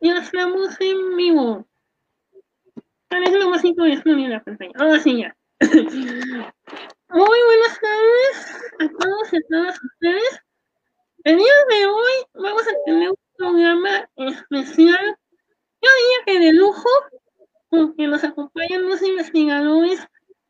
ya 0.00 0.18
estamos 0.18 0.80
en 0.80 1.16
vivo. 1.16 1.66
¿Cuál 3.08 3.24
es 3.24 3.32
lo 3.32 3.50
más 3.50 3.64
interesante 3.64 4.22
de 4.22 4.28
la 4.28 4.42
pantalla? 4.42 4.72
Ahora 4.78 4.98
sí 5.00 5.18
ya. 5.18 5.36
Muy 5.60 7.38
buenas 7.46 7.80
tardes 7.80 8.72
a 8.80 8.88
todos 8.88 9.32
y 9.32 9.36
a 9.36 9.40
todas 9.50 9.78
ustedes. 9.84 10.40
El 11.24 11.36
día 11.36 11.52
de 11.68 11.86
hoy 11.86 12.12
vamos 12.34 12.62
a 12.62 12.84
tener 12.86 13.10
un 13.10 13.16
programa 13.36 14.08
especial, 14.16 15.16
yo 15.82 15.90
diría 15.98 16.24
que 16.24 16.46
de 16.46 16.52
lujo, 16.54 16.88
porque 17.68 18.06
nos 18.06 18.24
acompañan 18.24 18.88
los 18.88 19.02
investigadores 19.02 20.00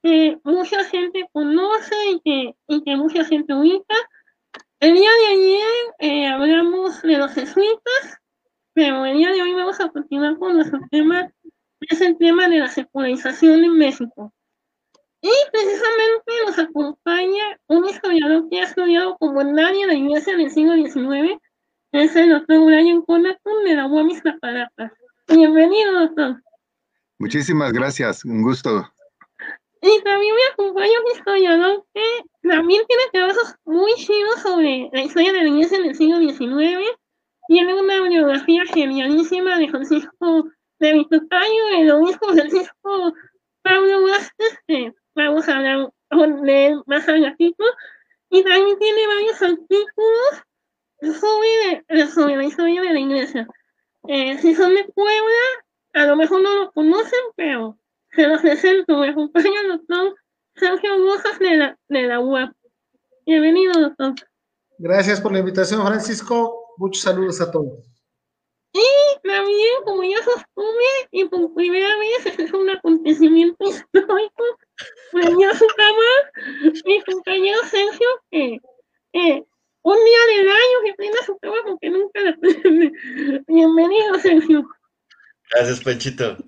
que 0.02 0.38
mucha 0.44 0.84
gente 0.84 1.28
conoce 1.32 1.94
y 2.10 2.20
que, 2.20 2.56
y 2.68 2.84
que 2.84 2.96
mucha 2.96 3.24
gente 3.24 3.52
ubica. 3.52 3.96
El 4.78 4.94
día 4.94 5.10
de 5.10 5.26
ayer 5.26 5.94
eh, 5.98 6.26
hablamos 6.26 7.02
de 7.02 7.18
los 7.18 7.32
jesuitas, 7.32 8.21
pero 8.74 9.04
el 9.04 9.16
día 9.16 9.30
de 9.30 9.42
hoy 9.42 9.52
vamos 9.54 9.80
a 9.80 9.88
continuar 9.88 10.38
con 10.38 10.54
nuestro 10.54 10.80
tema, 10.90 11.30
que 11.42 11.94
es 11.94 12.00
el 12.00 12.16
tema 12.16 12.48
de 12.48 12.58
la 12.58 12.68
secularización 12.68 13.64
en 13.64 13.76
México. 13.76 14.32
Y 15.20 15.30
precisamente 15.52 16.32
nos 16.46 16.58
acompaña 16.58 17.60
un 17.68 17.84
historiador 17.86 18.48
que 18.48 18.60
ha 18.60 18.64
estudiado 18.64 19.16
como 19.18 19.44
nadie 19.44 19.86
la 19.86 19.94
iglesia 19.94 20.36
del 20.36 20.50
siglo 20.50 20.74
XIX, 20.74 21.38
que 21.92 22.02
es 22.02 22.16
el 22.16 22.30
doctor 22.30 22.64
Brian 22.64 23.02
Conatun 23.02 23.64
de 23.64 23.76
la 23.76 23.86
UAM 23.86 24.10
Iztapalapa. 24.10 24.92
Bienvenido, 25.28 25.92
doctor. 26.00 26.42
Muchísimas 27.18 27.72
gracias, 27.72 28.24
un 28.24 28.42
gusto. 28.42 28.90
Y 29.80 30.02
también 30.02 30.34
me 30.34 30.42
acompaña 30.52 30.92
un 31.04 31.16
historiador 31.16 31.84
que 31.94 32.48
también 32.48 32.82
tiene 32.86 33.02
trabajos 33.12 33.54
muy 33.64 33.92
chidos 33.94 34.40
sobre 34.42 34.90
la 34.92 35.02
historia 35.02 35.32
de 35.32 35.42
la 35.42 35.48
iglesia 35.48 35.78
en 35.78 35.84
el 35.84 35.94
siglo 35.94 36.18
XIX. 36.18 36.88
Tiene 37.52 37.74
una 37.74 38.00
biografía 38.00 38.64
genialísima 38.64 39.58
de 39.58 39.68
Francisco 39.68 40.48
de 40.78 40.94
Vitocayo, 40.94 41.68
el 41.76 41.90
obispo 41.90 42.28
Francisco 42.32 43.12
Pablo 43.60 44.04
Vázquez, 44.04 44.58
que 44.66 44.94
vamos 45.14 45.46
a 45.50 45.58
hablar 45.58 45.92
de 46.08 46.66
él 46.68 46.82
más. 46.86 47.06
Y 47.06 48.42
también 48.42 48.78
tiene 48.78 49.06
varios 49.06 49.42
artículos 49.42 50.42
sobre, 51.20 52.06
sobre 52.06 52.36
la 52.36 52.44
historia 52.44 52.80
de 52.80 52.94
la 52.94 53.00
iglesia. 53.00 53.46
Eh, 54.08 54.38
si 54.38 54.54
son 54.54 54.74
de 54.74 54.84
Puebla, 54.84 55.44
a 55.92 56.06
lo 56.06 56.16
mejor 56.16 56.40
no 56.40 56.54
lo 56.54 56.72
conocen, 56.72 57.20
pero 57.36 57.76
se 58.12 58.28
los 58.28 58.40
presento, 58.40 58.96
me 58.96 59.10
acompaña 59.10 59.60
el 59.60 59.76
doctor 59.76 60.16
Sergio 60.54 60.96
Rojas 60.96 61.38
de 61.38 61.56
la, 61.58 61.78
de 61.88 62.02
la 62.04 62.18
UAP. 62.18 62.50
Bienvenido, 63.26 63.78
doctor. 63.78 64.14
Gracias 64.84 65.20
por 65.20 65.30
la 65.30 65.38
invitación, 65.38 65.86
Francisco. 65.86 66.74
Muchos 66.76 67.04
saludos 67.04 67.40
a 67.40 67.52
todos. 67.52 67.88
Y 68.72 68.82
también, 69.22 69.74
como 69.84 70.02
ya 70.02 70.16
sostuve, 70.24 71.08
y 71.12 71.24
por 71.26 71.54
primera 71.54 71.96
vez 71.98 72.26
es 72.36 72.52
un 72.52 72.68
acontecimiento 72.68 73.64
histórico, 73.64 74.42
venía 75.12 75.54
su 75.54 75.68
cama 75.76 76.72
mi 76.84 77.00
compañero 77.04 77.60
Sergio, 77.70 78.08
que 78.32 78.60
un 79.82 80.04
día 80.04 80.36
del 80.36 80.48
año 80.48 80.78
que 80.84 80.94
prenda 80.94 81.18
su 81.26 81.38
cama 81.38 81.58
porque 81.64 81.88
nunca 81.88 82.20
la 82.20 82.36
prende. 82.40 82.90
Bienvenido, 83.46 84.18
Sergio. 84.18 84.68
Gracias, 85.52 85.80
Panchito. 85.80 86.38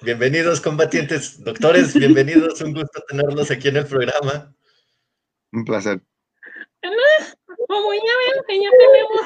Bienvenidos, 0.00 0.58
combatientes. 0.62 1.44
Doctores, 1.44 1.92
bienvenidos. 1.92 2.62
Un 2.62 2.72
gusto 2.72 3.02
tenerlos 3.08 3.50
aquí 3.50 3.68
en 3.68 3.76
el 3.76 3.86
programa. 3.86 4.56
Un 5.52 5.66
placer. 5.66 6.00
Entonces, 6.80 7.36
como 7.68 7.92
ya 7.92 8.00
ven 8.00 8.44
que 8.46 8.62
ya 8.62 8.70
tenemos, 8.70 9.20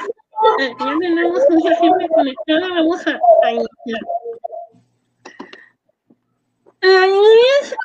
ya 0.79 0.99
tenemos 0.99 1.43
mucha 1.49 1.75
gente 1.75 2.07
conectada, 2.09 2.69
vamos 2.69 3.07
a, 3.07 3.19
a 3.43 3.51
iniciar. 3.51 4.01
La 6.81 7.07
iglesia, 7.07 7.77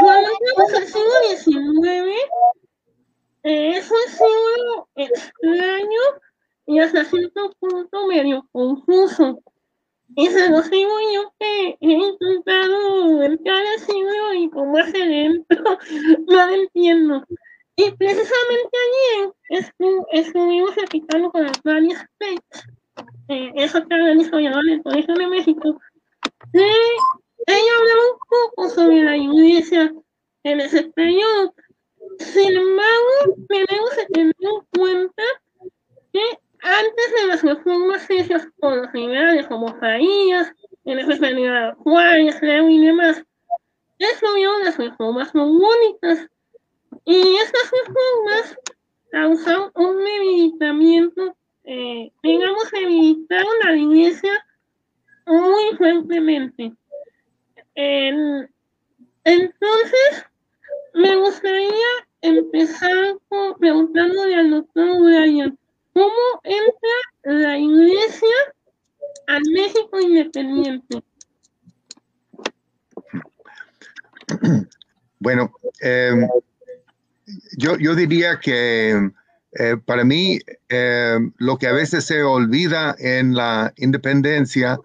cuando 0.00 0.30
estamos 0.30 0.74
al 0.74 0.86
siglo 0.86 1.14
XIX, 1.36 2.16
es 3.44 3.90
un 3.90 4.12
siglo 4.12 4.88
extraño 4.96 6.00
y 6.66 6.78
hasta 6.80 7.04
cierto 7.04 7.52
punto 7.60 8.06
medio 8.06 8.46
confuso 8.52 9.42
y 10.14 10.26
se 10.26 10.50
los 10.50 10.70
digo 10.70 10.90
yo 11.14 11.32
que 11.38 11.76
he 11.80 11.92
intentado 11.92 13.22
entrar 13.22 13.64
al 13.64 13.80
siglo 13.80 14.34
y 14.34 14.50
como 14.50 14.76
hace 14.76 14.98
lento, 14.98 15.56
no 16.28 16.46
lo 16.46 16.54
entiendo. 16.54 17.24
Y 17.84 17.90
precisamente 17.96 18.76
ayer 18.86 19.32
estu 19.48 20.06
estuvimos 20.12 20.72
platicando 20.74 21.32
con 21.32 21.42
las 21.42 21.60
varias 21.64 22.04
Pech, 22.16 22.40
eh, 23.28 23.50
es 23.56 23.74
otra 23.74 23.96
gran 23.96 24.20
historiadora 24.20 24.62
del 24.70 24.82
Colegio 24.84 25.14
de 25.16 25.26
México, 25.26 25.80
y 26.52 26.58
ella 26.58 27.72
hablaba 27.78 28.02
un 28.12 28.18
poco 28.30 28.68
sobre 28.68 29.02
la 29.02 29.16
iglesia 29.16 29.92
en 30.44 30.60
ese 30.60 30.84
periodo. 30.90 31.54
Sin 32.20 32.56
embargo, 32.56 33.36
tenemos 33.48 33.90
que 33.96 34.06
tener 34.12 34.34
en 34.38 34.78
cuenta 34.78 35.22
que 36.12 36.22
antes 36.60 37.14
de 37.20 37.26
las 37.26 37.42
reformas 37.42 38.08
hechas 38.08 38.46
por 38.60 38.76
los 38.76 38.94
liberales 38.94 39.48
como 39.48 39.74
Farías, 39.80 40.52
en 40.84 41.00
especialidad 41.00 41.74
Juárez, 41.78 42.40
Leo 42.42 42.68
y 42.68 42.86
demás, 42.86 43.24
estuvieron 43.98 44.62
las 44.62 44.78
reformas 44.78 45.34
únicas. 45.34 46.28
Y 47.04 47.36
estas 47.42 47.70
reformas 47.70 48.58
causaron 49.10 49.70
un 49.74 50.04
debilitamiento, 50.04 51.36
eh, 51.64 52.10
digamos, 52.22 52.70
debilitaron 52.70 53.52
a 53.64 53.70
la 53.70 53.76
iglesia 53.76 54.46
muy 55.26 55.76
fuertemente. 55.76 56.72
En, 57.74 58.50
entonces, 59.24 60.26
me 60.94 61.16
gustaría 61.16 61.86
empezar 62.20 63.18
con, 63.28 63.54
preguntándole 63.58 64.34
al 64.34 64.50
doctor 64.50 65.02
Brian, 65.02 65.58
¿Cómo 65.92 66.40
entra 66.44 67.40
la 67.40 67.58
iglesia 67.58 68.28
al 69.26 69.42
México 69.52 70.00
independiente? 70.00 71.02
Bueno, 75.18 75.52
em, 75.80 76.26
yo, 77.56 77.76
yo, 77.78 77.94
diría 77.94 78.38
que 78.40 79.10
eh, 79.58 79.76
para 79.84 80.04
mí 80.04 80.38
em, 80.68 81.32
lo 81.38 81.58
que 81.58 81.66
a 81.66 81.72
veces 81.72 82.04
se 82.04 82.22
olvida 82.22 82.94
en 82.98 83.34
la 83.34 83.72
independencia 83.76 84.78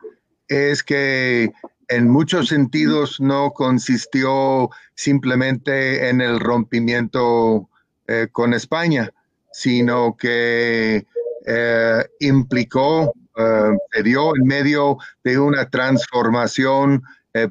es 0.47 0.83
que 0.83 1.51
en 1.89 2.09
muchos 2.09 2.49
sentidos 2.49 3.19
no 3.19 3.51
consistió 3.51 4.69
simplemente 4.95 6.09
en 6.09 6.21
el 6.21 6.39
rompimiento 6.39 7.69
eh, 8.07 8.27
con 8.31 8.53
España, 8.53 9.11
sino 9.51 10.15
que 10.17 11.05
eh, 11.45 12.05
implicó, 12.19 13.13
eh, 13.37 13.77
se 13.91 14.03
dio 14.03 14.35
en 14.35 14.45
medio 14.45 14.97
de 15.23 15.39
una 15.39 15.69
transformación 15.69 17.01
eh, 17.33 17.47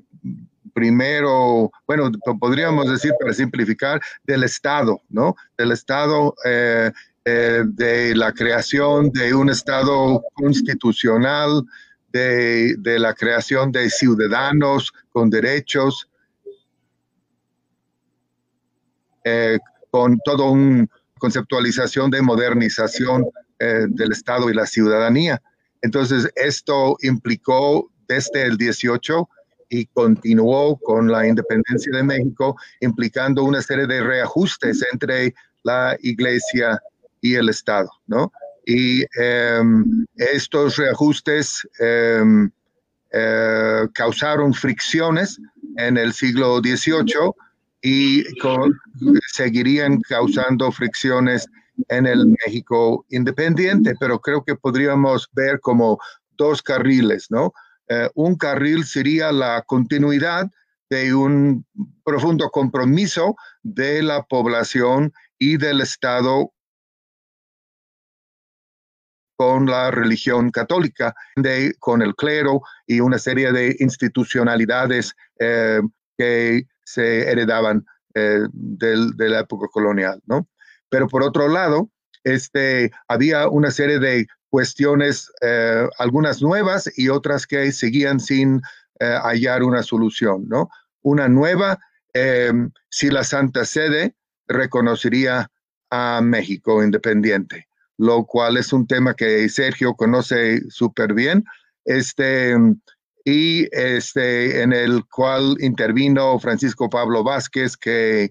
primero, 0.76 1.72
bueno, 1.87 2.10
podríamos 2.38 2.91
decir 2.91 3.12
para 3.19 3.32
simplificar, 3.32 3.98
del 4.25 4.44
Estado, 4.44 5.00
¿no? 5.09 5.34
Del 5.56 5.72
Estado, 5.72 6.34
de 6.44 8.12
la 8.14 8.32
creación 8.32 9.10
de 9.10 9.34
un 9.34 9.48
Estado 9.48 10.22
constitucional, 10.34 11.65
de, 12.12 12.76
de, 12.78 12.98
la 12.98 13.15
creación 13.15 13.72
de 13.72 13.88
ciudadanos 13.88 14.92
con 15.10 15.31
derechos, 15.31 16.09
con 19.91 20.19
todo 20.25 20.50
un, 20.50 20.88
conceptualización 21.19 22.10
de 22.10 22.22
modernización 22.22 23.25
eh, 23.59 23.86
del 23.88 24.12
Estado 24.12 24.50
y 24.50 24.54
la 24.54 24.66
ciudadanía. 24.66 25.41
Entonces, 25.83 26.30
esto 26.34 26.97
implicó 27.03 27.91
desde 28.09 28.42
el 28.42 28.56
18 28.56 29.28
y 29.68 29.86
continuó 29.86 30.77
con 30.78 31.10
la 31.10 31.27
independencia 31.27 31.92
de 31.97 32.03
México, 32.03 32.57
implicando 32.80 33.45
una 33.45 33.63
serie 33.63 33.86
de 33.86 34.03
reajustes 34.03 34.84
entre 34.92 35.34
la 35.63 35.97
iglesia 36.03 36.80
y 37.21 37.34
el 37.34 37.48
Estado, 37.48 37.91
¿no? 38.07 38.33
Y 38.65 39.04
em, 39.21 40.07
estos 40.16 40.77
reajustes 40.77 41.66
em, 41.78 42.51
eh, 43.13 43.86
causaron 43.95 44.53
fricciones 44.53 45.41
en 45.77 45.97
el 45.97 46.13
siglo 46.13 46.59
XVIII 46.59 47.33
y 47.83 48.24
seguirían 49.33 50.01
causando 50.01 50.72
fricciones 50.72 51.48
en 51.89 52.07
el 52.07 52.27
México 52.27 53.04
independiente, 53.10 53.95
pero 54.01 54.21
creo 54.21 54.42
que 54.45 54.57
podríamos 54.57 55.28
ver 55.33 55.60
como 55.60 55.98
dos 56.36 56.63
carriles, 56.63 57.30
¿no? 57.30 57.53
Eh, 57.88 58.09
un 58.15 58.36
carril 58.36 58.84
sería 58.84 59.33
la 59.33 59.62
continuidad 59.62 60.50
de 60.91 61.15
un 61.15 61.66
profundo 62.04 62.50
compromiso 62.50 63.36
de 63.62 64.03
la 64.03 64.22
población 64.22 65.12
y 65.38 65.56
del 65.56 65.80
Estado 65.80 66.53
con 69.36 69.66
la 69.66 69.91
religión 69.91 70.50
católica, 70.50 71.15
de, 71.36 71.74
con 71.78 72.00
el 72.00 72.15
clero 72.15 72.62
y 72.86 73.00
una 73.00 73.18
serie 73.18 73.53
de 73.53 73.77
institucionalidades 73.80 75.15
eh, 75.39 75.80
que 76.16 76.66
se 76.84 77.30
heredaban 77.30 77.84
eh, 78.15 78.41
de 78.50 79.28
la 79.28 79.41
época 79.41 79.66
colonial, 79.71 80.22
¿no? 80.27 80.48
Pero 80.89 81.06
por 81.09 81.22
otro 81.22 81.48
lado, 81.48 81.91
este, 82.24 82.91
había 83.09 83.48
una 83.48 83.71
serie 83.71 83.98
de 83.98 84.27
cuestiones, 84.51 85.31
eh, 85.43 85.89
algunas 85.98 86.43
nuevas 86.43 86.91
y 86.97 87.09
otras 87.09 87.47
que 87.47 87.72
seguían 87.72 88.21
sin 88.21 88.60
hallar 88.98 89.63
una 89.63 89.83
solución, 89.83 90.48
¿no? 90.48 90.71
Una 91.03 91.28
nueva, 91.28 91.78
si 92.89 93.10
la 93.10 93.25
Santa 93.25 93.66
Sede 93.66 94.15
reconocería 94.48 95.51
a 95.91 96.22
México 96.22 96.83
independiente 96.83 97.69
lo 97.98 98.25
cual 98.27 98.57
es 98.57 98.72
un 98.72 98.87
tema 98.87 99.15
que 99.15 99.48
Sergio 99.48 99.95
conoce 99.95 100.60
súper 100.71 101.15
bien, 101.15 101.45
este, 101.84 102.54
y 103.25 103.66
este, 103.72 104.63
en 104.63 104.72
el 104.72 105.04
cual 105.07 105.57
intervino 105.60 106.39
Francisco 106.39 106.91
Pablo 106.91 107.25
Vázquez, 107.25 107.77
que 107.77 108.31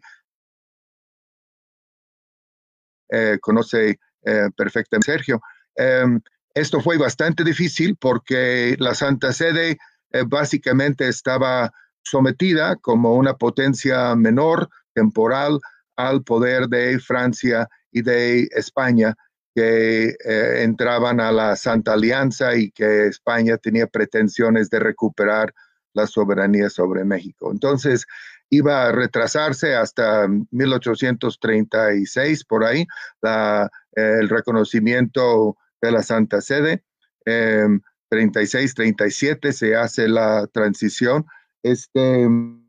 eh, 3.09 3.37
conoce 3.41 3.99
eh, 4.25 4.49
perfectamente 4.55 5.11
Sergio. 5.11 5.41
Em, 5.75 6.21
esto 6.53 6.81
fue 6.81 6.97
bastante 6.97 7.43
difícil 7.43 7.97
porque 7.97 8.75
la 8.79 8.95
Santa 8.95 9.33
Sede 9.33 9.77
eh, 10.11 10.23
básicamente 10.25 11.07
estaba 11.07 11.71
sometida 12.03 12.75
como 12.77 13.15
una 13.15 13.33
potencia 13.33 14.15
menor, 14.15 14.69
temporal, 14.93 15.59
al 15.97 16.23
poder 16.23 16.67
de 16.67 16.99
Francia 16.99 17.67
y 17.91 18.01
de 18.01 18.47
España 18.51 19.15
que 19.53 20.09
eh, 20.09 20.63
entraban 20.63 21.19
a 21.19 21.31
la 21.31 21.55
Santa 21.55 21.93
Alianza 21.93 22.55
y 22.55 22.71
que 22.71 23.07
España 23.07 23.57
tenía 23.57 23.87
pretensiones 23.87 24.69
de 24.69 24.79
recuperar 24.79 25.53
la 25.93 26.07
soberanía 26.07 26.69
sobre 26.69 27.05
México. 27.05 27.51
Entonces, 27.51 28.05
iba 28.49 28.87
a 28.87 28.91
retrasarse 28.91 29.75
hasta 29.75 30.27
1836, 30.51 32.43
por 32.45 32.65
ahí, 32.65 32.85
la, 33.21 33.69
el 33.93 34.27
reconocimiento 34.29 35.57
de 35.85 35.91
la 35.91 36.03
Santa 36.03 36.41
Sede. 36.41 36.83
36, 37.23 38.71
em, 38.71 38.75
37 38.75 39.53
se 39.53 39.75
hace 39.75 40.07
la 40.07 40.47
transición. 40.47 41.25
Este, 41.63 42.27
mm, 42.27 42.61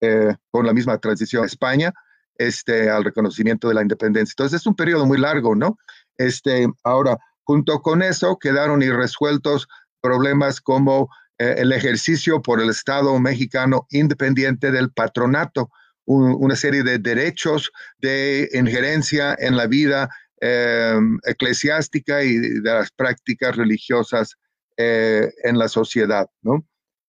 eh, 0.00 0.34
con 0.50 0.66
la 0.66 0.72
misma 0.72 0.98
transición 0.98 1.44
a 1.44 1.46
España 1.46 1.92
este, 2.38 2.90
al 2.90 3.04
reconocimiento 3.04 3.68
de 3.68 3.74
la 3.74 3.82
independencia. 3.82 4.32
Entonces 4.32 4.60
es 4.60 4.66
un 4.66 4.74
periodo 4.74 5.06
muy 5.06 5.18
largo, 5.18 5.54
¿no? 5.54 5.78
Este, 6.16 6.66
ahora, 6.82 7.18
junto 7.44 7.80
con 7.82 8.02
eso, 8.02 8.38
quedaron 8.38 8.82
irresueltos 8.82 9.68
problemas 10.00 10.60
como 10.60 11.08
eh, 11.38 11.54
el 11.58 11.72
ejercicio 11.72 12.42
por 12.42 12.60
el 12.60 12.70
Estado 12.70 13.18
mexicano 13.18 13.86
independiente 13.90 14.70
del 14.70 14.90
patronato, 14.92 15.70
una 16.04 16.56
serie 16.56 16.82
de 16.82 16.98
derechos 16.98 17.70
de 17.98 18.48
injerencia 18.52 19.36
en 19.38 19.56
la 19.56 19.66
vida 19.66 20.08
em, 20.40 21.18
eclesiástica 21.24 22.22
y 22.24 22.36
de 22.38 22.60
las 22.62 22.90
prácticas 22.90 23.56
religiosas 23.56 24.36
eh, 24.76 25.32
en 25.44 25.58
la 25.58 25.68
sociedad, 25.68 26.28
¿no? 26.42 26.66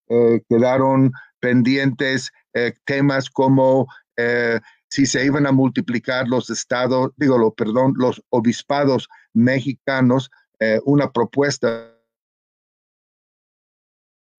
Eh, 0.10 0.42
quedaron 0.48 1.12
pendientes 1.40 2.32
temas 2.86 3.30
como 3.32 3.88
si 4.94 5.08
se 5.08 5.26
iban 5.26 5.48
a 5.48 5.52
multiplicar 5.52 6.28
los 6.28 6.52
estados, 6.52 7.14
digo, 7.18 7.40
lo, 7.40 7.52
perdón, 7.56 7.96
los 7.98 8.24
obispados 8.30 9.10
mexicanos, 9.34 10.30
eh, 10.60 10.80
una 10.86 11.12
propuesta 11.12 11.98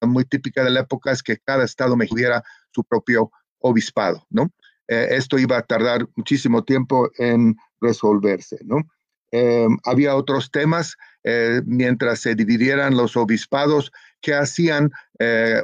muy 0.01 0.25
típica 0.27 0.63
de 0.63 0.71
la 0.71 0.81
época 0.83 1.11
es 1.11 1.25
que 1.25 1.39
cada 1.39 1.65
estado 1.65 1.97
me 1.97 2.07
tuviera 2.07 2.45
su 2.73 2.85
propio 2.85 3.33
obispado, 3.65 4.27
¿no? 4.31 4.51
Eh, 4.89 5.09
esto 5.13 5.39
iba 5.39 5.57
a 5.57 5.63
tardar 5.63 6.07
muchísimo 6.15 6.63
tiempo 6.63 7.11
en 7.19 7.57
resolverse, 7.81 8.59
¿no? 8.65 8.83
Eh, 9.33 9.67
había 9.85 10.15
otros 10.15 10.51
temas 10.51 10.97
mientras 11.65 12.21
se 12.21 12.35
dividieran 12.35 12.99
los 12.99 13.17
obispados 13.17 13.91
que 14.21 14.35
hacían 14.35 14.93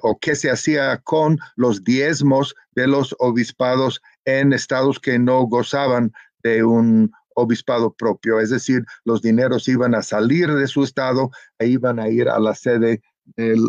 o 0.01 0.19
qué 0.19 0.35
se 0.35 0.51
hacía 0.51 0.97
con 1.05 1.39
los 1.55 1.85
diezmos 1.85 2.55
de 2.75 2.87
los 2.87 3.15
obispados 3.19 4.01
en 4.25 4.55
estados 4.55 4.99
que 4.99 5.19
no 5.19 5.43
gozaban 5.43 6.13
de 6.43 6.65
un 6.65 7.13
obispado 7.35 7.93
propio, 7.93 8.41
es 8.41 8.51
decir, 8.51 8.85
los 9.05 9.23
dineros 9.23 9.69
iban 9.69 9.95
a 9.95 10.03
salir 10.03 10.53
de 10.53 10.67
su 10.67 10.85
estado 10.85 11.31
e 11.59 11.67
iban 11.67 11.99
a 11.99 12.09
ir 12.09 12.29
a 12.29 12.39
la 12.39 12.55
sede 12.55 13.03
del, 13.37 13.69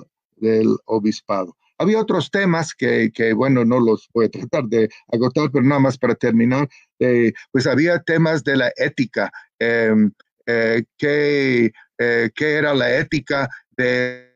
obispado. 0.85 1.55
Había 1.81 1.99
otros 1.99 2.29
temas 2.29 2.75
que, 2.75 3.33
bueno, 3.35 3.65
no 3.65 3.79
los 3.79 4.07
voy 4.13 4.25
a 4.25 4.29
tratar 4.29 4.65
de 4.65 4.87
agotar, 5.11 5.49
pero 5.51 5.65
nada 5.65 5.81
más 5.81 5.97
para 5.97 6.13
terminar, 6.13 6.67
eh, 6.99 7.33
pues 7.51 7.65
había 7.65 7.99
temas 8.03 8.43
de 8.43 8.57
la 8.57 8.71
ética, 8.75 9.31
em, 9.57 10.11
eh, 10.45 10.83
¿qué, 10.97 11.71
eh, 11.97 12.29
¿qué, 12.35 12.53
era 12.53 12.75
la 12.75 12.95
ética 12.97 13.49
de 13.71 14.29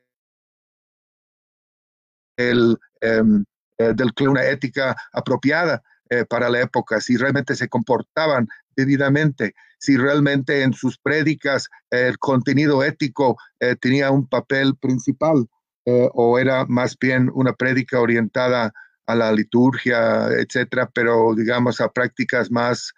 em, 2.38 3.46
del 3.78 4.12
una 4.28 4.44
ética 4.44 4.96
apropiada 5.14 5.84
eh, 6.10 6.24
para 6.24 6.50
la 6.50 6.62
época, 6.62 7.02
si 7.02 7.18
realmente 7.18 7.56
se 7.56 7.68
comportaban 7.68 8.48
debidamente, 8.76 9.56
si 9.80 9.98
realmente 9.98 10.62
en 10.62 10.74
sus 10.74 11.00
prédicas 11.00 11.68
el 11.90 12.20
contenido 12.20 12.84
ético 12.84 13.38
eh, 13.60 13.76
tenía 13.76 14.12
un 14.12 14.28
papel 14.28 14.76
principal 14.76 15.48
eh, 15.86 16.10
o 16.14 16.40
era 16.40 16.66
más 16.66 16.98
bien 17.00 17.30
una 17.34 17.54
prédica 17.54 18.00
orientada 18.00 18.74
a 19.08 19.16
la 19.16 19.32
liturgia, 19.32 20.28
etcétera, 20.28 20.90
pero 20.94 21.34
digamos 21.36 21.80
a 21.80 21.90
prácticas 21.90 22.52
más 22.52 22.92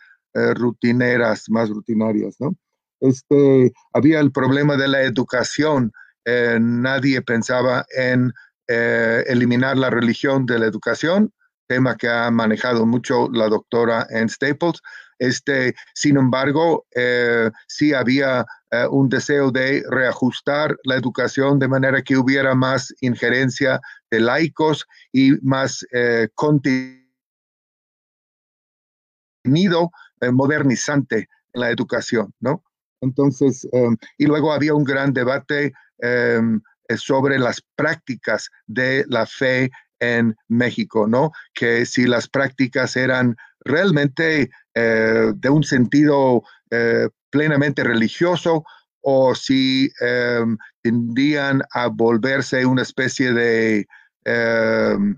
rutineras, 0.55 1.49
más 1.49 1.67
rutinarias, 1.69 2.35
¿no? 2.39 2.55
Este, 2.99 3.73
había 3.91 4.19
el 4.19 4.31
problema 4.31 4.77
de 4.77 4.87
la 4.87 5.01
educación. 5.01 5.91
nadie 6.25 7.21
pensaba 7.23 7.85
en 7.97 8.31
eliminar 8.67 9.77
la 9.77 9.89
religión 9.89 10.45
de 10.45 10.59
la 10.59 10.67
educación, 10.67 11.33
tema 11.67 11.95
que 11.97 12.07
ha 12.07 12.31
manejado 12.31 12.85
mucho 12.85 13.29
la 13.31 13.49
doctora 13.49 14.07
Ann 14.09 14.29
Staples. 14.29 14.81
Este, 15.19 15.75
sin 15.93 16.17
embargo, 16.17 16.85
eh, 16.95 17.49
sí 17.67 17.93
había 17.93 18.45
eh, 18.71 18.85
un 18.89 19.09
deseo 19.09 19.51
de 19.51 19.83
reajustar 19.89 20.77
la 20.83 20.95
educación 20.95 21.59
de 21.59 21.67
manera 21.67 22.01
que 22.01 22.17
hubiera 22.17 22.53
más 22.55 22.93
injerencia 23.01 23.79
de 24.11 24.19
laicos 24.19 24.85
y 25.11 25.31
más 25.41 25.85
eh, 25.91 26.29
contenido 26.35 27.03
modernizante 30.33 31.29
en 31.53 31.61
la 31.61 31.69
educación, 31.71 32.33
¿no? 32.39 32.63
Entonces, 32.99 33.65
y 34.17 34.25
luego 34.25 34.51
había 34.51 34.73
un 34.73 34.83
gran 34.83 35.13
debate 35.13 35.71
sobre 36.97 37.39
las 37.39 37.61
prácticas 37.75 38.49
de 38.65 39.05
la 39.07 39.25
fe 39.25 39.69
en 39.99 40.35
México, 40.47 41.07
¿no? 41.07 41.31
Que 41.53 41.85
si 41.85 42.05
las 42.07 42.27
prácticas 42.27 42.95
eran 42.95 43.35
realmente 43.67 44.49
eh, 44.79 45.33
de 45.35 45.49
un 45.49 45.63
sentido 45.63 46.43
eh, 46.69 47.09
plenamente 47.31 47.83
religioso 47.83 48.63
o 49.01 49.33
si 49.33 49.89
em, 49.99 50.55
tendían 50.83 51.63
a 51.73 51.87
volverse 51.87 52.63
una 52.63 52.83
especie 52.83 53.33
de 53.33 53.87
em, 54.23 55.17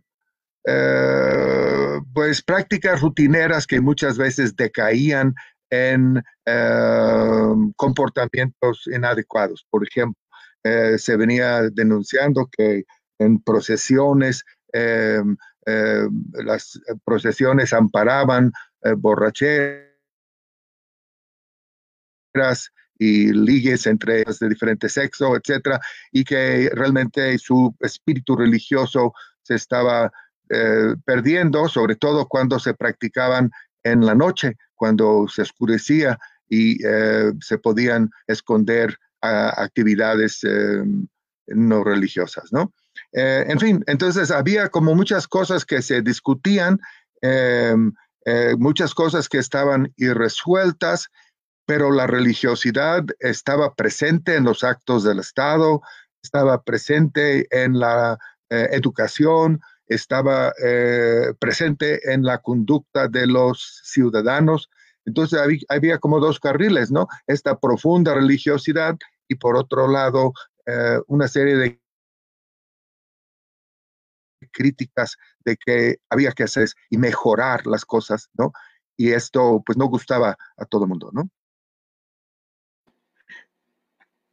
eh, 0.66 2.00
pues 2.14 2.42
prácticas 2.42 3.02
rutineras 3.02 3.68
que 3.68 3.82
muchas 3.82 4.18
veces 4.18 4.56
decaían 4.56 5.36
en 5.70 6.24
em, 6.46 7.74
comportamientos 7.76 8.88
inadecuados. 8.88 9.68
Por 9.70 9.86
ejemplo, 9.86 10.22
se 10.98 11.18
venía 11.18 11.64
denunciando 11.72 12.50
que 12.58 12.86
en 13.18 13.42
procesiones 13.42 14.46
las 16.46 16.80
procesiones 17.06 17.74
amparaban 17.74 18.52
eh, 18.84 18.94
borracheras 18.98 19.90
y 22.98 23.32
ligues 23.34 23.86
entre 23.88 24.24
de 24.24 24.50
diferente 24.50 24.90
sexo, 24.90 25.36
etcétera, 25.36 25.80
y 26.12 26.24
que 26.24 26.70
realmente 26.74 27.38
su 27.38 27.76
espíritu 27.80 28.36
religioso 28.36 29.14
se 29.42 29.56
estaba 29.56 30.12
eh, 30.50 30.96
perdiendo, 31.06 31.68
sobre 31.68 31.96
todo 31.96 32.28
cuando 32.28 32.60
se 32.60 32.74
practicaban 32.74 33.52
en 33.84 34.06
la 34.06 34.16
noche, 34.16 34.58
cuando 34.76 35.28
se 35.28 35.42
oscurecía 35.44 36.18
y 36.48 36.86
eh, 36.86 37.32
se 37.42 37.58
podían 37.58 38.10
esconder 38.28 38.98
actividades 39.22 40.46
em, 40.46 41.06
no 41.48 41.84
religiosas, 41.84 42.54
¿no? 42.54 42.74
En 43.12 43.60
fin, 43.60 43.84
entonces 43.88 44.32
había 44.32 44.70
como 44.70 44.96
muchas 44.96 45.28
cosas 45.28 45.66
que 45.66 45.82
se 45.82 46.02
discutían, 46.02 46.80
eh, 48.26 48.56
muchas 48.58 48.94
cosas 48.94 49.30
que 49.30 49.38
estaban 49.38 49.94
irresueltas, 49.98 51.10
pero 51.66 51.92
la 51.92 52.08
religiosidad 52.08 53.06
estaba 53.20 53.76
presente 53.76 54.36
en 54.36 54.44
los 54.44 54.64
actos 54.64 55.04
del 55.04 55.20
Estado, 55.20 55.82
estaba 56.22 56.62
presente 56.64 57.48
en 57.52 57.80
la 57.80 58.18
eh, 58.50 58.70
educación, 58.72 59.62
estaba 59.88 60.54
eh, 60.64 61.34
presente 61.40 62.12
en 62.12 62.24
la 62.24 62.40
conducta 62.40 63.08
de 63.08 63.28
los 63.28 63.82
ciudadanos. 63.86 64.70
Entonces 65.06 65.40
había, 65.70 65.98
como 65.98 66.20
dos 66.20 66.40
carriles, 66.40 66.92
¿no? 66.92 67.08
Esta 67.26 67.58
profunda 67.60 68.14
religiosidad 68.14 68.96
y 69.28 69.36
por 69.36 69.56
otro 69.56 69.88
lado 69.88 70.34
una 71.08 71.28
serie 71.28 71.56
de 71.56 71.79
críticas 74.52 75.18
de 75.46 75.58
que 75.58 75.98
había 76.10 76.32
que 76.32 76.44
hacer 76.44 76.70
y 76.90 76.98
mejorar 76.98 77.68
las 77.68 77.86
cosas, 77.86 78.30
¿no? 78.34 78.52
Y 78.98 79.12
esto 79.12 79.62
pues 79.66 79.78
no 79.78 79.86
gustaba 79.86 80.36
a 80.58 80.66
todo 80.66 80.84
el 80.84 80.90
mundo, 80.90 81.10
¿no? 81.14 81.30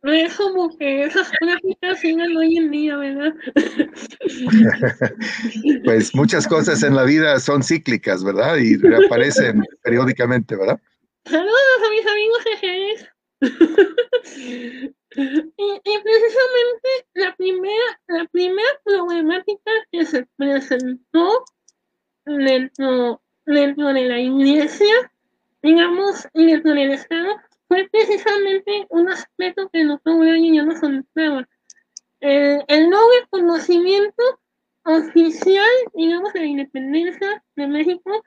No 0.03 0.13
es 0.13 0.37
como 0.37 0.77
que 0.79 1.03
esas 1.03 1.33
prácticas 1.41 1.99
sigan 1.99 2.37
hoy 2.37 2.59
en 2.59 2.71
día, 2.71 2.97
¿verdad? 2.97 3.35
pues 5.85 6.15
muchas 6.15 6.47
cosas 6.47 6.85
en 6.85 6.95
la 6.95 7.03
vida 7.03 7.41
son 7.41 7.65
cíclicas, 7.65 8.23
¿verdad? 8.23 8.57
Y 8.57 8.77
reaparecen 8.77 9.65
periódicamente, 9.83 10.55
¿verdad? 10.55 10.79
Saludos 11.25 11.83
a 11.85 11.91
mis 11.91 12.07
amigos 12.07 12.45
de 12.45 12.57
y, 13.41 13.49
y, 15.17 15.99
precisamente 16.03 16.89
la 17.15 17.35
primera, 17.37 18.01
la 18.09 18.25
primera 18.27 18.69
problemática 18.85 19.71
que 19.93 20.05
se 20.05 20.27
presentó 20.37 21.45
dentro, 22.25 23.21
dentro 23.45 23.93
de 23.93 24.09
la 24.09 24.19
iglesia, 24.21 25.13
digamos, 25.63 26.27
y 26.35 26.47
dentro 26.47 26.73
del 26.73 26.93
Estado, 26.93 27.37
fue 27.69 27.89
precisamente 27.91 28.87
un 28.91 29.09
aspecto 29.09 29.69
que 29.71 29.85
nosotros 29.85 30.19
ya 30.41 30.63
nos 30.63 30.81
contaba. 30.81 31.49
El, 32.21 32.65
el 32.69 32.91
no 32.91 32.99
reconocimiento 33.21 34.23
oficial, 34.85 35.69
digamos, 35.95 36.33
de 36.33 36.41
la 36.41 36.47
independencia 36.47 37.43
de 37.57 37.67
México 37.67 38.25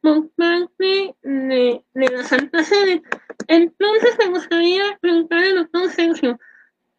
por 0.00 0.28
parte 0.30 1.16
de, 1.22 1.84
de 1.94 2.08
la 2.08 2.22
Santa 2.22 2.62
Sede. 2.62 3.02
Entonces 3.48 4.16
me 4.18 4.28
gustaría 4.28 4.98
preguntarle 5.00 5.50
al 5.50 5.56
doctor 5.56 5.90
Sergio, 5.90 6.38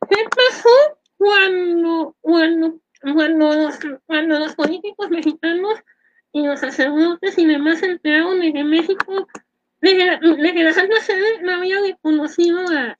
¿qué 0.09 0.23
pasó 0.29 0.97
cuando, 1.17 2.15
cuando, 2.21 2.79
cuando, 3.01 3.53
los, 3.53 3.79
cuando 4.05 4.39
los 4.39 4.55
políticos 4.55 5.09
mexicanos 5.09 5.79
y 6.31 6.45
los 6.45 6.59
sacerdotes 6.59 7.37
y 7.37 7.45
demás 7.45 7.79
se 7.79 7.91
enteraron 7.91 8.39
de 8.39 8.53
que 8.53 8.63
México 8.63 9.27
de 9.81 10.53
que, 10.53 10.63
la 10.63 10.73
Santa 10.73 10.99
Sede 11.01 11.41
no 11.43 11.53
había 11.55 11.79
reconocido 11.81 12.59
a, 12.69 12.97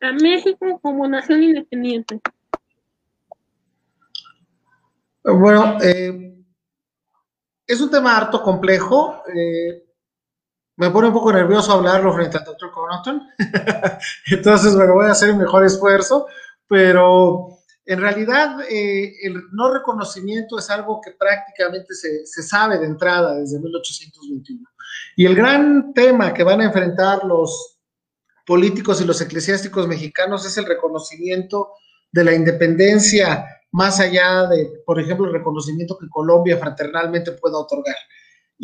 a, 0.00 0.12
México 0.12 0.78
como 0.82 1.08
nación 1.08 1.42
independiente. 1.42 2.20
Bueno, 5.24 5.78
eh, 5.80 6.34
es 7.66 7.80
un 7.80 7.90
tema 7.90 8.16
harto 8.16 8.42
complejo. 8.42 9.22
Eh, 9.34 9.84
me 10.76 10.90
pone 10.90 11.08
un 11.08 11.12
poco 11.12 11.32
nervioso 11.32 11.72
hablarlo 11.72 12.12
frente 12.12 12.38
al 12.38 12.44
doctor 12.44 12.70
Connaughton. 12.72 13.22
Entonces, 14.30 14.74
bueno, 14.74 14.94
voy 14.94 15.06
a 15.06 15.12
hacer 15.12 15.30
el 15.30 15.36
mejor 15.36 15.64
esfuerzo, 15.64 16.26
pero 16.66 17.58
en 17.84 18.00
realidad 18.00 18.60
eh, 18.70 19.14
el 19.22 19.42
no 19.52 19.72
reconocimiento 19.72 20.58
es 20.58 20.70
algo 20.70 21.00
que 21.00 21.12
prácticamente 21.12 21.94
se, 21.94 22.26
se 22.26 22.42
sabe 22.42 22.78
de 22.78 22.86
entrada 22.86 23.34
desde 23.34 23.58
1821. 23.58 24.68
Y 25.16 25.26
el 25.26 25.34
gran 25.34 25.92
tema 25.92 26.32
que 26.32 26.44
van 26.44 26.60
a 26.60 26.64
enfrentar 26.64 27.24
los 27.24 27.78
políticos 28.46 29.00
y 29.00 29.04
los 29.04 29.20
eclesiásticos 29.20 29.86
mexicanos 29.86 30.44
es 30.46 30.56
el 30.56 30.64
reconocimiento 30.64 31.72
de 32.10 32.24
la 32.24 32.34
independencia, 32.34 33.46
más 33.70 34.00
allá 34.00 34.46
de, 34.48 34.82
por 34.84 35.00
ejemplo, 35.00 35.26
el 35.26 35.32
reconocimiento 35.32 35.96
que 35.98 36.08
Colombia 36.08 36.58
fraternalmente 36.58 37.32
pueda 37.32 37.58
otorgar. 37.58 37.96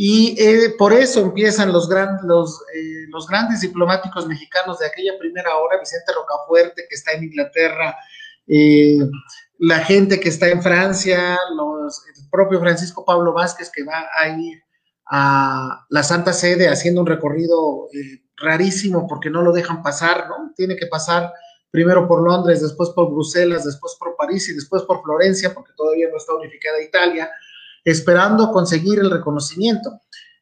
Y 0.00 0.40
eh, 0.40 0.76
por 0.78 0.92
eso 0.92 1.18
empiezan 1.18 1.72
los, 1.72 1.88
los, 2.22 2.60
eh, 2.72 3.08
los, 3.08 3.26
grandes 3.26 3.62
diplomáticos 3.62 4.28
mexicanos 4.28 4.78
de 4.78 4.86
aquella 4.86 5.18
primera 5.18 5.56
hora, 5.56 5.80
Vicente 5.80 6.12
Rocafuerte, 6.14 6.86
que 6.88 6.94
está 6.94 7.14
en 7.14 7.24
Inglaterra, 7.24 7.96
eh, 8.46 9.00
la 9.58 9.80
gente 9.80 10.20
que 10.20 10.28
está 10.28 10.50
en 10.50 10.62
Francia, 10.62 11.36
los, 11.56 12.00
el 12.06 12.30
propio 12.30 12.60
Francisco 12.60 13.04
Pablo 13.04 13.32
Vázquez, 13.32 13.72
que 13.74 13.82
va 13.82 14.06
a 14.16 14.28
ir 14.28 14.62
a 15.10 15.84
la 15.88 16.04
Santa 16.04 16.32
Sede 16.32 16.68
haciendo 16.68 17.00
un 17.00 17.08
recorrido 17.08 17.88
rarísimo 18.36 19.08
porque 19.08 19.30
no 19.30 19.42
lo 19.42 19.50
dejan 19.50 19.82
pasar, 19.82 20.28
¿no? 20.28 20.52
Tiene 20.54 20.76
que 20.76 20.86
pasar 20.86 21.32
primero 21.72 22.06
por 22.06 22.22
Londres, 22.22 22.62
después 22.62 22.90
por 22.90 23.10
Bruselas, 23.10 23.64
después 23.64 23.96
por 23.98 24.14
París 24.14 24.48
y 24.48 24.54
después 24.54 24.84
por 24.84 25.02
Florencia, 25.02 25.52
porque 25.52 25.72
todavía 25.76 26.06
no 26.08 26.18
está 26.18 26.34
unificada 26.34 26.80
Italia, 26.80 27.28
esperando 27.90 28.52
conseguir 28.52 28.98
el 28.98 29.10
reconocimiento. 29.10 30.00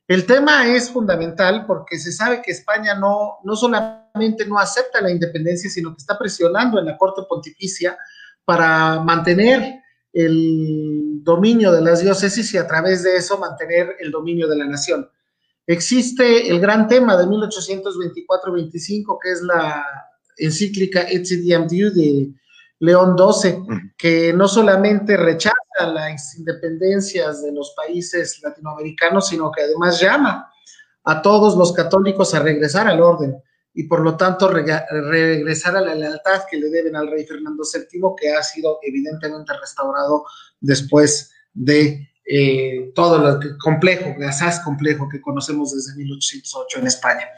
El 0.09 0.27
tema 0.27 0.67
es 0.69 0.91
fundamental 0.91 1.65
porque 1.67 1.99
se 1.99 2.13
sabe 2.13 2.43
que 2.43 2.51
España 2.53 2.95
no, 2.95 3.39
no 3.45 3.57
solamente 3.57 4.47
no 4.47 4.59
acepta 4.59 5.01
la 5.01 5.11
independencia, 5.11 5.71
sino 5.71 5.91
que 5.91 5.99
está 5.99 6.19
presionando 6.19 6.79
en 6.79 6.87
la 6.87 6.97
Corte 6.97 7.23
Pontificia 7.29 7.97
para 8.45 9.01
mantener 9.01 9.81
el 10.13 11.23
dominio 11.23 11.71
de 11.73 11.83
las 11.83 12.01
diócesis 12.01 12.53
y 12.55 12.59
a 12.59 12.67
través 12.67 13.03
de 13.03 13.17
eso 13.17 13.39
mantener 13.39 13.97
el 14.01 14.11
dominio 14.11 14.49
de 14.49 14.57
la 14.57 14.65
nación. 14.67 15.09
Existe 15.67 16.49
el 16.49 16.61
gran 16.61 16.89
tema 16.89 17.17
de 17.17 17.27
1824-25, 17.27 19.19
que 19.23 19.31
es 19.33 19.43
la 19.43 19.85
encíclica 20.37 21.03
Etzidiam 21.03 21.67
Diu 21.67 21.93
de 21.93 22.33
León 22.79 23.17
XII, 23.17 23.93
que 23.97 24.33
no 24.33 24.49
solamente 24.49 25.17
rechaza 25.17 25.55
las 25.93 26.37
independencias 26.37 27.43
de 27.43 27.53
los 27.53 27.73
países 27.77 28.41
latinoamericanos, 28.43 29.29
sino 29.29 29.51
que 29.51 29.63
además 29.63 30.01
llama 30.01 30.51
a 31.05 31.23
todos 31.23 31.57
los 31.57 31.73
católicos 31.73 32.35
a 32.35 32.41
regresar 32.41 32.89
al 32.89 33.01
orden 33.01 33.37
y 33.73 33.85
por 33.85 34.01
lo 34.01 34.17
tanto 34.17 34.49
regresar 34.49 35.77
a 35.77 35.81
la 35.81 35.95
lealtad 35.95 36.43
que 36.51 36.57
le 36.57 36.71
deben 36.71 36.97
al 36.97 37.11
rey 37.11 37.25
Fernando 37.27 37.63
VII, 37.63 38.01
que 38.19 38.33
ha 38.33 38.43
sido 38.43 38.79
evidentemente 38.83 39.53
restaurado 39.61 40.25
después 40.61 41.31
de 41.53 42.09
eh, 42.25 42.91
todo 42.95 43.19
lo 43.19 43.39
complejo, 43.63 44.15
el 44.17 44.25
asaz 44.25 44.61
complejo 44.61 45.09
que 45.09 45.21
conocemos 45.21 45.75
desde 45.75 45.95
1808 45.95 46.79
en 46.79 46.87
España. 46.87 47.29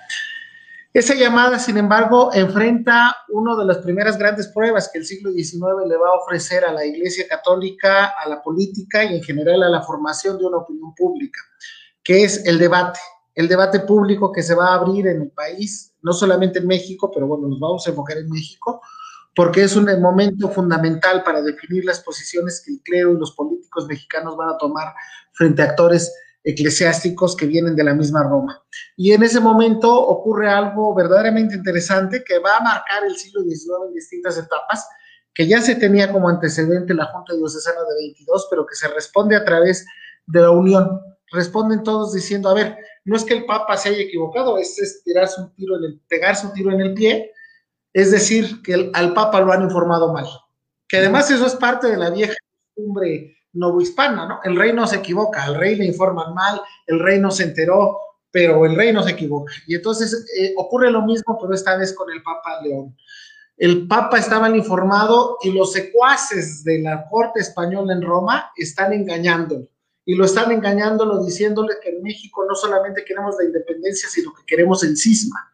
Esa 0.94 1.14
llamada, 1.14 1.58
sin 1.58 1.76
embargo, 1.76 2.30
enfrenta 2.32 3.14
una 3.28 3.54
de 3.56 3.66
las 3.66 3.78
primeras 3.78 4.18
grandes 4.18 4.48
pruebas 4.48 4.88
que 4.90 4.98
el 4.98 5.04
siglo 5.04 5.30
XIX 5.32 5.86
le 5.86 5.96
va 5.96 6.08
a 6.08 6.18
ofrecer 6.22 6.64
a 6.64 6.72
la 6.72 6.84
Iglesia 6.84 7.26
Católica, 7.28 8.06
a 8.06 8.28
la 8.28 8.42
política 8.42 9.04
y 9.04 9.16
en 9.16 9.22
general 9.22 9.62
a 9.62 9.68
la 9.68 9.82
formación 9.82 10.38
de 10.38 10.46
una 10.46 10.58
opinión 10.58 10.94
pública, 10.94 11.40
que 12.02 12.24
es 12.24 12.46
el 12.46 12.58
debate, 12.58 12.98
el 13.34 13.48
debate 13.48 13.80
público 13.80 14.32
que 14.32 14.42
se 14.42 14.54
va 14.54 14.68
a 14.70 14.74
abrir 14.76 15.06
en 15.06 15.22
el 15.22 15.30
país 15.30 15.94
no 16.02 16.12
solamente 16.12 16.60
en 16.60 16.66
México, 16.66 17.10
pero 17.12 17.26
bueno, 17.26 17.48
nos 17.48 17.60
vamos 17.60 17.86
a 17.86 17.90
enfocar 17.90 18.16
en 18.16 18.30
México, 18.30 18.80
porque 19.34 19.62
es 19.62 19.76
un 19.76 19.84
momento 20.00 20.48
fundamental 20.48 21.22
para 21.22 21.42
definir 21.42 21.84
las 21.84 22.00
posiciones 22.00 22.62
que 22.64 22.72
el 22.72 22.80
clero 22.82 23.12
y 23.12 23.18
los 23.18 23.34
políticos 23.34 23.86
mexicanos 23.86 24.36
van 24.36 24.48
a 24.48 24.58
tomar 24.58 24.94
frente 25.32 25.62
a 25.62 25.66
actores 25.66 26.12
eclesiásticos 26.44 27.36
que 27.36 27.46
vienen 27.46 27.76
de 27.76 27.84
la 27.84 27.94
misma 27.94 28.22
Roma. 28.22 28.62
Y 28.96 29.12
en 29.12 29.22
ese 29.22 29.40
momento 29.40 29.92
ocurre 29.92 30.48
algo 30.48 30.94
verdaderamente 30.94 31.54
interesante 31.54 32.22
que 32.24 32.38
va 32.38 32.56
a 32.56 32.62
marcar 32.62 33.04
el 33.04 33.16
siglo 33.16 33.42
XIX 33.42 33.88
en 33.88 33.94
distintas 33.94 34.38
etapas, 34.38 34.86
que 35.34 35.46
ya 35.46 35.60
se 35.60 35.74
tenía 35.74 36.12
como 36.12 36.28
antecedente 36.28 36.94
la 36.94 37.06
Junta 37.06 37.34
Diocesana 37.34 37.80
de 37.80 37.94
22, 38.06 38.48
pero 38.50 38.66
que 38.66 38.74
se 38.74 38.88
responde 38.88 39.36
a 39.36 39.44
través 39.44 39.86
de 40.26 40.40
la 40.40 40.50
unión. 40.50 41.00
Responden 41.30 41.82
todos 41.82 42.14
diciendo, 42.14 42.48
a 42.48 42.54
ver, 42.54 42.78
no 43.04 43.16
es 43.16 43.24
que 43.24 43.34
el 43.34 43.44
Papa 43.44 43.76
se 43.76 43.90
haya 43.90 44.02
equivocado, 44.02 44.58
es, 44.58 45.02
tirarse 45.04 45.40
un 45.40 45.54
tiro 45.54 45.76
en 45.76 45.84
el, 45.84 46.00
pegarse 46.08 46.48
tiro 46.54 46.72
en 46.72 46.80
el 46.80 46.94
pie, 46.94 47.32
es 47.92 48.10
decir, 48.10 48.62
que 48.62 48.90
al 48.94 49.14
Papa 49.14 49.40
lo 49.40 49.52
han 49.52 49.62
informado 49.62 50.12
mal. 50.12 50.26
Que 50.88 50.98
además 50.98 51.30
eso 51.30 51.46
es 51.46 51.54
parte 51.54 51.88
de 51.88 51.96
la 51.96 52.10
vieja 52.10 52.34
costumbre 52.74 53.37
novohispana, 53.58 54.26
¿no? 54.26 54.40
El 54.44 54.56
rey 54.56 54.72
no 54.72 54.86
se 54.86 54.96
equivoca, 54.96 55.44
al 55.44 55.56
rey 55.56 55.76
le 55.76 55.86
informan 55.86 56.34
mal, 56.34 56.60
el 56.86 57.00
rey 57.00 57.18
no 57.18 57.30
se 57.30 57.44
enteró, 57.44 57.98
pero 58.30 58.64
el 58.64 58.76
rey 58.76 58.92
no 58.92 59.02
se 59.02 59.10
equivoca. 59.10 59.52
Y 59.66 59.74
entonces 59.74 60.26
eh, 60.38 60.54
ocurre 60.56 60.90
lo 60.90 61.02
mismo, 61.02 61.38
pero 61.40 61.54
esta 61.54 61.76
vez 61.76 61.94
con 61.94 62.10
el 62.10 62.22
Papa 62.22 62.60
León. 62.62 62.96
El 63.56 63.88
Papa 63.88 64.18
estaba 64.18 64.48
informado 64.56 65.38
y 65.42 65.50
los 65.50 65.72
secuaces 65.72 66.62
de 66.62 66.80
la 66.80 67.08
corte 67.08 67.40
española 67.40 67.92
en 67.92 68.02
Roma 68.02 68.52
están 68.56 68.92
engañándolo 68.92 69.68
y 70.08 70.14
lo 70.14 70.24
están 70.24 70.50
engañándolo 70.50 71.22
diciéndole 71.22 71.74
que 71.82 71.90
en 71.90 72.02
México 72.02 72.42
no 72.48 72.54
solamente 72.54 73.04
queremos 73.04 73.36
la 73.38 73.44
independencia, 73.44 74.08
sino 74.08 74.32
que 74.32 74.42
queremos 74.46 74.82
el 74.82 74.96
cisma. 74.96 75.52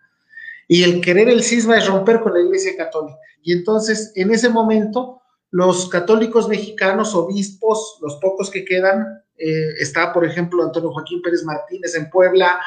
Y 0.68 0.84
el 0.84 1.00
querer 1.00 1.28
el 1.28 1.42
cisma 1.42 1.76
es 1.76 1.88
romper 1.88 2.20
con 2.20 2.34
la 2.34 2.40
Iglesia 2.40 2.76
Católica. 2.76 3.18
Y 3.42 3.52
entonces, 3.52 4.12
en 4.14 4.30
ese 4.30 4.49
momento, 4.49 5.23
los 5.54 5.88
católicos 5.88 6.49
mexicanos, 6.49 7.14
obispos, 7.14 7.99
los 8.02 8.16
pocos 8.16 8.50
que 8.50 8.64
quedan, 8.64 9.23
eh, 9.38 9.68
está, 9.78 10.12
por 10.12 10.25
ejemplo, 10.25 10.64
Antonio 10.64 10.90
Joaquín 10.90 11.23
Pérez 11.23 11.44
Martínez 11.44 11.94
en 11.94 12.11
Puebla, 12.11 12.61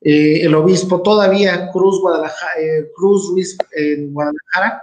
eh, 0.00 0.40
el 0.44 0.52
obispo 0.56 1.00
todavía 1.00 1.70
Cruz, 1.70 2.00
Guadalajara, 2.00 2.60
eh, 2.60 2.90
Cruz 2.96 3.30
Ruiz 3.30 3.56
en 3.70 4.12
Guadalajara, 4.12 4.82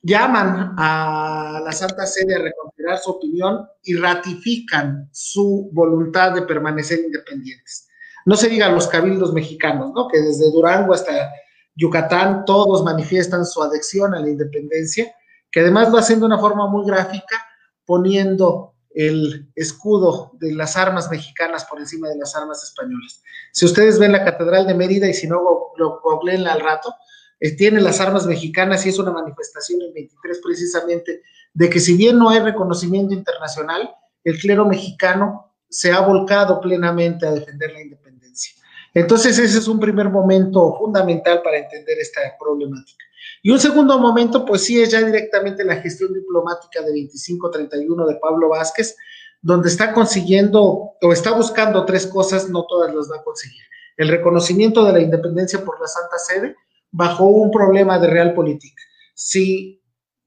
llaman 0.00 0.76
a 0.78 1.60
la 1.64 1.72
Santa 1.72 2.06
Sede 2.06 2.36
a 2.36 2.42
reconsiderar 2.42 2.98
su 2.98 3.10
opinión 3.10 3.66
y 3.82 3.96
ratifican 3.96 5.08
su 5.10 5.70
voluntad 5.72 6.34
de 6.34 6.42
permanecer 6.42 7.00
independientes. 7.00 7.88
No 8.26 8.36
se 8.36 8.48
diga 8.48 8.68
los 8.68 8.86
cabildos 8.86 9.32
mexicanos, 9.32 9.92
¿no? 9.92 10.06
Que 10.06 10.20
desde 10.20 10.52
Durango 10.52 10.94
hasta 10.94 11.32
Yucatán 11.74 12.44
todos 12.44 12.84
manifiestan 12.84 13.44
su 13.44 13.60
adhesión 13.60 14.14
a 14.14 14.20
la 14.20 14.28
independencia, 14.28 15.12
que 15.54 15.60
además 15.60 15.92
lo 15.92 15.98
hacen 15.98 16.18
de 16.18 16.26
una 16.26 16.36
forma 16.36 16.66
muy 16.66 16.84
gráfica, 16.84 17.46
poniendo 17.86 18.74
el 18.90 19.52
escudo 19.54 20.32
de 20.40 20.52
las 20.52 20.76
armas 20.76 21.08
mexicanas 21.08 21.64
por 21.66 21.78
encima 21.78 22.08
de 22.08 22.16
las 22.16 22.34
armas 22.34 22.64
españolas. 22.64 23.22
Si 23.52 23.64
ustedes 23.64 24.00
ven 24.00 24.10
la 24.10 24.24
Catedral 24.24 24.66
de 24.66 24.74
Mérida 24.74 25.08
y 25.08 25.14
si 25.14 25.28
no 25.28 25.72
lo 25.76 26.00
googleenla 26.02 26.54
al 26.54 26.60
rato, 26.60 26.92
eh, 27.38 27.54
tiene 27.54 27.80
las 27.80 28.00
armas 28.00 28.26
mexicanas 28.26 28.84
y 28.84 28.88
es 28.88 28.98
una 28.98 29.12
manifestación 29.12 29.80
el 29.82 29.92
23 29.92 30.40
precisamente 30.42 31.22
de 31.52 31.70
que 31.70 31.78
si 31.78 31.96
bien 31.96 32.18
no 32.18 32.30
hay 32.30 32.40
reconocimiento 32.40 33.14
internacional, 33.14 33.94
el 34.24 34.36
clero 34.40 34.66
mexicano 34.66 35.54
se 35.68 35.92
ha 35.92 36.00
volcado 36.00 36.60
plenamente 36.60 37.28
a 37.28 37.30
defender 37.30 37.72
la 37.72 37.80
independencia. 37.80 38.54
Entonces 38.92 39.38
ese 39.38 39.58
es 39.58 39.68
un 39.68 39.78
primer 39.78 40.08
momento 40.08 40.74
fundamental 40.78 41.42
para 41.42 41.58
entender 41.58 41.96
esta 42.00 42.20
problemática. 42.40 43.04
Y 43.44 43.50
un 43.50 43.60
segundo 43.60 43.98
momento, 43.98 44.46
pues 44.46 44.64
sí, 44.64 44.80
es 44.80 44.90
ya 44.90 45.02
directamente 45.02 45.64
la 45.64 45.76
gestión 45.76 46.14
diplomática 46.14 46.80
de 46.80 46.86
2531 46.86 48.06
de 48.06 48.14
Pablo 48.16 48.48
Vázquez, 48.48 48.96
donde 49.42 49.68
está 49.68 49.92
consiguiendo 49.92 50.62
o 50.98 51.12
está 51.12 51.32
buscando 51.32 51.84
tres 51.84 52.06
cosas, 52.06 52.48
no 52.48 52.64
todas 52.66 52.94
las 52.94 53.10
va 53.12 53.16
a 53.16 53.22
conseguir. 53.22 53.60
El 53.98 54.08
reconocimiento 54.08 54.82
de 54.86 54.94
la 54.94 55.00
independencia 55.00 55.62
por 55.62 55.78
la 55.78 55.86
Santa 55.86 56.16
Sede, 56.16 56.56
bajo 56.90 57.26
un 57.26 57.50
problema 57.50 57.98
de 57.98 58.06
realpolitik. 58.06 58.78
Si 59.12 59.84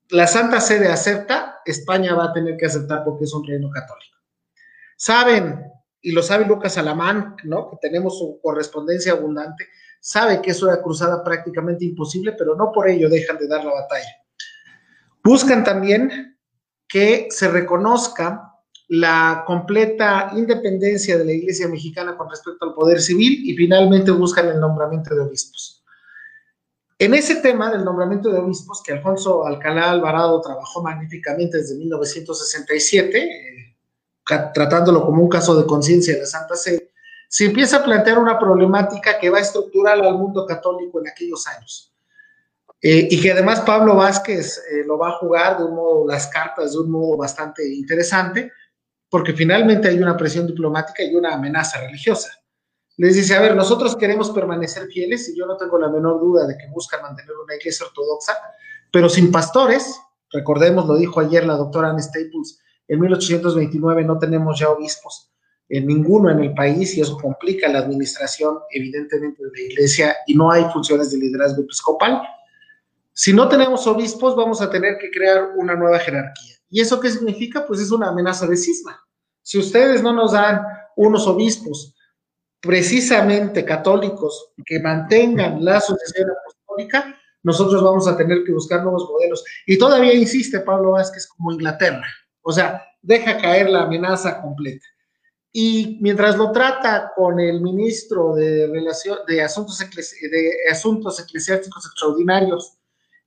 la 0.10 0.28
Santa 0.28 0.62
Sede 0.62 0.90
acepta, 0.90 1.62
España 1.66 2.14
va 2.14 2.26
a 2.26 2.34
tener 2.34 2.56
que 2.56 2.68
aceptar 2.68 3.04
porque 3.04 3.24
es 3.24 3.34
un 3.34 3.48
reino 3.48 3.72
católico. 3.72 4.16
Saben, 4.96 5.66
y 6.04 6.12
lo 6.12 6.22
sabe 6.22 6.46
Lucas 6.46 6.78
Alamán, 6.78 7.36
¿no? 7.46 7.68
Que 7.72 7.78
tenemos 7.82 8.20
su 8.20 8.40
correspondencia 8.44 9.14
abundante, 9.14 9.66
sabe 10.00 10.42
que 10.42 10.52
es 10.52 10.62
una 10.62 10.82
cruzada 10.82 11.24
prácticamente 11.24 11.86
imposible, 11.86 12.34
pero 12.38 12.56
no 12.56 12.72
por 12.72 12.90
ello 12.90 13.10
dejan 13.10 13.38
de 13.38 13.48
dar 13.48 13.64
la 13.64 13.74
batalla. 13.74 14.10
Buscan 15.24 15.64
también 15.64 16.38
que 16.88 17.28
se 17.30 17.50
reconozca 17.50 18.54
la 18.90 19.44
completa 19.46 20.32
independencia 20.34 21.18
de 21.18 21.26
la 21.26 21.34
Iglesia 21.34 21.68
mexicana 21.68 22.16
con 22.16 22.30
respecto 22.30 22.66
al 22.66 22.74
poder 22.74 23.02
civil 23.02 23.42
y 23.44 23.56
finalmente 23.56 24.12
buscan 24.12 24.48
el 24.48 24.60
nombramiento 24.60 25.14
de 25.14 25.22
obispos. 25.22 25.84
En 27.00 27.14
ese 27.14 27.36
tema 27.36 27.70
del 27.70 27.86
nombramiento 27.86 28.32
de 28.32 28.40
obispos, 28.40 28.82
que 28.82 28.94
Alfonso 28.94 29.46
Alcalá 29.46 29.92
Alvarado 29.92 30.42
trabajó 30.42 30.82
magníficamente 30.82 31.58
desde 31.58 31.76
1967, 31.76 33.20
eh, 33.20 33.78
tratándolo 34.54 35.06
como 35.06 35.22
un 35.22 35.30
caso 35.30 35.60
de 35.60 35.68
conciencia 35.68 36.16
de 36.16 36.22
la 36.22 36.26
Santa 36.26 36.56
Sede, 36.56 36.87
se 37.28 37.46
empieza 37.46 37.78
a 37.78 37.84
plantear 37.84 38.20
una 38.20 38.40
problemática 38.40 39.20
que 39.20 39.30
va 39.30 39.40
a 39.40 39.42
estructurar 39.42 40.00
al 40.00 40.16
mundo 40.16 40.46
católico 40.46 41.00
en 41.00 41.10
aquellos 41.10 41.46
años. 41.48 41.94
Eh, 42.82 43.08
y 43.10 43.22
que 43.22 43.32
además 43.32 43.62
Pablo 43.62 43.96
Vázquez 43.96 44.64
eh, 44.72 44.84
lo 44.86 44.98
va 44.98 45.10
a 45.10 45.18
jugar 45.18 45.58
de 45.58 45.64
un 45.64 45.76
modo, 45.76 46.08
las 46.08 46.28
cartas 46.28 46.74
de 46.74 46.80
un 46.80 46.92
modo 46.92 47.18
bastante 47.18 47.68
interesante, 47.68 48.52
porque 49.10 49.34
finalmente 49.34 49.88
hay 49.88 50.00
una 50.00 50.16
presión 50.16 50.46
diplomática 50.46 51.04
y 51.04 51.16
una 51.16 51.34
amenaza 51.34 51.80
religiosa. 51.80 52.30
Les 52.98 53.16
dice, 53.16 53.36
a 53.36 53.42
ver, 53.42 53.56
nosotros 53.56 53.96
queremos 53.96 54.32
permanecer 54.32 54.88
fieles 54.88 55.30
y 55.30 55.38
yo 55.38 55.46
no 55.46 55.58
tengo 55.58 55.78
la 55.78 55.90
menor 55.90 56.20
duda 56.20 56.46
de 56.46 56.58
que 56.58 56.68
buscan 56.68 57.02
mantener 57.02 57.32
una 57.44 57.56
iglesia 57.56 57.86
ortodoxa, 57.86 58.38
pero 58.92 59.10
sin 59.10 59.32
pastores, 59.32 60.00
recordemos, 60.32 60.88
lo 60.88 60.98
dijo 60.98 61.20
ayer 61.20 61.46
la 61.46 61.56
doctora 61.56 61.90
Anne 61.90 62.02
Staples, 62.02 62.60
en 62.88 63.00
1829 63.00 64.04
no 64.04 64.18
tenemos 64.18 64.60
ya 64.60 64.70
obispos, 64.70 65.27
en 65.70 65.88
ninguno 65.88 66.30
en 66.30 66.40
el 66.40 66.54
país 66.54 66.96
y 66.96 67.02
eso 67.02 67.18
complica 67.18 67.68
la 67.68 67.80
administración 67.80 68.60
evidentemente 68.72 69.44
de 69.44 69.52
la 69.52 69.62
iglesia 69.62 70.16
y 70.26 70.34
no 70.34 70.52
hay 70.52 70.64
funciones 70.72 71.12
de 71.12 71.18
liderazgo 71.18 71.64
episcopal. 71.64 72.22
Si 73.14 73.34
no 73.34 73.50
tenemos 73.50 73.86
obispos, 73.88 74.36
vamos 74.36 74.62
a 74.62 74.70
tener 74.70 74.98
que 74.98 75.10
crear 75.12 75.50
una 75.58 75.76
nueva 75.76 76.00
jerarquía. 76.00 76.56
¿Y 76.70 76.82
eso 76.82 77.00
qué 77.00 77.10
significa? 77.10 77.66
Pues 77.66 77.80
es 77.80 77.92
una 77.92 78.10
amenaza 78.10 78.46
de 78.48 78.56
cisma. 78.56 79.00
Si 79.42 79.58
ustedes 79.58 80.04
no 80.04 80.14
nos 80.14 80.34
dan 80.34 80.62
unos 80.96 81.28
obispos 81.28 81.96
precisamente 82.60 83.64
católicos 83.64 84.52
que 84.66 84.80
mantengan 84.80 85.64
la 85.64 85.80
sucesión 85.80 86.30
apostólica, 86.30 87.16
nosotros 87.44 87.82
vamos 87.82 88.08
a 88.08 88.18
tener 88.18 88.44
que 88.44 88.52
buscar 88.52 88.84
nuevos 88.84 89.10
modelos. 89.10 89.44
Y 89.66 89.78
todavía 89.78 90.14
insiste 90.14 90.60
Pablo 90.60 90.92
Vázquez 90.92 91.28
como 91.28 91.52
Inglaterra, 91.52 92.06
o 92.42 92.52
sea, 92.52 92.84
deja 93.02 93.38
caer 93.38 93.70
la 93.70 93.84
amenaza 93.84 94.42
completa. 94.42 94.86
Y 95.60 95.98
mientras 96.02 96.38
lo 96.38 96.52
trata 96.52 97.12
con 97.16 97.40
el 97.40 97.62
ministro 97.62 98.36
de, 98.36 98.70
Asuntos, 99.44 99.80
de 99.80 100.70
Asuntos 100.70 101.20
Eclesiásticos 101.20 101.84
Extraordinarios 101.84 102.78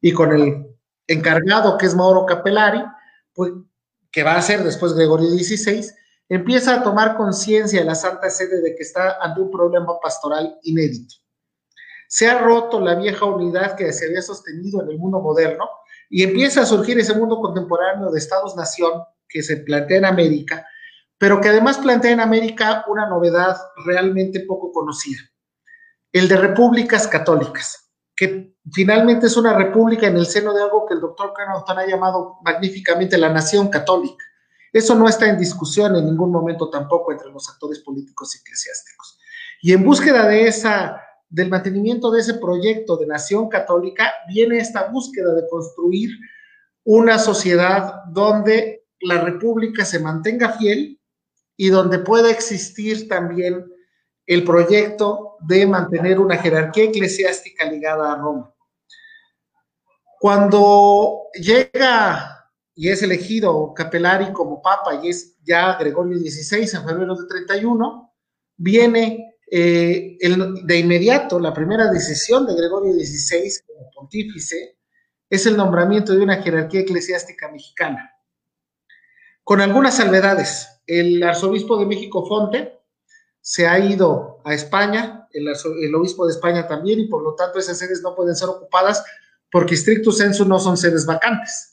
y 0.01 0.13
con 0.13 0.33
el 0.35 0.65
encargado 1.09 1.77
que 1.77 1.87
es 1.87 1.95
Mauro 1.97 2.25
Capellari, 2.27 2.85
pues, 3.35 3.51
que 4.13 4.23
va 4.23 4.37
a 4.37 4.43
ser 4.43 4.63
después 4.63 4.95
Gregorio 4.95 5.29
XVI, 5.29 5.85
empieza 6.29 6.77
a 6.77 6.85
tomar 6.85 7.17
conciencia 7.17 7.83
la 7.83 7.97
Santa 7.97 8.31
Sede 8.31 8.61
de 8.61 8.77
que 8.77 8.85
está 8.85 9.21
ante 9.21 9.41
un 9.41 9.51
problema 9.51 9.99
pastoral 10.01 10.57
inédito. 10.63 11.17
Se 12.07 12.29
ha 12.29 12.39
roto 12.39 12.79
la 12.79 12.95
vieja 12.95 13.25
unidad 13.25 13.75
que 13.75 13.93
se 13.93 14.07
había 14.07 14.23
sostenido 14.23 14.85
en 14.85 14.91
el 14.91 14.99
mundo 14.99 15.19
moderno 15.19 15.69
y 16.09 16.23
empieza 16.23 16.61
a 16.61 16.67
surgir 16.67 16.97
ese 16.97 17.13
mundo 17.13 17.41
contemporáneo 17.41 18.09
de 18.13 18.21
Estados-nación 18.21 19.03
que 19.29 19.43
se 19.43 19.57
plantea 19.57 19.99
en 19.99 20.05
América, 20.05 20.65
pero 21.21 21.41
que 21.41 21.51
además 21.51 21.79
plantea 21.79 22.11
en 22.11 22.21
América 22.21 22.85
una 22.89 23.09
novedad 23.09 23.57
realmente 23.87 24.41
poco 24.41 24.73
conocida, 24.73 25.21
el 26.13 26.27
de 26.27 26.37
repúblicas 26.37 27.07
católicas, 27.07 27.93
que 28.17 28.57
finalmente 28.73 29.29
es 29.29 29.37
una 29.37 29.55
república 29.55 30.09
en 30.09 30.17
el 30.17 30.27
seno 30.27 30.53
de 30.53 30.63
algo 30.63 30.85
que 30.87 30.95
el 30.95 31.01
doctor 31.01 31.33
Carnot 31.33 31.69
ha 31.69 31.87
llamado 31.87 32.39
magníficamente 32.43 33.17
la 33.17 33.33
nación 33.33 33.69
católica 33.69 34.25
eso 34.73 34.95
no 34.95 35.09
está 35.09 35.29
en 35.29 35.39
discusión 35.39 35.97
en 35.97 36.07
ningún 36.07 36.31
momento 36.31 36.71
tampoco 36.71 37.13
entre 37.13 37.31
los 37.31 37.49
actores 37.49 37.81
políticos 37.81 38.35
y 38.35 38.39
eclesiásticos. 38.39 39.19
Y 39.63 39.73
en 39.73 39.85
búsqueda 39.85 40.27
de 40.29 40.47
esa, 40.47 41.01
del 41.29 41.51
mantenimiento 41.51 42.11
de 42.11 42.21
ese 42.21 42.35
proyecto 42.35 42.97
de 42.97 43.07
nación 43.07 43.49
católica, 43.49 44.13
viene 44.29 44.59
esta 44.59 44.89
búsqueda 44.89 45.35
de 45.35 45.49
construir 45.49 46.11
una 46.85 47.19
sociedad 47.19 48.05
donde 48.09 48.87
la 49.01 49.21
república 49.21 49.85
se 49.85 49.99
mantenga 49.99 50.53
fiel 50.53 51.00
y 51.63 51.69
donde 51.69 51.99
pueda 51.99 52.31
existir 52.31 53.07
también 53.07 53.71
el 54.25 54.45
proyecto 54.45 55.37
de 55.41 55.67
mantener 55.67 56.19
una 56.19 56.39
jerarquía 56.39 56.85
eclesiástica 56.85 57.71
ligada 57.71 58.15
a 58.15 58.17
Roma. 58.17 58.55
Cuando 60.19 61.25
llega 61.35 62.51
y 62.75 62.89
es 62.89 63.03
elegido 63.03 63.75
Capelari 63.75 64.33
como 64.33 64.63
papa 64.63 65.03
y 65.03 65.11
es 65.11 65.37
ya 65.43 65.77
Gregorio 65.77 66.17
XVI 66.19 66.63
en 66.63 66.89
febrero 66.89 67.15
de 67.15 67.27
31, 67.29 68.11
viene 68.57 69.35
eh, 69.51 70.17
de 70.65 70.79
inmediato 70.79 71.39
la 71.39 71.53
primera 71.53 71.91
decisión 71.91 72.47
de 72.47 72.55
Gregorio 72.55 72.95
XVI 72.95 73.53
como 73.67 73.91
pontífice 73.91 74.79
es 75.29 75.45
el 75.45 75.59
nombramiento 75.59 76.15
de 76.15 76.23
una 76.23 76.43
jerarquía 76.43 76.81
eclesiástica 76.81 77.53
mexicana, 77.53 78.15
con 79.45 79.61
algunas 79.61 79.99
salvedades. 79.99 80.80
El 80.99 81.23
arzobispo 81.23 81.79
de 81.79 81.87
México 81.87 82.27
Fonte 82.27 82.79
se 83.41 83.67
ha 83.67 83.79
ido 83.79 84.41
a 84.45 84.55
España, 84.55 85.29
el, 85.33 85.95
obispo 85.95 86.27
de 86.27 86.33
España 86.33 86.67
también, 86.67 87.01
y 87.01 87.07
por 87.07 87.23
lo 87.23 87.35
tanto 87.35 87.59
esas 87.59 87.79
sedes 87.79 88.03
no 88.03 88.15
pueden 88.15 88.35
ser 88.35 88.49
ocupadas 88.49 89.05
porque 89.51 89.77
stricto 89.77 90.13
sensu 90.13 90.45
no 90.45 90.59
son 90.59 90.77
sedes 90.77 91.07
vacantes 91.07 91.71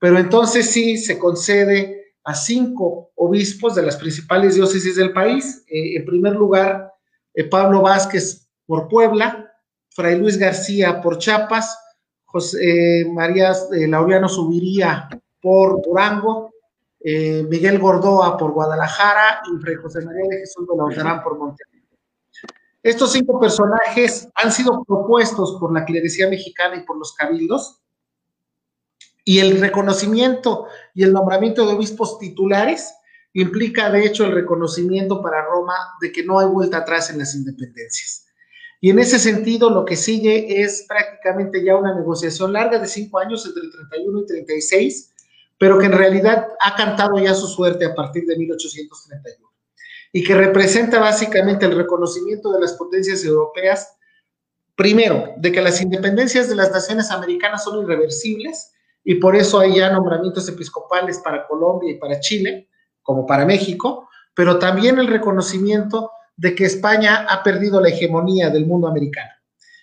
pero 0.00 0.18
entonces 0.18 0.70
sí 0.70 0.96
se 0.96 1.18
concede 1.18 2.14
a 2.24 2.34
cinco 2.34 3.12
obispos 3.14 3.74
de 3.74 3.82
las 3.82 3.96
principales 3.96 4.54
diócesis 4.54 4.96
del 4.96 5.12
país. 5.12 5.62
Eh, 5.68 5.96
en 5.96 6.04
primer 6.04 6.34
lugar, 6.34 6.92
eh, 7.34 7.44
Pablo 7.44 7.82
Vázquez 7.82 8.48
por 8.66 8.88
Puebla, 8.88 9.52
Fray 9.90 10.18
Luis 10.18 10.38
García 10.38 11.00
por 11.00 11.18
Chiapas, 11.18 11.78
José 12.24 13.00
eh, 13.00 13.04
María 13.04 13.52
Laureano 13.70 14.28
Subiría 14.28 15.08
por 15.42 15.82
Durango, 15.82 16.50
Miguel 17.02 17.78
Gordoa 17.78 18.36
por 18.36 18.52
Guadalajara 18.52 19.42
y 19.52 19.58
Fray 19.60 19.76
José 19.76 20.04
María 20.04 20.24
de 20.28 20.38
Jesús 20.38 20.66
de 20.66 20.76
Lautarán 20.76 21.22
por 21.22 21.38
Monterrey. 21.38 21.80
Estos 22.82 23.12
cinco 23.12 23.38
personajes 23.38 24.28
han 24.34 24.52
sido 24.52 24.84
propuestos 24.84 25.56
por 25.60 25.72
la 25.72 25.84
clerecía 25.84 26.28
mexicana 26.28 26.76
y 26.76 26.84
por 26.84 26.98
los 26.98 27.14
cabildos 27.14 27.80
y 29.24 29.38
el 29.38 29.60
reconocimiento 29.60 30.66
y 30.94 31.02
el 31.02 31.12
nombramiento 31.12 31.66
de 31.66 31.74
obispos 31.74 32.18
titulares 32.18 32.94
implica 33.32 33.90
de 33.90 34.04
hecho 34.04 34.24
el 34.24 34.32
reconocimiento 34.32 35.22
para 35.22 35.44
Roma 35.44 35.74
de 36.00 36.10
que 36.10 36.24
no 36.24 36.40
hay 36.40 36.48
vuelta 36.48 36.78
atrás 36.78 37.10
en 37.10 37.18
las 37.18 37.34
independencias. 37.34 38.26
Y 38.80 38.90
en 38.90 38.98
ese 38.98 39.18
sentido, 39.18 39.68
lo 39.68 39.84
que 39.84 39.94
sigue 39.94 40.62
es 40.62 40.86
prácticamente 40.88 41.62
ya 41.62 41.76
una 41.76 41.94
negociación 41.94 42.54
larga 42.54 42.78
de 42.78 42.88
cinco 42.88 43.18
años 43.18 43.44
entre 43.44 43.62
el 43.62 43.70
31 43.70 44.20
y 44.20 44.26
36, 44.26 45.14
pero 45.60 45.78
que 45.78 45.84
en 45.84 45.92
realidad 45.92 46.48
ha 46.58 46.74
cantado 46.74 47.18
ya 47.18 47.34
su 47.34 47.46
suerte 47.46 47.84
a 47.84 47.94
partir 47.94 48.24
de 48.24 48.34
1831 48.34 49.46
y 50.10 50.24
que 50.24 50.34
representa 50.34 50.98
básicamente 50.98 51.66
el 51.66 51.76
reconocimiento 51.76 52.50
de 52.50 52.62
las 52.62 52.72
potencias 52.72 53.22
europeas, 53.26 53.94
primero, 54.74 55.34
de 55.36 55.52
que 55.52 55.60
las 55.60 55.82
independencias 55.82 56.48
de 56.48 56.56
las 56.56 56.72
naciones 56.72 57.10
americanas 57.10 57.62
son 57.62 57.82
irreversibles 57.82 58.72
y 59.04 59.16
por 59.16 59.36
eso 59.36 59.60
hay 59.60 59.76
ya 59.76 59.92
nombramientos 59.92 60.48
episcopales 60.48 61.18
para 61.18 61.46
Colombia 61.46 61.90
y 61.92 61.98
para 61.98 62.20
Chile, 62.20 62.70
como 63.02 63.26
para 63.26 63.44
México, 63.44 64.08
pero 64.32 64.58
también 64.58 64.98
el 64.98 65.08
reconocimiento 65.08 66.10
de 66.38 66.54
que 66.54 66.64
España 66.64 67.26
ha 67.28 67.42
perdido 67.42 67.82
la 67.82 67.90
hegemonía 67.90 68.48
del 68.48 68.64
mundo 68.64 68.88
americano. 68.88 69.32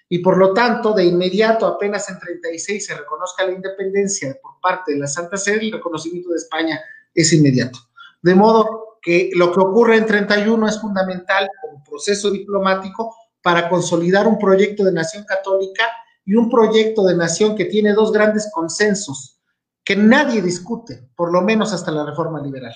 Y 0.09 0.19
por 0.19 0.37
lo 0.37 0.53
tanto, 0.53 0.93
de 0.93 1.05
inmediato, 1.05 1.65
apenas 1.65 2.09
en 2.09 2.19
36 2.19 2.85
se 2.85 2.95
reconozca 2.95 3.45
la 3.45 3.51
independencia 3.51 4.37
por 4.41 4.59
parte 4.61 4.93
de 4.93 4.99
la 4.99 5.07
Santa 5.07 5.37
Sede, 5.37 5.65
el 5.65 5.73
reconocimiento 5.73 6.29
de 6.29 6.37
España 6.37 6.79
es 7.13 7.33
inmediato. 7.33 7.79
De 8.21 8.35
modo 8.35 8.99
que 9.01 9.31
lo 9.33 9.51
que 9.51 9.59
ocurre 9.59 9.97
en 9.97 10.05
31 10.05 10.67
es 10.67 10.79
fundamental 10.79 11.49
como 11.61 11.83
proceso 11.83 12.31
diplomático 12.31 13.15
para 13.41 13.69
consolidar 13.69 14.27
un 14.27 14.39
proyecto 14.39 14.83
de 14.83 14.93
nación 14.93 15.25
católica 15.25 15.83
y 16.25 16.35
un 16.35 16.49
proyecto 16.49 17.05
de 17.05 17.15
nación 17.15 17.55
que 17.55 17.65
tiene 17.65 17.93
dos 17.93 18.11
grandes 18.11 18.49
consensos 18.53 19.37
que 19.83 19.95
nadie 19.95 20.41
discute, 20.41 21.09
por 21.15 21.31
lo 21.31 21.41
menos 21.41 21.71
hasta 21.71 21.91
la 21.91 22.05
reforma 22.05 22.41
liberal. 22.41 22.73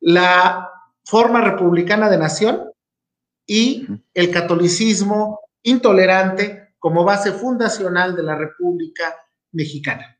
La 0.00 0.70
forma 1.04 1.42
republicana 1.42 2.08
de 2.08 2.16
nación 2.16 2.70
y 3.46 3.86
el 4.14 4.30
catolicismo 4.30 5.40
intolerante 5.62 6.74
como 6.78 7.04
base 7.04 7.32
fundacional 7.32 8.16
de 8.16 8.22
la 8.22 8.36
República 8.36 9.14
Mexicana. 9.52 10.18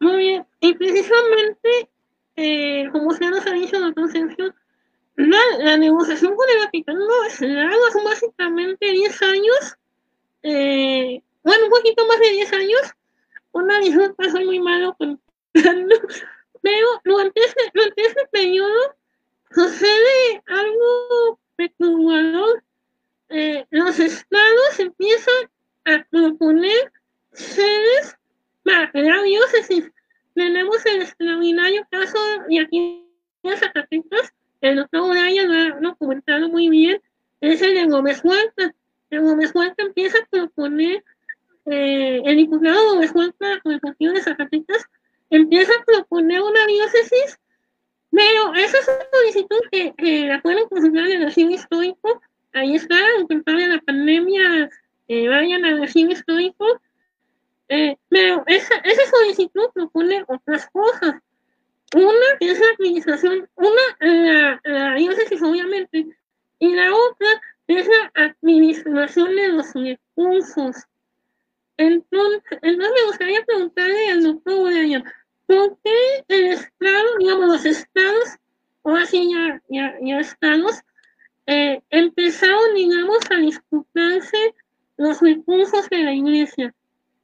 Muy 0.00 0.16
bien, 0.16 0.46
y 0.60 0.74
precisamente, 0.74 1.90
eh, 2.36 2.88
como 2.92 3.12
se 3.12 3.28
nos 3.28 3.46
ha 3.46 3.52
dicho 3.52 3.78
la 3.78 3.92
concepción, 3.92 4.54
la, 5.16 5.38
la, 5.58 5.76
negociación 5.76 6.36
con 6.36 6.48
el 6.48 6.64
Vaticano 6.64 7.24
es 7.26 7.40
larga, 7.40 7.76
son 7.92 8.04
básicamente 8.04 8.90
10 8.92 9.22
años, 9.22 9.76
eh, 10.42 11.22
bueno, 11.42 11.64
un 11.64 11.70
poquito 11.70 12.06
más 12.06 12.20
de 12.20 12.30
10 12.30 12.52
años, 12.52 12.80
una 13.52 13.80
disculpa, 13.80 14.30
soy 14.30 14.44
muy 14.44 14.60
malo 14.60 14.94
con 14.98 15.20
pero 16.62 16.86
durante 17.04 17.40
ese, 17.40 17.56
durante 17.74 18.02
ese 18.02 18.26
periodo 18.30 18.96
sucede 19.50 20.42
algo 20.46 21.40
perturbador. 21.58 22.62
Eh, 23.28 23.66
los 23.70 23.98
estados 23.98 24.78
empiezan 24.78 25.50
a 25.84 26.06
proponer 26.08 26.92
sedes 27.32 28.16
para 28.64 28.90
la 28.94 29.22
diócesis. 29.22 29.90
Tenemos 30.34 30.86
el 30.86 31.02
extraordinario 31.02 31.86
caso 31.90 32.18
de 32.48 32.60
aquí 32.60 33.04
en 33.42 33.56
Zacatecas, 33.56 34.32
el 34.60 34.76
doctor 34.76 35.02
Uraya 35.02 35.44
lo 35.44 35.54
ha 35.54 35.80
documentado 35.80 36.48
muy 36.48 36.68
bien, 36.68 37.00
es 37.40 37.60
el 37.62 37.74
de 37.74 37.86
Gómez 37.86 38.20
Huerta. 38.24 38.74
El 39.10 39.20
Gómez 39.22 39.52
Huerta 39.54 39.82
empieza 39.82 40.18
a 40.18 40.26
proponer, 40.26 41.04
eh, 41.66 42.22
el 42.24 42.36
diputado 42.36 42.90
Gómez 42.90 43.12
Huerta 43.14 43.60
con 43.62 43.72
el 43.72 43.80
partido 43.80 44.12
de 44.12 44.22
Zacatecas, 44.22 44.84
empieza 45.30 45.72
a 45.72 45.84
proponer 45.84 46.40
una 46.42 46.66
diócesis 46.66 47.38
pero 48.18 48.52
esa 48.54 48.78
solicitud 49.12 49.60
que, 49.70 49.94
que 49.96 50.26
la 50.26 50.42
pueden 50.42 50.66
consultar 50.68 51.06
en 51.06 51.22
el 51.22 51.26
archivo 51.28 51.50
histórico. 51.50 52.20
Ahí 52.52 52.74
está, 52.74 52.96
en 53.16 53.42
de 53.44 53.68
la 53.68 53.80
pandemia, 53.82 54.68
eh, 55.06 55.28
vayan 55.28 55.64
al 55.64 55.82
archivo 55.82 56.10
histórico. 56.10 56.66
Eh, 57.68 57.96
pero 58.08 58.42
esa, 58.48 58.74
esa 58.78 59.10
solicitud 59.10 59.68
propone 59.72 60.24
otras 60.26 60.68
cosas. 60.72 61.14
Una 61.94 62.26
es 62.40 62.58
la 62.58 62.66
administración, 62.76 63.48
una, 63.54 63.82
la, 64.00 64.60
la 64.64 64.94
diócesis 64.96 65.40
obviamente, 65.40 66.08
y 66.58 66.74
la 66.74 66.92
otra 66.92 67.28
es 67.68 67.86
la 67.86 68.12
administración 68.14 69.36
de 69.36 69.48
los 69.48 69.72
recursos. 69.74 70.74
Entonces, 71.76 72.42
me 72.62 73.06
gustaría 73.06 73.44
preguntarle 73.44 74.10
al 74.10 74.24
doctor 74.24 74.72
Brian, 75.48 75.70
porque 75.72 76.24
el 76.28 76.52
Estado, 76.52 77.18
digamos, 77.18 77.48
los 77.48 77.64
estados, 77.64 78.36
o 78.82 78.96
así 78.96 79.30
ya, 79.32 79.62
ya, 79.68 79.94
ya 80.02 80.20
estados, 80.20 80.82
eh, 81.46 81.80
empezaron, 81.90 82.74
digamos, 82.74 83.18
a 83.30 83.36
disputarse 83.36 84.54
los 84.98 85.20
recursos 85.20 85.88
de 85.88 86.02
la 86.02 86.12
iglesia 86.12 86.74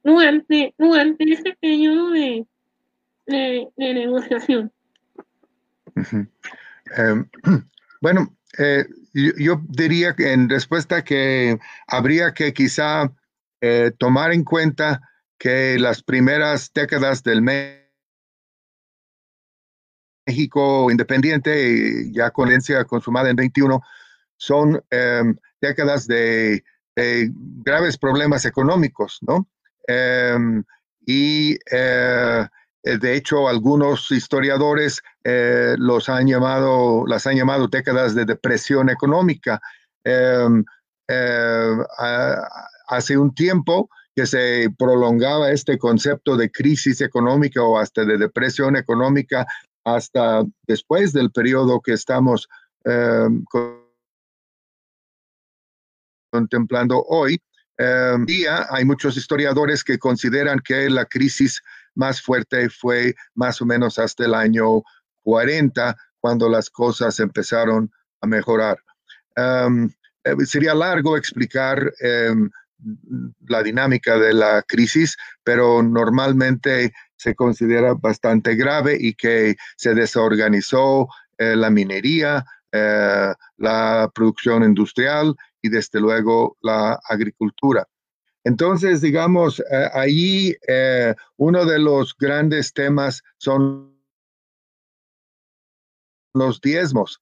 durante, 0.03 0.73
durante 0.77 1.31
este 1.31 1.55
periodo 1.59 2.11
de, 2.11 2.45
de, 3.27 3.71
negociación. 3.77 4.71
Em, 6.97 7.29
bueno, 8.01 8.35
eh, 8.57 8.85
yo, 9.13 9.31
yo, 9.37 9.61
diría 9.69 10.15
que 10.15 10.33
en 10.33 10.49
respuesta 10.49 11.03
que 11.03 11.59
habría 11.87 12.33
que 12.33 12.53
quizá 12.53 13.11
eh, 13.61 13.91
tomar 13.97 14.31
en 14.31 14.43
cuenta 14.43 15.01
que 15.37 15.77
las 15.79 16.01
primeras 16.03 16.71
décadas 16.73 17.23
del 17.23 17.41
mes 17.41 17.84
México 20.25 20.89
independiente, 20.89 22.11
ya 22.11 22.31
con 22.31 22.47
herencia 22.49 22.83
consumada 22.85 23.29
en 23.29 23.35
21, 23.35 23.81
son 24.37 24.83
em, 24.89 25.35
décadas 25.61 26.07
de, 26.07 26.63
graves 26.95 27.97
problemas 27.97 28.45
económicos, 28.45 29.19
¿no? 29.21 29.47
Em, 29.87 30.63
y 31.05 31.57
eh, 31.71 32.47
de 32.83 33.15
hecho, 33.15 33.49
algunos 33.49 34.11
historiadores 34.11 35.01
eh, 35.23 35.75
los 35.77 36.07
han 36.07 36.27
llamado, 36.27 37.05
las 37.07 37.27
han 37.27 37.35
llamado 37.35 37.67
décadas 37.67 38.15
de 38.15 38.25
depresión 38.25 38.89
económica. 38.89 39.59
Em, 40.03 40.63
hace 42.87 43.17
un 43.17 43.33
tiempo 43.35 43.89
que 44.15 44.25
se 44.25 44.69
prolongaba 44.77 45.51
este 45.51 45.77
concepto 45.77 46.37
de 46.37 46.49
crisis 46.49 47.01
económica 47.01 47.61
o 47.61 47.77
hasta 47.77 48.05
de 48.05 48.17
depresión 48.17 48.75
económica 48.77 49.45
hasta 49.85 50.43
después 50.63 51.13
del 51.13 51.31
periodo 51.31 51.79
que 51.79 51.93
estamos 51.93 52.49
em, 52.83 53.45
contemplando 56.31 57.03
hoy. 57.07 57.39
Em, 57.77 58.25
día 58.25 58.65
hay 58.69 58.83
muchos 58.83 59.15
historiadores 59.15 59.83
que 59.83 59.99
consideran 59.99 60.59
que 60.59 60.89
la 60.89 61.05
crisis 61.05 61.61
más 61.93 62.21
fuerte 62.21 62.69
fue 62.69 63.15
más 63.35 63.61
o 63.61 63.65
menos 63.65 63.99
hasta 63.99 64.25
el 64.25 64.33
año 64.33 64.81
40, 65.23 65.95
cuando 66.19 66.49
las 66.49 66.69
cosas 66.69 67.19
empezaron 67.19 67.91
a 68.21 68.27
mejorar. 68.27 68.81
Em, 69.35 69.89
eh, 70.23 70.45
sería 70.45 70.73
largo 70.73 71.15
explicar 71.15 71.93
la 73.47 73.63
dinámica 73.63 74.17
de 74.17 74.33
la 74.33 74.61
crisis, 74.63 75.17
pero 75.43 75.81
normalmente 75.81 76.93
se 77.15 77.35
considera 77.35 77.93
bastante 77.93 78.55
grave 78.55 78.97
y 78.99 79.13
que 79.13 79.55
se 79.77 79.93
desorganizó 79.93 81.07
eh, 81.37 81.55
la 81.55 81.69
minería, 81.69 82.45
eh, 82.71 83.33
la 83.57 84.11
producción 84.13 84.63
industrial 84.63 85.35
y 85.61 85.69
desde 85.69 85.99
luego 85.99 86.57
la 86.61 86.99
agricultura. 87.07 87.87
Entonces, 88.43 89.01
digamos, 89.01 89.59
eh, 89.59 89.89
ahí 89.93 90.55
uno 91.37 91.65
de 91.65 91.79
los 91.79 92.15
grandes 92.15 92.73
temas 92.73 93.23
son 93.37 93.95
los 96.33 96.61
diezmos. 96.61 97.21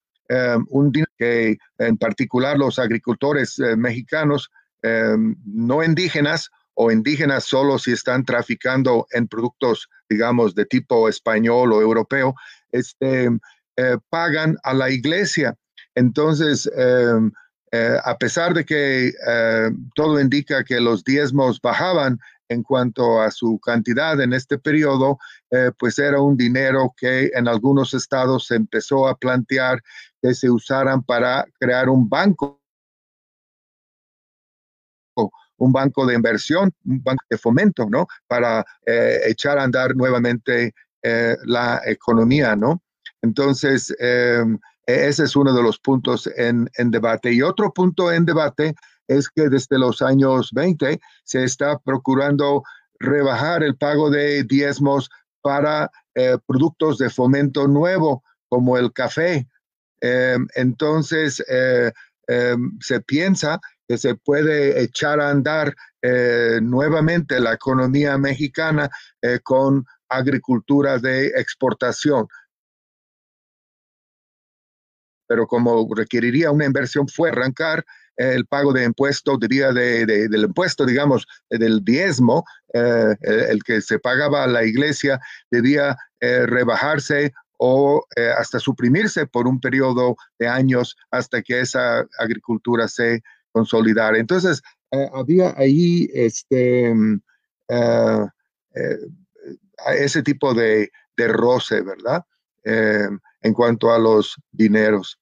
un 0.70 0.92
que 1.18 1.58
en 1.78 1.98
particular 1.98 2.58
los 2.58 2.80
agricultores 2.80 3.60
mexicanos 3.78 4.50
no 4.84 5.84
indígenas 5.84 6.50
o 6.76 6.92
indígenas 6.92 7.46
solo 7.46 7.78
si 7.78 7.92
están 7.92 8.26
traficando 8.26 9.08
en 9.12 9.28
productos, 9.28 9.90
digamos, 10.10 10.56
de 10.56 10.66
tipo 10.66 11.08
español 11.08 11.74
o 11.74 11.82
europeo, 11.82 12.36
este, 12.72 13.30
eh, 13.78 13.98
pagan 14.10 14.58
a 14.64 14.74
la 14.74 14.90
iglesia. 14.90 15.56
Entonces, 15.96 16.70
em, 16.76 17.32
eh, 17.72 17.98
a 18.04 18.18
pesar 18.18 18.54
de 18.54 18.66
que 18.66 19.14
eh, 19.28 19.72
todo 19.96 20.20
indica 20.20 20.64
que 20.64 20.80
los 20.80 21.04
diezmos 21.04 21.60
bajaban 21.62 22.20
en 22.50 22.62
cuanto 22.62 23.22
a 23.22 23.32
su 23.32 23.60
cantidad 23.60 24.20
en 24.22 24.34
este 24.34 24.60
periodo, 24.60 25.18
pues 25.80 25.98
era 25.98 26.20
un 26.20 26.36
dinero 26.36 26.94
que 26.96 27.32
en 27.34 27.48
algunos 27.48 27.94
estados 27.96 28.48
se 28.48 28.56
empezó 28.56 29.08
a 29.08 29.16
plantear 29.18 29.82
que 30.22 30.36
se 30.36 30.52
usaran 30.52 31.02
para 31.04 31.46
crear 31.58 31.90
un 31.90 32.08
banco 32.08 32.63
un 35.58 35.72
banco 35.72 36.06
de 36.06 36.16
inversión, 36.16 36.74
un 36.86 37.04
banco 37.04 37.24
de 37.30 37.38
fomento, 37.38 37.88
¿no? 37.90 38.08
Para 38.28 38.66
eh, 38.86 39.20
echar 39.28 39.58
a 39.58 39.64
andar 39.64 39.96
nuevamente 39.96 40.74
la 41.44 41.82
economía, 41.86 42.56
¿no? 42.56 42.82
Entonces, 43.24 43.94
em, 44.00 44.60
e-, 44.86 45.08
ese 45.08 45.24
es 45.24 45.36
uno 45.36 45.54
de 45.54 45.64
los 45.64 45.80
puntos 45.80 46.30
en, 46.38 46.70
debate. 46.78 47.32
Y 47.32 47.42
otro 47.42 47.74
punto 47.74 48.12
en 48.12 48.26
debate 48.26 48.76
es 49.08 49.30
que 49.30 49.50
desde 49.50 49.80
los 49.80 50.02
años 50.02 50.52
20 50.54 51.00
se 51.24 51.44
está 51.44 51.80
procurando 51.80 52.64
rebajar 53.00 53.64
el 53.64 53.76
pago 53.76 54.10
de 54.10 54.44
diezmos 54.44 55.10
para 55.42 55.90
eh, 56.16 56.38
productos 56.46 56.98
de 56.98 57.10
fomento 57.10 57.68
nuevo, 57.68 58.24
como 58.50 58.78
el 58.78 58.94
café. 58.94 59.48
Em, 60.00 60.48
entonces, 60.56 61.44
eh, 61.50 61.92
em, 62.28 62.78
se 62.82 63.00
piensa 63.02 63.60
se 63.98 64.16
puede 64.16 64.82
echar 64.82 65.20
a 65.20 65.30
andar 65.30 65.74
eh, 66.02 66.60
nuevamente 66.62 67.40
la 67.40 67.54
economía 67.54 68.18
mexicana 68.18 68.90
con 69.44 69.86
agricultura 70.10 70.98
de 71.00 71.28
exportación. 71.28 72.28
Pero 75.28 75.48
como 75.48 75.88
requeriría 75.96 76.52
una 76.52 76.66
inversión 76.66 77.08
fue 77.08 77.30
arrancar 77.30 77.86
el 78.18 78.46
pago 78.46 78.74
de 78.74 78.84
impuestos, 78.84 79.40
diría 79.40 79.72
de, 79.72 80.06
del 80.06 80.44
impuesto, 80.44 80.86
digamos, 80.86 81.26
del 81.50 81.84
diezmo, 81.84 82.46
eh, 82.74 83.16
el, 83.22 83.64
que 83.64 83.82
se 83.82 84.00
pagaba 84.00 84.44
a 84.44 84.48
la 84.48 84.64
iglesia, 84.64 85.20
debía 85.50 85.98
eh, 86.20 86.46
rebajarse 86.46 87.34
o 87.58 88.06
eh, 88.16 88.32
hasta 88.38 88.60
suprimirse 88.60 89.26
por 89.26 89.48
un 89.48 89.60
periodo 89.60 90.16
de 90.38 90.48
años 90.48 90.96
hasta 91.12 91.42
que 91.42 91.62
esa 91.62 92.06
agricultura 92.20 92.88
se 92.88 93.22
consolidara. 93.54 94.18
Entonces, 94.18 94.62
había 95.14 95.54
ahí 95.58 96.10
este, 96.14 96.94
mm, 96.94 97.22
ese 99.98 100.22
tipo 100.24 100.54
de, 100.54 100.92
de 101.16 101.28
roce, 101.30 101.82
¿verdad? 101.82 102.24
en 102.66 103.54
cuanto 103.54 103.92
a 103.92 104.00
los 104.00 104.36
dineros. 104.52 105.20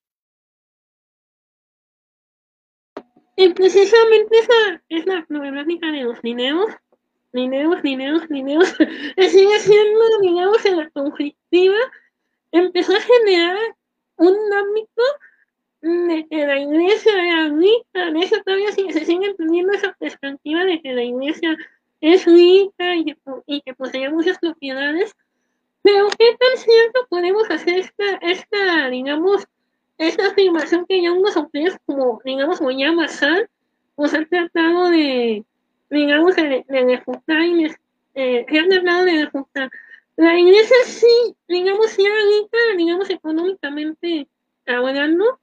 Y 3.36 3.50
precisamente 3.54 4.38
esa 4.38 4.84
es 4.90 5.06
la 5.08 5.26
problemática 5.26 5.88
de 5.88 6.04
los 6.04 6.22
dineros, 6.22 6.68
dineros, 7.34 7.82
dineros, 7.82 8.30
dineros, 8.30 8.70
sigue 9.18 9.60
siendo, 9.60 10.20
digamos, 10.22 10.64
en 10.66 10.78
la 10.78 10.90
conflictiva, 10.92 11.78
empezó 12.52 12.96
a 12.96 13.02
generar 13.02 13.58
un 14.18 14.36
ámbito 14.54 15.02
de 15.82 16.28
que 16.30 16.46
la 16.46 16.60
iglesia 16.60 17.12
era 17.14 17.50
rica, 17.50 18.12
de 18.12 18.20
eso 18.20 18.36
todavía 18.46 18.72
se 18.72 19.06
sigue 19.06 19.34
teniendo 19.34 19.74
esa 19.74 19.94
perspectiva 19.94 20.64
de 20.64 20.82
que 20.82 20.94
la 20.94 21.04
iglesia 21.04 21.58
es 22.02 22.26
rica 22.26 22.96
y 22.96 23.06
que, 23.06 23.18
y 23.48 23.62
que 23.62 24.10
muchas 24.12 24.38
propiedades, 24.40 25.16
pero 25.84 26.08
¿qué 26.18 26.38
tan 26.40 26.58
cierto 26.64 27.08
podemos 27.10 27.50
hacer 27.50 27.80
esta, 27.80 28.16
esta 28.22 28.90
digamos, 28.90 29.48
esta 29.98 30.28
afirmación 30.28 30.86
que 30.88 31.02
ya 31.02 31.12
unos 31.12 31.36
autores 31.36 31.78
como, 31.86 32.22
digamos, 32.24 32.60
como 32.60 32.72
ya 32.72 32.92
Massal, 32.92 33.50
pues 33.96 34.14
han 34.14 34.28
tratado 34.28 34.90
de, 34.90 35.44
digamos, 35.90 36.36
de, 36.36 36.66
y 36.70 37.66
eh, 38.16 38.46
han 38.50 38.70
tratado 38.70 39.06
de 39.06 39.26
refutar. 39.26 39.70
La 40.16 40.38
iglesia 40.38 40.76
sí, 40.86 41.36
digamos, 41.48 41.90
sí 41.92 42.04
era 42.04 42.16
rica, 42.16 42.58
digamos, 42.78 43.10
económicamente 43.10 44.28
hablando, 44.68 45.40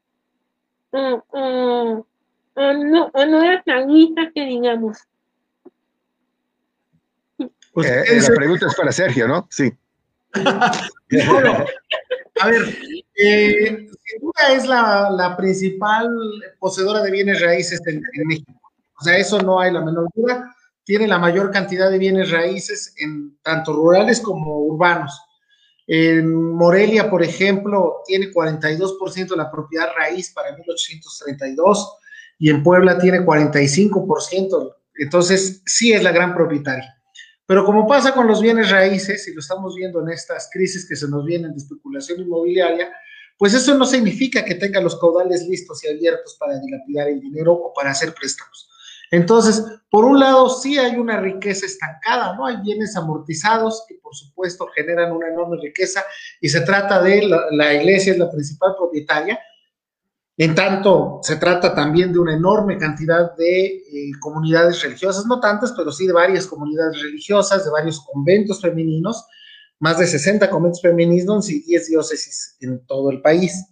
o, 0.92 1.24
o, 1.30 2.06
o, 2.54 2.72
no, 2.72 3.10
o 3.12 3.26
no 3.26 3.42
era 3.42 3.62
tan 3.62 3.88
que 4.34 4.44
digamos. 4.44 4.98
Pues, 7.72 7.88
eh, 7.88 8.20
la 8.28 8.34
pregunta 8.34 8.66
es 8.66 8.74
para 8.74 8.90
Sergio, 8.90 9.28
¿no? 9.28 9.46
Sí. 9.50 9.72
a 10.34 10.72
ver, 12.48 12.62
eh, 13.14 13.88
sin 14.04 14.20
duda 14.20 14.52
es 14.52 14.66
la, 14.66 15.34
principal 15.36 16.08
poseedora 16.58 17.02
de 17.02 17.10
bienes 17.10 17.40
raíces 17.40 17.80
en, 17.86 18.02
México. 18.26 18.52
O 19.00 19.04
sea, 19.04 19.16
eso 19.16 19.40
no 19.40 19.60
hay 19.60 19.72
la 19.72 19.84
menor 19.84 20.08
duda. 20.14 20.54
Tiene 20.84 21.06
la 21.06 21.18
mayor 21.18 21.50
cantidad 21.50 21.90
de 21.90 21.98
bienes 21.98 22.30
raíces 22.30 22.94
en 22.98 23.36
tanto 23.42 23.72
rurales 23.72 24.20
como 24.20 24.58
urbanos. 24.58 25.20
En 25.90 26.52
Morelia, 26.52 27.08
por 27.08 27.22
ejemplo, 27.22 28.02
tiene 28.06 28.30
42% 28.30 29.28
de 29.30 29.36
la 29.36 29.50
propiedad 29.50 29.88
raíz 29.96 30.30
para 30.34 30.54
1832 30.54 31.96
y 32.38 32.50
en 32.50 32.62
Puebla 32.62 32.98
tiene 32.98 33.20
45%. 33.20 34.76
Entonces, 34.96 35.62
sí 35.64 35.94
es 35.94 36.02
la 36.02 36.12
gran 36.12 36.34
propietaria. 36.34 36.94
Pero 37.46 37.64
como 37.64 37.86
pasa 37.86 38.12
con 38.12 38.26
los 38.26 38.42
bienes 38.42 38.70
raíces, 38.70 39.26
y 39.28 39.32
lo 39.32 39.40
estamos 39.40 39.74
viendo 39.74 40.02
en 40.02 40.10
estas 40.10 40.50
crisis 40.52 40.86
que 40.86 40.94
se 40.94 41.08
nos 41.08 41.24
vienen 41.24 41.52
de 41.52 41.56
especulación 41.56 42.20
inmobiliaria, 42.20 42.92
pues 43.38 43.54
eso 43.54 43.74
no 43.74 43.86
significa 43.86 44.44
que 44.44 44.56
tenga 44.56 44.82
los 44.82 45.00
caudales 45.00 45.46
listos 45.48 45.82
y 45.84 45.88
abiertos 45.88 46.36
para 46.38 46.58
dilapidar 46.58 47.08
el 47.08 47.20
dinero 47.20 47.54
o 47.54 47.72
para 47.72 47.92
hacer 47.92 48.12
préstamos. 48.12 48.68
Entonces, 49.10 49.64
por 49.90 50.04
un 50.04 50.20
lado, 50.20 50.50
sí 50.50 50.78
hay 50.78 50.96
una 50.96 51.18
riqueza 51.18 51.64
estancada, 51.64 52.36
¿no? 52.36 52.44
Hay 52.46 52.56
bienes 52.58 52.94
amortizados 52.94 53.84
que, 53.88 53.94
por 54.02 54.14
supuesto, 54.14 54.66
generan 54.74 55.12
una 55.12 55.28
enorme 55.28 55.56
riqueza 55.62 56.04
y 56.40 56.48
se 56.48 56.60
trata 56.60 57.02
de 57.02 57.26
la, 57.50 57.74
iglesia 57.74 58.12
es 58.12 58.18
la 58.18 58.30
principal 58.30 58.74
propietaria. 58.76 59.38
En 60.36 60.54
tanto, 60.54 61.20
se 61.22 61.36
trata 61.36 61.74
también 61.74 62.12
de 62.12 62.18
una 62.18 62.34
enorme 62.34 62.76
cantidad 62.76 63.34
de 63.36 63.64
eh, 63.66 64.10
comunidades 64.20 64.82
religiosas, 64.82 65.26
no 65.26 65.40
tantas, 65.40 65.72
pero 65.72 65.90
sí 65.90 66.06
de 66.06 66.12
varias 66.12 66.46
comunidades 66.46 67.00
religiosas, 67.00 67.64
de 67.64 67.70
varios 67.70 68.00
conventos 68.00 68.60
femeninos, 68.60 69.26
más 69.80 69.98
de 69.98 70.06
60 70.06 70.48
conventos 70.50 70.82
femeninos 70.82 71.48
y 71.48 71.62
10 71.62 71.88
diócesis 71.88 72.56
en 72.60 72.84
todo 72.86 73.10
el 73.10 73.22
país. 73.22 73.64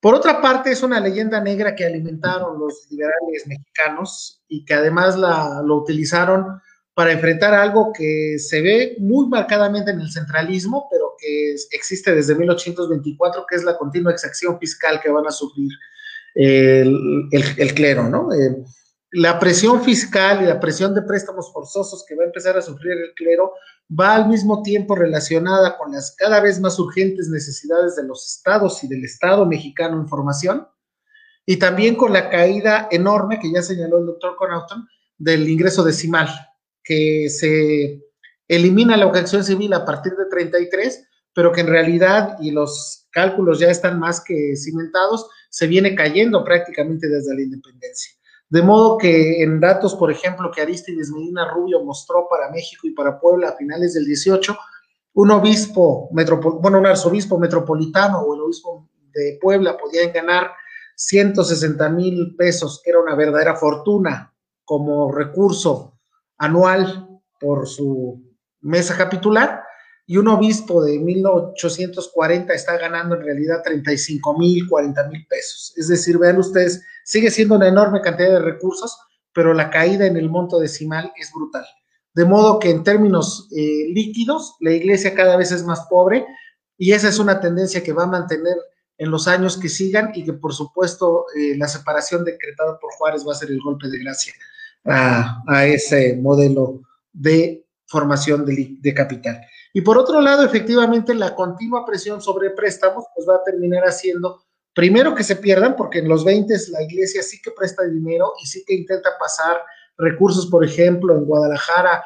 Por 0.00 0.14
otra 0.14 0.40
parte, 0.40 0.70
es 0.70 0.82
una 0.82 0.98
leyenda 0.98 1.40
negra 1.40 1.74
que 1.74 1.84
alimentaron 1.84 2.58
los 2.58 2.86
liberales 2.90 3.46
mexicanos 3.46 4.42
y 4.48 4.64
que 4.64 4.74
además 4.74 5.18
la, 5.18 5.62
lo 5.64 5.76
utilizaron 5.76 6.60
para 6.94 7.12
enfrentar 7.12 7.54
algo 7.54 7.92
que 7.92 8.36
se 8.38 8.62
ve 8.62 8.96
muy 8.98 9.28
marcadamente 9.28 9.90
en 9.90 10.00
el 10.00 10.10
centralismo, 10.10 10.88
pero 10.90 11.14
que 11.18 11.54
existe 11.72 12.14
desde 12.14 12.34
1824, 12.34 13.44
que 13.48 13.56
es 13.56 13.64
la 13.64 13.76
continua 13.76 14.12
exacción 14.12 14.58
fiscal 14.58 15.00
que 15.00 15.10
van 15.10 15.26
a 15.26 15.30
sufrir 15.30 15.70
el, 16.34 17.28
el, 17.32 17.74
clero, 17.74 18.08
¿no? 18.08 18.32
Eh, 18.32 18.56
la 19.12 19.38
presión 19.38 19.82
fiscal 19.82 20.42
y 20.42 20.46
la 20.46 20.60
presión 20.60 20.94
de 20.94 21.02
préstamos 21.02 21.52
forzosos 21.52 22.04
que 22.06 22.14
va 22.14 22.22
a 22.22 22.26
empezar 22.26 22.56
a 22.56 22.62
sufrir 22.62 22.92
el 22.92 23.12
clero 23.14 23.52
va 23.98 24.14
al 24.14 24.28
mismo 24.28 24.62
tiempo 24.62 24.94
relacionada 24.94 25.76
con 25.76 25.92
las 25.92 26.14
cada 26.16 26.40
vez 26.40 26.60
más 26.60 26.78
urgentes 26.78 27.28
necesidades 27.28 27.96
de 27.96 28.04
los 28.04 28.26
estados 28.26 28.82
y 28.84 28.88
del 28.88 29.04
Estado 29.04 29.46
mexicano 29.46 30.00
en 30.00 30.08
formación, 30.08 30.66
y 31.44 31.56
también 31.58 31.96
con 31.96 32.12
la 32.12 32.30
caída 32.30 32.88
enorme 32.90 33.40
que 33.40 33.50
ya 33.52 33.62
señaló 33.62 33.98
el 33.98 34.06
doctor 34.06 34.36
Connaughton 34.36 34.86
del 35.18 35.48
ingreso 35.48 35.82
decimal, 35.82 36.28
que 36.84 37.28
se 37.28 38.04
elimina 38.46 38.96
la 38.96 39.06
ocasión 39.06 39.42
civil 39.42 39.72
a 39.74 39.84
partir 39.84 40.12
de 40.12 40.26
33, 40.30 41.06
pero 41.32 41.52
que 41.52 41.62
en 41.62 41.68
realidad, 41.68 42.36
y 42.40 42.50
los 42.50 43.08
cálculos 43.10 43.58
ya 43.58 43.68
están 43.70 43.98
más 43.98 44.22
que 44.22 44.54
cimentados, 44.56 45.28
se 45.48 45.66
viene 45.66 45.94
cayendo 45.94 46.44
prácticamente 46.44 47.08
desde 47.08 47.34
la 47.34 47.42
independencia. 47.42 48.19
De 48.50 48.62
modo 48.62 48.98
que 48.98 49.42
en 49.42 49.60
datos, 49.60 49.94
por 49.94 50.10
ejemplo, 50.10 50.50
que 50.50 50.60
Aristides 50.60 51.10
Medina 51.10 51.48
Rubio 51.52 51.84
mostró 51.84 52.26
para 52.28 52.50
México 52.50 52.86
y 52.86 52.90
para 52.90 53.20
Puebla 53.20 53.50
a 53.50 53.56
finales 53.56 53.94
del 53.94 54.04
18, 54.04 54.58
un 55.14 55.30
obispo, 55.30 56.08
bueno, 56.10 56.78
un 56.78 56.86
arzobispo 56.86 57.38
metropolitano 57.38 58.20
o 58.20 58.34
el 58.34 58.40
obispo 58.42 58.88
de 59.12 59.38
Puebla 59.40 59.76
podían 59.76 60.12
ganar 60.12 60.50
160 60.96 61.88
mil 61.90 62.34
pesos, 62.36 62.80
que 62.84 62.90
era 62.90 63.00
una 63.00 63.14
verdadera 63.14 63.54
fortuna 63.54 64.34
como 64.64 65.12
recurso 65.12 65.98
anual 66.36 67.08
por 67.38 67.68
su 67.68 68.20
mesa 68.60 68.96
capitular, 68.96 69.62
y 70.06 70.16
un 70.16 70.26
obispo 70.26 70.82
de 70.82 70.98
1840 70.98 72.52
está 72.52 72.76
ganando 72.76 73.14
en 73.14 73.22
realidad 73.22 73.62
35 73.62 74.36
mil, 74.36 74.68
40 74.68 75.08
mil 75.08 75.24
pesos. 75.28 75.72
Es 75.76 75.86
decir, 75.86 76.18
vean 76.18 76.36
ustedes, 76.38 76.82
sigue 77.10 77.30
siendo 77.32 77.56
una 77.56 77.66
enorme 77.66 78.00
cantidad 78.00 78.30
de 78.30 78.38
recursos, 78.38 78.96
pero 79.34 79.52
la 79.52 79.68
caída 79.68 80.06
en 80.06 80.16
el 80.16 80.30
monto 80.30 80.60
decimal 80.60 81.12
es 81.16 81.32
brutal. 81.32 81.64
De 82.14 82.24
modo 82.24 82.60
que 82.60 82.70
en 82.70 82.84
términos 82.84 83.48
eh, 83.50 83.88
líquidos, 83.92 84.54
la 84.60 84.70
iglesia 84.70 85.12
cada 85.12 85.36
vez 85.36 85.50
es 85.50 85.64
más 85.64 85.86
pobre 85.90 86.24
y 86.78 86.92
esa 86.92 87.08
es 87.08 87.18
una 87.18 87.40
tendencia 87.40 87.82
que 87.82 87.92
va 87.92 88.04
a 88.04 88.06
mantener 88.06 88.54
en 88.96 89.10
los 89.10 89.26
años 89.26 89.58
que 89.58 89.68
sigan 89.68 90.12
y 90.14 90.24
que 90.24 90.34
por 90.34 90.54
supuesto 90.54 91.26
eh, 91.36 91.56
la 91.56 91.66
separación 91.66 92.24
decretada 92.24 92.78
por 92.78 92.92
Juárez 92.92 93.26
va 93.26 93.32
a 93.32 93.36
ser 93.36 93.50
el 93.50 93.60
golpe 93.60 93.88
de 93.88 93.98
gracia 93.98 94.32
a, 94.84 95.66
ese 95.66 96.16
modelo 96.16 96.80
de 97.12 97.66
formación 97.86 98.44
de, 98.44 98.76
de 98.80 98.94
capital. 98.94 99.40
Y 99.72 99.80
por 99.80 99.98
otro 99.98 100.20
lado, 100.20 100.44
efectivamente, 100.44 101.12
la 101.12 101.34
continua 101.34 101.84
presión 101.84 102.20
sobre 102.20 102.50
préstamos 102.50 103.04
pues 103.16 103.28
va 103.28 103.36
a 103.36 103.44
terminar 103.44 103.82
haciendo, 103.82 104.44
primero 104.74 105.14
que 105.14 105.24
se 105.24 105.36
pierdan, 105.36 105.76
porque 105.76 105.98
en 105.98 106.08
los 106.08 106.24
20 106.24 106.54
la 106.70 106.82
iglesia 106.82 107.22
sí 107.22 107.40
que 107.42 107.50
presta 107.50 107.84
dinero 107.84 108.32
y 108.42 108.46
sí 108.46 108.64
que 108.66 108.74
intenta 108.74 109.10
pasar 109.18 109.62
recursos, 109.96 110.46
por 110.46 110.64
ejemplo, 110.64 111.14
en 111.14 111.24
Guadalajara 111.24 112.02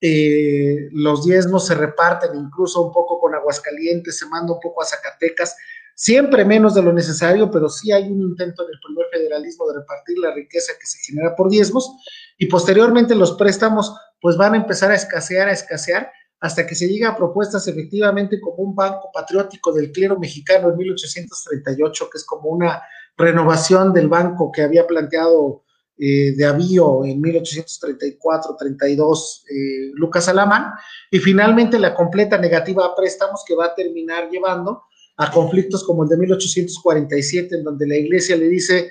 eh, 0.00 0.88
los 0.92 1.24
diezmos 1.24 1.66
se 1.66 1.74
reparten 1.74 2.30
incluso 2.34 2.82
un 2.82 2.92
poco 2.92 3.18
con 3.18 3.34
Aguascalientes, 3.34 4.18
se 4.18 4.26
manda 4.26 4.52
un 4.52 4.60
poco 4.60 4.82
a 4.82 4.86
Zacatecas, 4.86 5.56
siempre 5.94 6.44
menos 6.44 6.74
de 6.74 6.82
lo 6.82 6.92
necesario, 6.92 7.50
pero 7.50 7.70
sí 7.70 7.92
hay 7.92 8.04
un 8.04 8.20
intento 8.20 8.64
en 8.64 8.74
el 8.74 8.80
primer 8.84 9.06
federalismo 9.10 9.66
de 9.66 9.78
repartir 9.80 10.18
la 10.18 10.34
riqueza 10.34 10.74
que 10.78 10.86
se 10.86 10.98
genera 10.98 11.34
por 11.34 11.48
diezmos 11.48 11.90
y 12.36 12.46
posteriormente 12.46 13.14
los 13.14 13.32
préstamos 13.32 13.96
pues 14.20 14.36
van 14.36 14.54
a 14.54 14.58
empezar 14.58 14.90
a 14.90 14.94
escasear, 14.94 15.48
a 15.48 15.52
escasear 15.52 16.12
hasta 16.40 16.66
que 16.66 16.74
se 16.74 16.88
llega 16.88 17.10
a 17.10 17.16
propuestas 17.16 17.68
efectivamente 17.68 18.40
como 18.40 18.56
un 18.58 18.74
banco 18.74 19.10
patriótico 19.12 19.72
del 19.72 19.92
clero 19.92 20.18
mexicano 20.18 20.70
en 20.70 20.76
1838, 20.76 22.08
que 22.10 22.18
es 22.18 22.24
como 22.24 22.50
una 22.50 22.82
renovación 23.16 23.92
del 23.92 24.08
banco 24.08 24.50
que 24.52 24.62
había 24.62 24.86
planteado 24.86 25.62
eh, 25.98 26.34
de 26.36 26.44
avío 26.44 27.06
en 27.06 27.22
1834-32 27.22 29.44
eh, 29.48 29.92
Lucas 29.94 30.28
Alamán, 30.28 30.74
y 31.10 31.18
finalmente 31.18 31.78
la 31.78 31.94
completa 31.94 32.36
negativa 32.36 32.84
a 32.84 32.94
préstamos 32.94 33.42
que 33.46 33.54
va 33.54 33.64
a 33.66 33.74
terminar 33.74 34.28
llevando 34.30 34.82
a 35.16 35.30
conflictos 35.30 35.82
como 35.84 36.02
el 36.02 36.10
de 36.10 36.18
1847, 36.18 37.56
en 37.56 37.64
donde 37.64 37.86
la 37.86 37.96
iglesia 37.96 38.36
le 38.36 38.48
dice, 38.48 38.90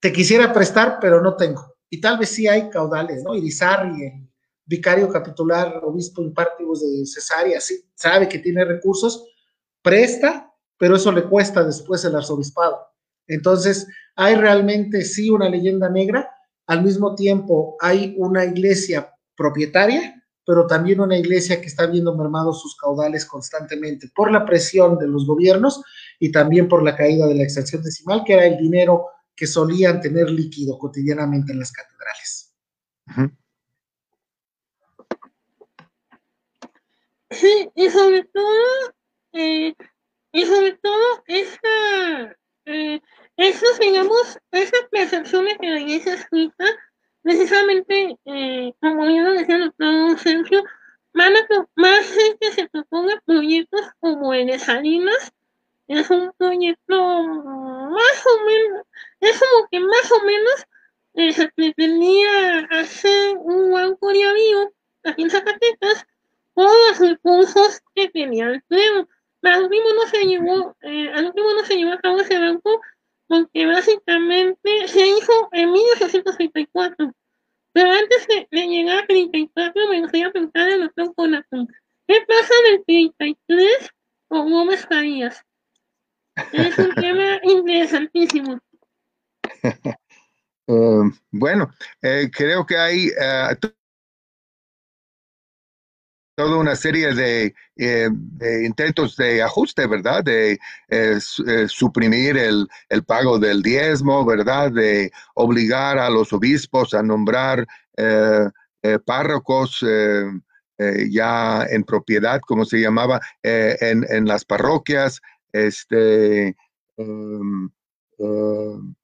te 0.00 0.12
quisiera 0.12 0.52
prestar, 0.52 0.98
pero 1.00 1.22
no 1.22 1.36
tengo. 1.36 1.76
Y 1.88 2.00
tal 2.00 2.18
vez 2.18 2.30
sí 2.30 2.48
hay 2.48 2.68
caudales, 2.68 3.22
¿no? 3.22 3.36
Irizarry, 3.36 4.04
el 4.04 4.28
vicario 4.66 5.08
capitular, 5.08 5.80
obispo 5.84 6.22
impartibus 6.22 6.80
de 6.80 7.06
Cesarea, 7.06 7.60
sí, 7.60 7.84
sabe 7.94 8.28
que 8.28 8.38
tiene 8.38 8.64
recursos, 8.64 9.24
presta, 9.82 10.52
pero 10.78 10.96
eso 10.96 11.12
le 11.12 11.24
cuesta 11.24 11.62
después 11.62 12.04
el 12.04 12.16
arzobispado. 12.16 12.78
Entonces, 13.26 13.86
hay 14.16 14.34
realmente 14.34 15.02
sí 15.02 15.30
una 15.30 15.48
leyenda 15.48 15.88
negra, 15.88 16.30
al 16.66 16.82
mismo 16.82 17.14
tiempo 17.14 17.76
hay 17.80 18.14
una 18.18 18.44
iglesia 18.44 19.12
propietaria, 19.36 20.22
pero 20.46 20.66
también 20.66 21.00
una 21.00 21.16
iglesia 21.16 21.60
que 21.60 21.66
está 21.66 21.86
viendo 21.86 22.16
mermados 22.16 22.60
sus 22.60 22.76
caudales 22.76 23.24
constantemente 23.24 24.10
por 24.14 24.30
la 24.30 24.44
presión 24.44 24.98
de 24.98 25.08
los 25.08 25.26
gobiernos 25.26 25.82
y 26.18 26.30
también 26.30 26.68
por 26.68 26.82
la 26.82 26.96
caída 26.96 27.26
de 27.26 27.34
la 27.34 27.44
extensión 27.44 27.82
decimal, 27.82 28.24
que 28.24 28.34
era 28.34 28.46
el 28.46 28.58
dinero 28.58 29.06
que 29.34 29.46
solían 29.46 30.00
tener 30.00 30.30
líquido 30.30 30.78
cotidianamente 30.78 31.52
en 31.52 31.58
las 31.58 31.72
catedrales. 31.72 32.54
Sí, 37.34 37.70
y 37.74 37.90
sobre 37.90 38.24
todo, 38.24 38.94
eh, 39.32 39.74
y 40.32 40.44
sobre 40.46 40.72
todo 40.74 41.24
esta, 41.26 42.36
eh, 42.66 43.00
digamos, 43.80 44.38
esas 44.52 44.82
percepciones 44.90 45.58
que 45.58 45.68
la 45.68 45.80
iglesia 45.80 46.14
escrita, 46.14 46.64
precisamente, 47.22 48.16
eh, 48.24 48.72
como 48.80 49.06
bien 49.06 49.24
lo 49.24 49.32
decía 49.32 49.56
el 49.56 49.64
doctor 49.64 50.18
Sergio, 50.18 50.64
van 51.12 51.36
a 51.36 51.46
más 51.74 52.06
que 52.40 52.52
se 52.52 52.68
proponga 52.68 53.20
proyectos 53.26 53.82
como 54.00 54.32
el 54.32 54.46
de 54.46 54.58
Salinas, 54.58 55.32
es 55.88 56.10
un 56.10 56.32
proyecto 56.38 57.22
más 57.24 58.26
o 58.26 58.44
menos, 58.44 58.86
es 59.20 59.40
como 59.40 59.68
que 59.70 59.80
más 59.80 60.12
o 60.12 60.24
menos 60.24 60.66
eh, 61.14 61.32
se 61.32 61.48
pretendía 61.48 62.60
hacer 62.70 63.36
un 63.38 63.70
de 64.08 64.24
avión 64.24 64.70
aquí 65.04 65.22
en 65.22 65.30
Zacatecas 65.30 66.06
con 66.64 66.66
los 66.66 66.98
recursos 66.98 67.80
que 67.94 68.08
tenía 68.08 68.46
el 68.46 68.62
pleno. 68.62 69.08
Al 69.42 69.64
último 69.64 69.92
no 69.94 70.08
se 70.08 70.24
llevó, 70.24 70.76
eh, 70.82 71.10
al 71.12 71.26
último 71.26 71.52
no 71.52 71.64
se 71.64 71.76
llevó 71.76 71.92
a 71.92 72.00
cabo 72.00 72.20
ese 72.20 72.38
banco 72.38 72.80
porque 73.26 73.66
básicamente 73.66 74.88
se 74.88 75.06
hizo 75.06 75.48
en 75.52 75.72
1834. 75.72 77.12
Pero 77.72 77.90
antes 77.90 78.26
de, 78.28 78.46
llegar 78.50 79.02
a 79.02 79.06
34 79.06 79.88
me 79.88 80.00
gustaría 80.00 80.30
preguntar 80.30 80.68
al 80.68 80.80
doctor 80.82 81.14
Conaton, 81.14 81.66
¿qué 82.06 82.20
pasa 82.26 82.54
en 82.66 82.74
el 82.74 82.84
33 82.84 83.90
con 84.28 84.50
Gómez 84.50 84.86
Farías? 84.86 85.44
Es 86.52 86.78
un 86.78 86.94
tema 86.94 87.38
interesantísimo. 87.42 88.58
Uh, 90.66 91.10
bueno, 91.30 91.70
eh, 92.02 92.30
creo 92.32 92.64
que 92.64 92.76
hay 92.76 93.08
uh, 93.08 93.56
toda 96.34 96.56
una 96.56 96.76
serie 96.76 97.14
de, 97.14 97.54
eh, 97.76 98.08
de, 98.10 98.64
intentos 98.64 99.16
de 99.16 99.42
ajuste, 99.42 99.86
¿verdad? 99.86 100.24
De 100.24 100.58
eh, 100.88 101.18
suprimir 101.68 102.36
el, 102.36 102.68
pago 103.06 103.38
del 103.38 103.62
diezmo, 103.62 104.24
¿verdad? 104.24 104.72
De 104.72 105.10
obligar 105.34 105.98
a 105.98 106.10
los 106.10 106.32
obispos 106.32 106.94
a 106.94 107.02
nombrar 107.02 107.66
párrocos 109.04 109.84
ya 111.10 111.66
en 111.70 111.84
propiedad, 111.84 112.40
como 112.40 112.64
se 112.64 112.80
llamaba, 112.80 113.20
en, 113.42 114.04
en 114.08 114.26
las 114.26 114.44
parroquias, 114.44 115.20
este, 115.54 116.56
uh, 116.96 117.68
uh, 118.18 118.94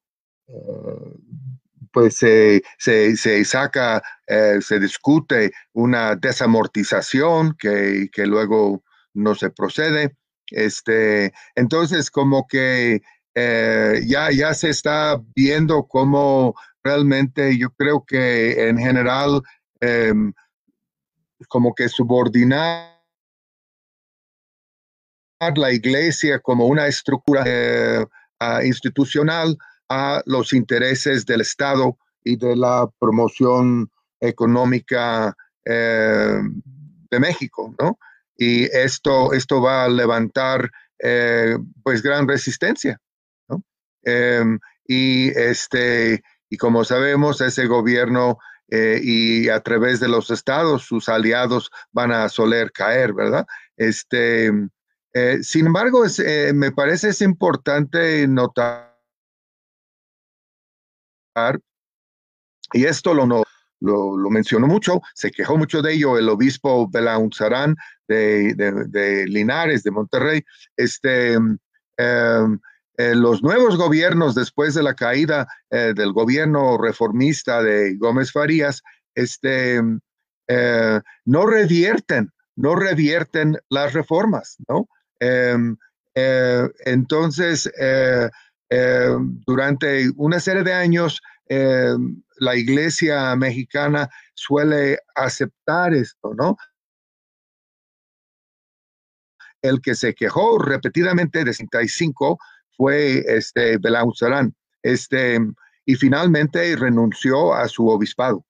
pues 1.91 2.15
se, 2.17 2.61
se, 2.77 3.15
se 3.17 3.43
saca, 3.45 4.01
eh, 4.27 4.59
se 4.61 4.79
discute 4.79 5.51
una 5.73 6.15
desamortización 6.15 7.55
que, 7.57 8.09
que, 8.11 8.25
luego 8.25 8.83
no 9.13 9.35
se 9.35 9.49
procede. 9.49 10.15
Este, 10.47 11.33
entonces, 11.55 12.09
como 12.11 12.47
que 12.47 13.01
eh, 13.35 14.01
ya, 14.05 14.29
ya 14.31 14.53
se 14.53 14.69
está 14.69 15.21
viendo 15.35 15.87
cómo 15.87 16.55
realmente 16.83 17.57
yo 17.57 17.69
creo 17.71 18.03
que 18.05 18.67
en 18.67 18.77
general 18.77 19.41
eh, 19.79 20.13
como 21.47 21.73
que 21.73 21.87
subordinar 21.87 22.91
la 25.55 25.71
iglesia 25.71 26.39
como 26.39 26.67
una 26.67 26.87
estructura 26.87 27.43
eh, 27.47 28.05
institucional 28.63 29.57
a 29.91 30.21
los 30.25 30.53
intereses 30.53 31.25
del 31.25 31.41
Estado 31.41 31.97
y 32.23 32.37
de 32.37 32.55
la 32.55 32.89
promoción 32.99 33.91
económica 34.19 35.35
eh, 35.65 36.41
de 37.09 37.19
México, 37.19 37.75
¿no? 37.79 37.99
Y 38.37 38.63
esto, 38.65 39.33
esto 39.33 39.61
va 39.61 39.83
a 39.83 39.89
levantar 39.89 40.71
eh, 40.99 41.57
pues 41.83 42.01
gran 42.01 42.27
resistencia, 42.27 42.99
¿no? 43.49 43.63
Em, 44.03 44.59
y 44.87 45.29
este, 45.29 46.23
y 46.49 46.57
como 46.57 46.85
sabemos, 46.85 47.41
ese 47.41 47.65
gobierno 47.67 48.37
y 48.73 49.49
a 49.49 49.59
través 49.59 49.99
de 49.99 50.07
los 50.07 50.31
estados, 50.31 50.83
sus 50.83 51.09
aliados 51.09 51.69
van 51.91 52.13
a 52.13 52.29
soler 52.29 52.71
caer, 52.71 53.11
¿verdad? 53.11 53.45
Este, 53.75 54.49
eh, 55.13 55.39
sin 55.41 55.65
embargo, 55.67 56.05
eh, 56.05 56.53
me 56.53 56.71
parece 56.71 57.09
es 57.09 57.21
importante 57.21 58.27
notar, 58.27 58.90
y 62.73 62.85
esto 62.85 63.13
lo, 63.13 63.43
lo, 63.79 64.29
mencionó 64.29 64.67
mucho, 64.67 65.01
se 65.13 65.31
quejó 65.31 65.57
mucho 65.57 65.81
de 65.81 65.93
ello 65.93 66.17
el 66.17 66.29
obispo 66.29 66.89
Belaunzarán 66.89 67.75
de, 68.07 68.53
de, 68.55 69.27
Linares, 69.27 69.83
de 69.83 69.91
Monterrey, 69.91 70.43
este, 70.77 71.33
em, 71.33 71.57
eh, 72.97 73.15
los 73.15 73.41
nuevos 73.41 73.77
gobiernos 73.77 74.35
después 74.35 74.73
de 74.75 74.83
la 74.83 74.93
caída 74.93 75.47
del 75.69 76.11
gobierno 76.11 76.77
reformista 76.77 77.63
de 77.63 77.95
Gómez 77.95 78.31
Farías, 78.31 78.83
este, 79.15 79.81
no 81.25 81.45
revierten, 81.45 82.31
no 82.55 82.75
revierten 82.75 83.57
las 83.69 83.93
reformas, 83.93 84.57
¿no? 84.67 84.87
Em, 85.19 85.77
eh, 86.15 86.67
entonces, 86.85 87.71
eh, 88.71 89.07
eh, 89.07 89.17
durante 89.45 90.09
una 90.15 90.39
serie 90.39 90.63
de 90.63 90.73
años, 90.73 91.21
em, 91.47 92.23
la 92.37 92.55
iglesia 92.55 93.35
mexicana 93.35 94.09
suele 94.33 94.97
aceptar 95.15 95.93
esto, 95.93 96.33
¿no? 96.33 96.55
El 99.61 99.81
que 99.81 99.93
se 99.93 100.13
quejó 100.15 100.57
repetidamente 100.57 101.43
de 101.43 101.53
65 101.53 102.39
fue 102.77 103.23
este 103.27 103.77
Belauzarán, 103.77 104.55
este, 104.81 105.39
y 105.85 105.95
finalmente 105.95 106.75
renunció 106.77 107.53
a 107.53 107.67
su 107.67 107.87
obispado 107.87 108.45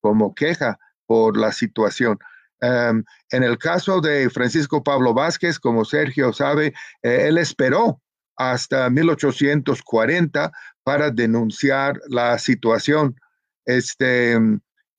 como 0.00 0.34
queja 0.34 0.78
por 1.06 1.36
la 1.36 1.52
situación. 1.52 2.18
Em, 2.60 3.04
en 3.32 3.42
el 3.42 3.58
caso 3.58 4.00
de 4.00 4.30
Francisco 4.30 4.82
Pablo 4.82 5.12
Vázquez, 5.12 5.58
como 5.58 5.84
Sergio 5.84 6.32
sabe, 6.32 6.72
eh, 7.02 7.26
él 7.28 7.38
esperó 7.38 8.00
hasta 8.36 8.88
1840 8.90 10.52
para 10.82 11.10
denunciar 11.10 12.00
la 12.08 12.38
situación. 12.38 13.16
Este, 13.64 14.38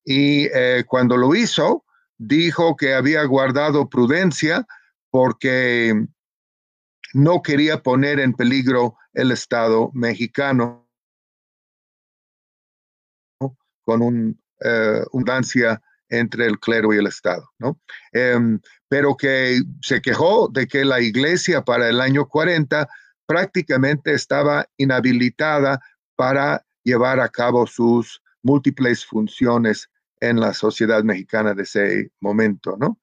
y 0.03 0.47
eh, 0.53 0.83
cuando 0.88 1.17
lo 1.17 1.35
hizo, 1.35 1.85
dijo 2.17 2.75
que 2.75 2.93
había 2.93 3.23
guardado 3.23 3.89
prudencia 3.89 4.65
porque 5.09 6.07
no 7.13 7.41
quería 7.41 7.81
poner 7.81 8.19
en 8.19 8.33
peligro 8.33 8.97
el 9.13 9.31
Estado 9.31 9.91
mexicano 9.93 10.88
con 13.85 14.01
un, 14.01 14.41
eh, 14.63 15.03
entre 16.09 16.45
el 16.45 16.59
clero 16.59 16.93
y 16.93 16.97
el 16.97 17.07
Estado, 17.07 17.49
¿no? 17.59 17.79
Em, 18.11 18.59
pero 18.88 19.15
que 19.17 19.61
se 19.81 20.01
quejó 20.01 20.49
de 20.49 20.67
que 20.67 20.85
la 20.85 21.01
iglesia 21.01 21.63
para 21.63 21.89
el 21.89 21.99
año 21.99 22.27
40 22.27 22.88
prácticamente 23.28 24.13
estaba 24.13 24.67
inhabilitada 24.78 25.80
para 26.15 26.65
llevar 26.84 27.19
a 27.19 27.30
cabo 27.30 27.67
sus 27.67 28.21
múltiples 28.41 29.05
funciones 29.05 29.89
en 30.21 30.39
la 30.39 30.53
sociedad 30.53 31.03
mexicana 31.03 31.53
de 31.53 31.63
ese 31.63 32.11
momento, 32.19 32.75
¿no? 32.80 32.97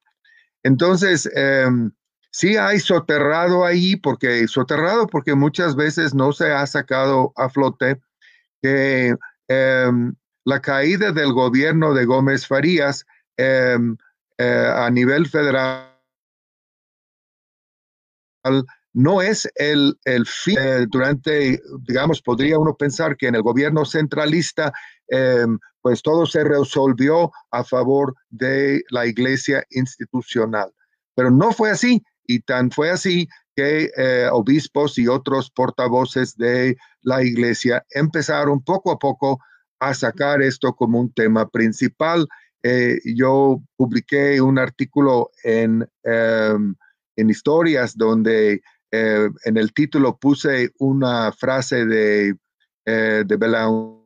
Entonces, 0.64 1.31
em, 1.37 1.93
sí 2.31 2.57
hay 2.57 2.81
soterrado 2.81 3.64
ahí, 3.64 3.97
porque 3.97 4.49
soterrado 4.49 5.07
porque 5.07 5.35
muchas 5.35 5.77
veces 5.77 6.14
no 6.14 6.33
se 6.33 6.51
ha 6.51 6.66
sacado 6.66 7.33
a 7.37 7.49
flote 7.49 8.01
que 8.62 9.14
em, 9.49 10.14
la 10.45 10.61
caída 10.61 11.12
del 11.12 11.33
gobierno 11.33 11.95
de 11.95 12.07
Gómez 12.07 12.47
Farías 12.47 13.05
em, 13.37 13.97
eh, 14.39 14.72
a 14.75 14.91
nivel 14.91 15.27
federal 15.29 15.95
no 18.95 19.20
es 19.20 19.51
el, 19.57 19.99
el 20.05 20.24
fin 20.24 20.57
eh, 20.59 20.86
durante, 20.88 21.61
digamos, 21.80 22.22
podría 22.22 22.59
uno 22.59 22.76
pensar 22.76 23.16
que 23.16 23.26
en 23.26 23.34
el 23.34 23.42
gobierno 23.42 23.84
centralista, 23.84 24.72
em, 25.09 25.59
pues 25.82 26.01
todo 26.01 26.24
se 26.26 26.45
resolvió 26.45 27.30
a 27.51 27.64
favor 27.64 28.14
de 28.30 28.82
la 28.90 29.05
iglesia 29.07 29.64
institucional. 29.70 30.72
Pero 31.16 31.30
no 31.30 31.53
fue 31.53 31.70
así, 31.70 32.03
y 32.26 32.40
tan 32.40 32.70
fue 32.70 32.90
así 32.90 33.28
que 33.57 33.90
eh, 33.97 34.28
obispos 34.32 34.97
y 34.97 35.09
otros 35.09 35.51
portavoces 35.51 36.36
de 36.36 36.76
la 37.03 37.22
iglesia 37.22 37.84
empezaron 37.90 38.62
poco 38.62 38.92
a 38.92 38.99
poco 38.99 39.40
a 39.80 39.92
sacar 39.92 40.40
esto 40.40 40.72
como 40.74 41.01
un 41.01 41.12
tema 41.12 41.49
principal. 41.49 42.26
Eh, 42.62 42.99
yo 43.05 43.61
publiqué 43.76 44.40
un 44.40 44.59
artículo 44.59 45.30
en, 45.42 45.86
em, 46.05 46.74
en 47.16 47.30
historias 47.30 47.97
donde 47.97 48.62
eh, 48.97 49.28
en 49.45 49.57
el 49.57 49.72
título 49.72 50.16
puse 50.16 50.70
una 50.78 51.32
frase 51.32 51.84
de, 51.84 52.36
eh, 52.86 53.24
de 53.26 53.36
Belaún 53.36 54.05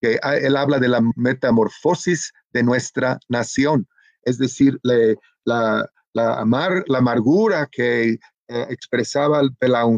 que 0.00 0.18
él 0.42 0.56
habla 0.56 0.80
de 0.80 0.88
la 0.88 1.00
metamorfosis 1.14 2.32
de 2.52 2.64
nuestra 2.64 3.20
nación, 3.28 3.86
es 4.22 4.38
decir, 4.38 4.80
la, 4.82 5.88
amar, 6.14 6.82
la 6.88 6.98
amargura 6.98 7.68
que 7.70 8.10
eh, 8.10 8.18
expresaba 8.68 9.40
el 9.40 9.52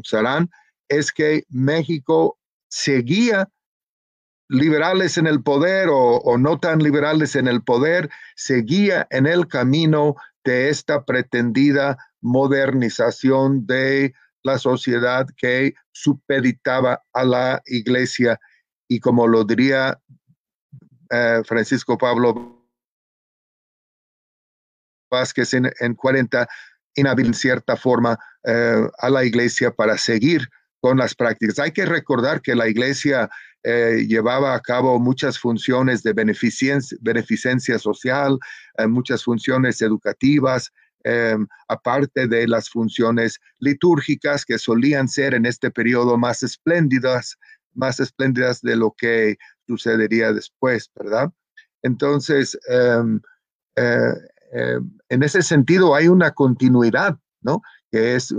Sarán 0.04 0.50
es 0.88 1.11
que 1.11 1.44
México 1.48 2.38
seguía 2.68 3.48
liberales 4.48 5.16
en 5.16 5.26
el 5.26 5.42
poder 5.42 5.88
o, 5.88 6.18
o, 6.18 6.36
no 6.36 6.61
tan 6.61 6.80
liberales 6.80 7.34
en 7.34 7.48
el 7.48 7.62
poder, 7.62 8.11
seguía 8.36 9.07
en 9.11 9.26
el 9.26 9.48
camino 9.48 10.16
de 10.47 10.70
esta 10.70 11.05
pretendida 11.05 11.99
modernización 12.20 13.66
de 13.66 14.14
la 14.42 14.59
sociedad 14.59 15.26
que 15.36 15.74
supeditaba 15.92 17.03
a 17.12 17.24
la 17.24 17.62
iglesia 17.66 18.40
y 18.88 19.01
como 19.01 19.26
lo 19.26 19.44
diría 19.44 20.01
eh, 21.11 21.42
Francisco 21.44 21.99
Pablo 21.99 22.64
Vázquez 25.11 25.53
en, 25.55 25.70
en 25.80 25.94
40, 25.94 26.49
inhábil 26.94 27.26
en 27.26 27.34
cierta 27.34 27.76
forma 27.76 28.18
eh, 28.44 28.88
a 28.99 29.11
la 29.11 29.24
iglesia 29.24 29.72
para 29.72 29.99
seguir 29.99 30.49
con 30.80 30.99
las 30.99 31.16
prácticas. 31.16 31.59
Hay 31.59 31.72
que 31.72 31.86
recordar 31.86 32.40
que 32.40 32.55
la 32.55 32.68
iglesia 32.68 33.28
eh, 33.68 34.06
llevaba 34.06 34.54
a 34.54 34.60
cabo 34.60 35.00
muchas 35.00 35.40
funciones 35.40 36.04
de 36.04 36.12
beneficencia, 36.12 37.80
social, 37.80 38.38
eh, 38.78 38.86
muchas 38.86 39.24
funciones 39.24 39.82
educativas, 39.82 40.72
em, 41.02 41.48
aparte 41.66 42.28
de 42.28 42.46
las 42.46 42.70
funciones 42.70 43.40
litúrgicas 43.58 44.44
que 44.44 44.58
solían 44.58 45.08
ser 45.08 45.34
en 45.34 45.46
este 45.46 45.72
periodo 45.72 46.16
más 46.16 46.44
espléndidas, 46.44 47.36
más 47.74 47.98
espléndidas 47.98 48.62
de 48.62 48.76
lo 48.76 48.94
que 48.96 49.36
sucedería 49.66 50.32
después, 50.32 50.88
¿verdad? 50.94 51.32
Entonces, 51.82 52.56
em, 52.68 53.20
eh, 53.74 54.14
em, 54.52 54.96
en 55.08 55.22
ese 55.24 55.42
sentido 55.42 55.96
hay 55.96 56.06
una 56.06 56.30
continuidad, 56.30 57.18
¿no? 57.40 57.62
Que 57.90 58.14
es 58.14 58.32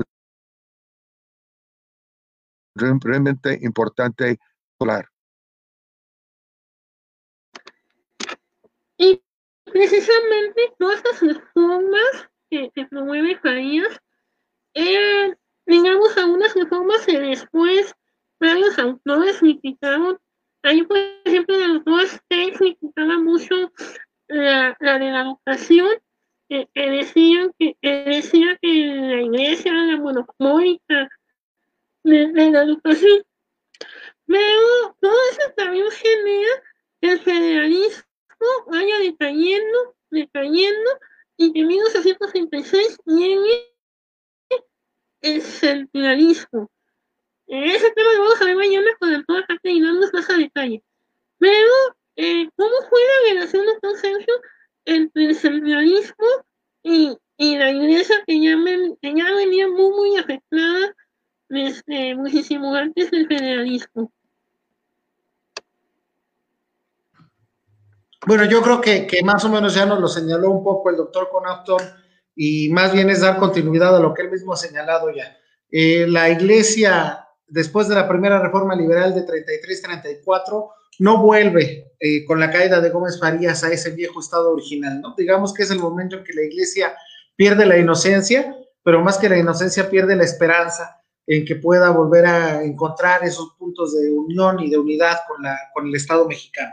realmente 2.75 3.59
importante 3.61 4.39
hablar. 4.79 5.09
Y 8.97 9.21
precisamente 9.65 10.73
todas 10.79 10.97
estas 10.97 11.21
reformas 11.21 12.29
que, 12.49 12.71
promueve 12.89 13.37
Farías 13.39 13.99
eran, 14.73 15.37
digamos, 15.65 16.17
algunas 16.17 16.53
reformas 16.55 17.05
que 17.05 17.19
después 17.19 17.93
varios 18.39 18.77
autores 18.79 19.39
criticaron. 19.39 20.17
Ahí, 20.63 20.83
por 20.83 20.97
ejemplo, 21.25 21.55
el 21.55 21.71
autor 21.77 22.07
Stein 22.07 22.53
criticaba 22.53 23.19
mucho 23.19 23.71
la, 24.27 24.75
la 24.79 24.99
de 24.99 25.11
la 25.11 25.21
educación, 25.21 25.89
que, 26.49 26.67
decían 26.73 27.51
que, 27.59 27.75
decía 27.81 28.57
que 28.61 28.67
la 28.67 29.21
iglesia 29.21 29.71
era 29.71 29.97
monopólica 29.97 31.09
de, 32.03 32.31
de 32.31 32.51
la 32.51 32.63
educación. 32.63 33.23
Pero 34.25 34.95
todo 34.99 35.15
eso 35.31 35.53
también 35.55 35.85
genera 35.91 36.63
el 37.01 37.19
federalismo 37.19 38.06
vaya 38.67 38.99
decayendo, 38.99 39.95
decayendo, 40.09 40.89
y 41.37 41.53
que 41.53 41.59
en 41.59 41.67
1936 41.67 42.97
llegue 43.05 43.73
el 45.21 45.41
centralismo. 45.41 46.69
Ese 47.47 47.91
tema 47.91 48.13
lo 48.13 48.23
vamos 48.23 48.41
a 48.41 48.45
ver 48.45 48.55
mañana 48.55 48.87
con 48.99 49.13
el 49.13 49.25
todo 49.25 49.45
parte 49.47 49.71
y 49.71 49.81
dando 49.81 50.07
más 50.11 50.29
a 50.29 50.37
detalle. 50.37 50.83
Pero, 51.39 51.73
eh, 52.15 52.49
¿cómo 52.55 52.75
fue 52.89 52.99
la 52.99 53.33
relación, 53.33 53.65
doctor 53.65 53.97
Sergio, 53.97 54.33
entre 54.85 55.25
el 55.25 55.35
centralismo 55.35 56.27
y, 56.83 57.17
y 57.37 57.57
la 57.57 57.71
iglesia 57.71 58.23
que 58.25 58.41
ya, 58.41 58.55
que 59.01 59.13
ya 59.15 59.31
venía 59.35 59.67
muy, 59.67 59.89
muy 59.91 60.17
afectada 60.17 60.95
desde 61.49 62.15
muchísimo 62.15 62.73
antes 62.75 63.11
del 63.11 63.27
federalismo? 63.27 64.11
Bueno, 68.25 68.45
yo 68.45 68.61
creo 68.61 68.81
que, 68.81 69.07
más 69.23 69.45
o 69.45 69.49
menos 69.49 69.73
ya 69.73 69.85
nos 69.85 69.99
lo 69.99 70.07
señaló 70.07 70.49
un 70.49 70.63
poco 70.63 70.89
el 70.89 70.97
doctor 70.97 71.29
Conapton 71.31 71.81
y 72.35 72.69
más 72.69 72.93
bien 72.93 73.09
es 73.09 73.21
dar 73.21 73.37
continuidad 73.37 73.95
a 73.95 73.99
lo 73.99 74.13
que 74.13 74.23
él 74.23 74.31
mismo 74.31 74.53
ha 74.53 74.57
señalado 74.57 75.09
ya. 75.11 75.37
Eh, 75.69 76.05
la 76.07 76.29
iglesia, 76.29 77.27
después 77.47 77.87
de 77.87 77.95
la 77.95 78.07
primera 78.07 78.39
reforma 78.39 78.75
liberal 78.75 79.13
de 79.13 79.25
33-34, 79.25 80.69
no 80.99 81.21
vuelve 81.21 81.93
eh, 81.99 82.25
con 82.25 82.39
la 82.39 82.51
caída 82.51 82.81
de 82.81 82.89
Gómez 82.89 83.19
Farías 83.19 83.63
a 83.63 83.71
ese 83.71 83.91
viejo 83.91 84.19
estado 84.19 84.51
original, 84.51 85.01
¿no? 85.01 85.13
Digamos 85.17 85.53
que 85.53 85.63
es 85.63 85.71
el 85.71 85.79
momento 85.79 86.17
en 86.17 86.23
que 86.23 86.33
la 86.33 86.43
iglesia 86.43 86.95
pierde 87.35 87.65
la 87.65 87.77
inocencia, 87.77 88.55
pero 88.83 89.01
más 89.01 89.17
que 89.17 89.29
la 89.29 89.37
inocencia 89.37 89.89
pierde 89.89 90.15
la 90.15 90.23
esperanza 90.23 91.01
en 91.27 91.45
que 91.45 91.55
pueda 91.55 91.89
volver 91.91 92.25
a 92.25 92.63
encontrar 92.63 93.23
esos 93.23 93.53
puntos 93.59 93.93
de 93.99 94.11
unión 94.11 94.59
y 94.59 94.69
de 94.69 94.77
unidad 94.77 95.19
con, 95.27 95.87
el 95.87 95.95
Estado 95.95 96.27
mexicano. 96.27 96.71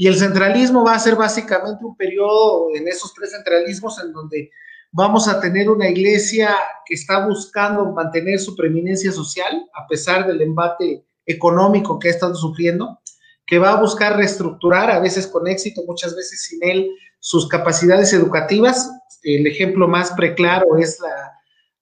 Y 0.00 0.06
el 0.06 0.16
centralismo 0.16 0.84
va 0.84 0.94
a 0.94 0.98
ser 1.00 1.16
básicamente 1.16 1.84
un 1.84 1.96
periodo 1.96 2.68
en 2.72 2.86
esos 2.86 3.12
tres 3.12 3.32
centralismos 3.32 4.00
en 4.00 4.12
donde 4.12 4.52
vamos 4.92 5.26
a 5.26 5.40
tener 5.40 5.68
una 5.68 5.88
iglesia 5.88 6.54
que 6.86 6.94
está 6.94 7.26
buscando 7.26 7.84
mantener 7.86 8.38
su 8.38 8.54
preeminencia 8.54 9.10
social 9.10 9.68
a 9.74 9.88
pesar 9.88 10.24
del 10.24 10.40
embate 10.40 11.04
económico 11.26 11.98
que 11.98 12.06
ha 12.06 12.10
estado 12.12 12.36
sufriendo, 12.36 13.00
que 13.44 13.58
va 13.58 13.72
a 13.72 13.80
buscar 13.80 14.16
reestructurar, 14.16 14.88
a 14.88 15.00
veces 15.00 15.26
con 15.26 15.48
éxito, 15.48 15.82
muchas 15.84 16.14
veces 16.14 16.42
sin 16.44 16.62
él, 16.62 16.92
sus 17.18 17.48
capacidades 17.48 18.12
educativas. 18.12 18.92
El 19.24 19.48
ejemplo 19.48 19.88
más 19.88 20.12
preclaro 20.12 20.76
es 20.76 21.00
la 21.00 21.32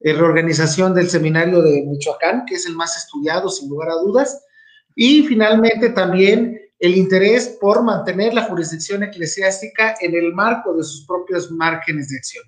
reorganización 0.00 0.94
del 0.94 1.10
seminario 1.10 1.60
de 1.60 1.84
Michoacán, 1.86 2.46
que 2.46 2.54
es 2.54 2.64
el 2.64 2.76
más 2.76 2.96
estudiado, 2.96 3.50
sin 3.50 3.68
lugar 3.68 3.90
a 3.90 3.96
dudas. 3.96 4.42
Y 4.94 5.22
finalmente 5.24 5.90
también 5.90 6.65
el 6.78 6.96
interés 6.96 7.56
por 7.60 7.82
mantener 7.82 8.34
la 8.34 8.44
jurisdicción 8.44 9.02
eclesiástica 9.02 9.96
en 10.00 10.14
el 10.14 10.32
marco 10.32 10.74
de 10.74 10.84
sus 10.84 11.06
propios 11.06 11.50
márgenes 11.50 12.08
de 12.08 12.16
acción. 12.16 12.44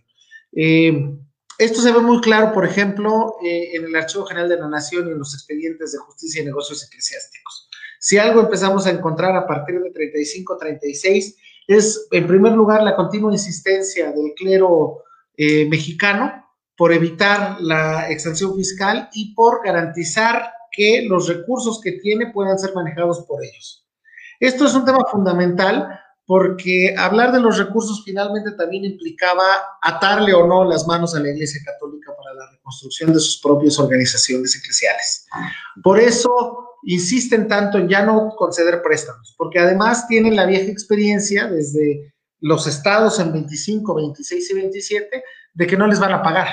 Eh, 0.53 1.18
esto 1.59 1.81
se 1.81 1.93
ve 1.93 2.01
muy 2.01 2.20
claro, 2.20 2.53
por 2.53 2.64
ejemplo, 2.64 3.35
eh, 3.45 3.70
en 3.74 3.85
el 3.85 3.97
Archivo 3.97 4.26
General 4.26 4.49
de 4.49 4.61
la 4.61 4.68
Nación 4.68 5.09
y 5.09 5.11
en 5.11 5.18
los 5.18 5.35
expedientes 5.35 5.93
de 5.93 5.99
justicia 5.99 6.43
y 6.43 6.45
negocios 6.45 6.87
eclesiásticos. 6.87 7.68
Si 7.99 8.16
algo 8.16 8.43
empezamos 8.43 8.87
a 8.87 8.91
encontrar 8.91 9.35
a 9.35 9.47
partir 9.47 9.81
de 9.81 9.93
35-36 9.93 11.35
es, 11.66 12.07
en 12.12 12.26
primer 12.26 12.53
lugar, 12.53 12.83
la 12.83 12.95
continua 12.95 13.33
insistencia 13.33 14.12
del 14.12 14.35
clero 14.37 15.03
eh, 15.37 15.68
mexicano 15.68 16.45
por 16.76 16.93
evitar 16.93 17.61
la 17.61 18.11
extensión 18.11 18.55
fiscal 18.57 19.09
y 19.12 19.35
por 19.35 19.64
garantizar 19.64 20.53
que 20.70 21.03
los 21.03 21.29
recursos 21.29 21.81
que 21.83 21.93
tiene 21.93 22.31
puedan 22.33 22.59
ser 22.59 22.72
manejados 22.72 23.24
por 23.26 23.43
ellos. 23.45 23.88
Esto 24.41 24.66
es 24.66 24.74
un 24.74 24.84
tema 24.84 25.05
fundamental 25.11 26.01
porque 26.26 26.95
hablar 26.97 27.32
de 27.32 27.41
los 27.41 27.57
recursos 27.57 28.03
finalmente 28.05 28.53
también 28.53 28.84
implicaba 28.84 29.45
atarle 29.82 30.34
o 30.34 30.47
no 30.47 30.62
las 30.64 30.86
manos 30.86 31.14
a 31.14 31.20
la 31.20 31.30
Iglesia 31.30 31.61
Católica 31.64 32.12
para 32.14 32.34
la 32.34 32.51
reconstrucción 32.51 33.14
de 33.14 33.18
sus 33.18 33.41
propias 33.41 33.78
organizaciones 33.78 34.55
eclesiales. 34.55 35.26
Por 35.82 35.99
eso 35.99 36.76
insisten 36.82 37.49
tanto 37.49 37.78
en 37.78 37.89
ya 37.89 38.05
no 38.05 38.34
conceder 38.36 38.82
préstamos, 38.82 39.34
porque 39.39 39.59
además 39.59 40.07
tienen 40.07 40.36
la 40.36 40.45
vieja 40.45 40.70
experiencia 40.70 41.49
desde 41.49 42.12
los 42.41 42.66
estados 42.66 43.18
en 43.18 43.32
25, 43.32 43.95
26 43.95 44.51
y 44.51 44.55
27 44.55 45.24
de 45.55 45.66
que 45.66 45.76
no 45.76 45.86
les 45.86 45.99
van 45.99 46.12
a 46.12 46.22
pagar. 46.22 46.49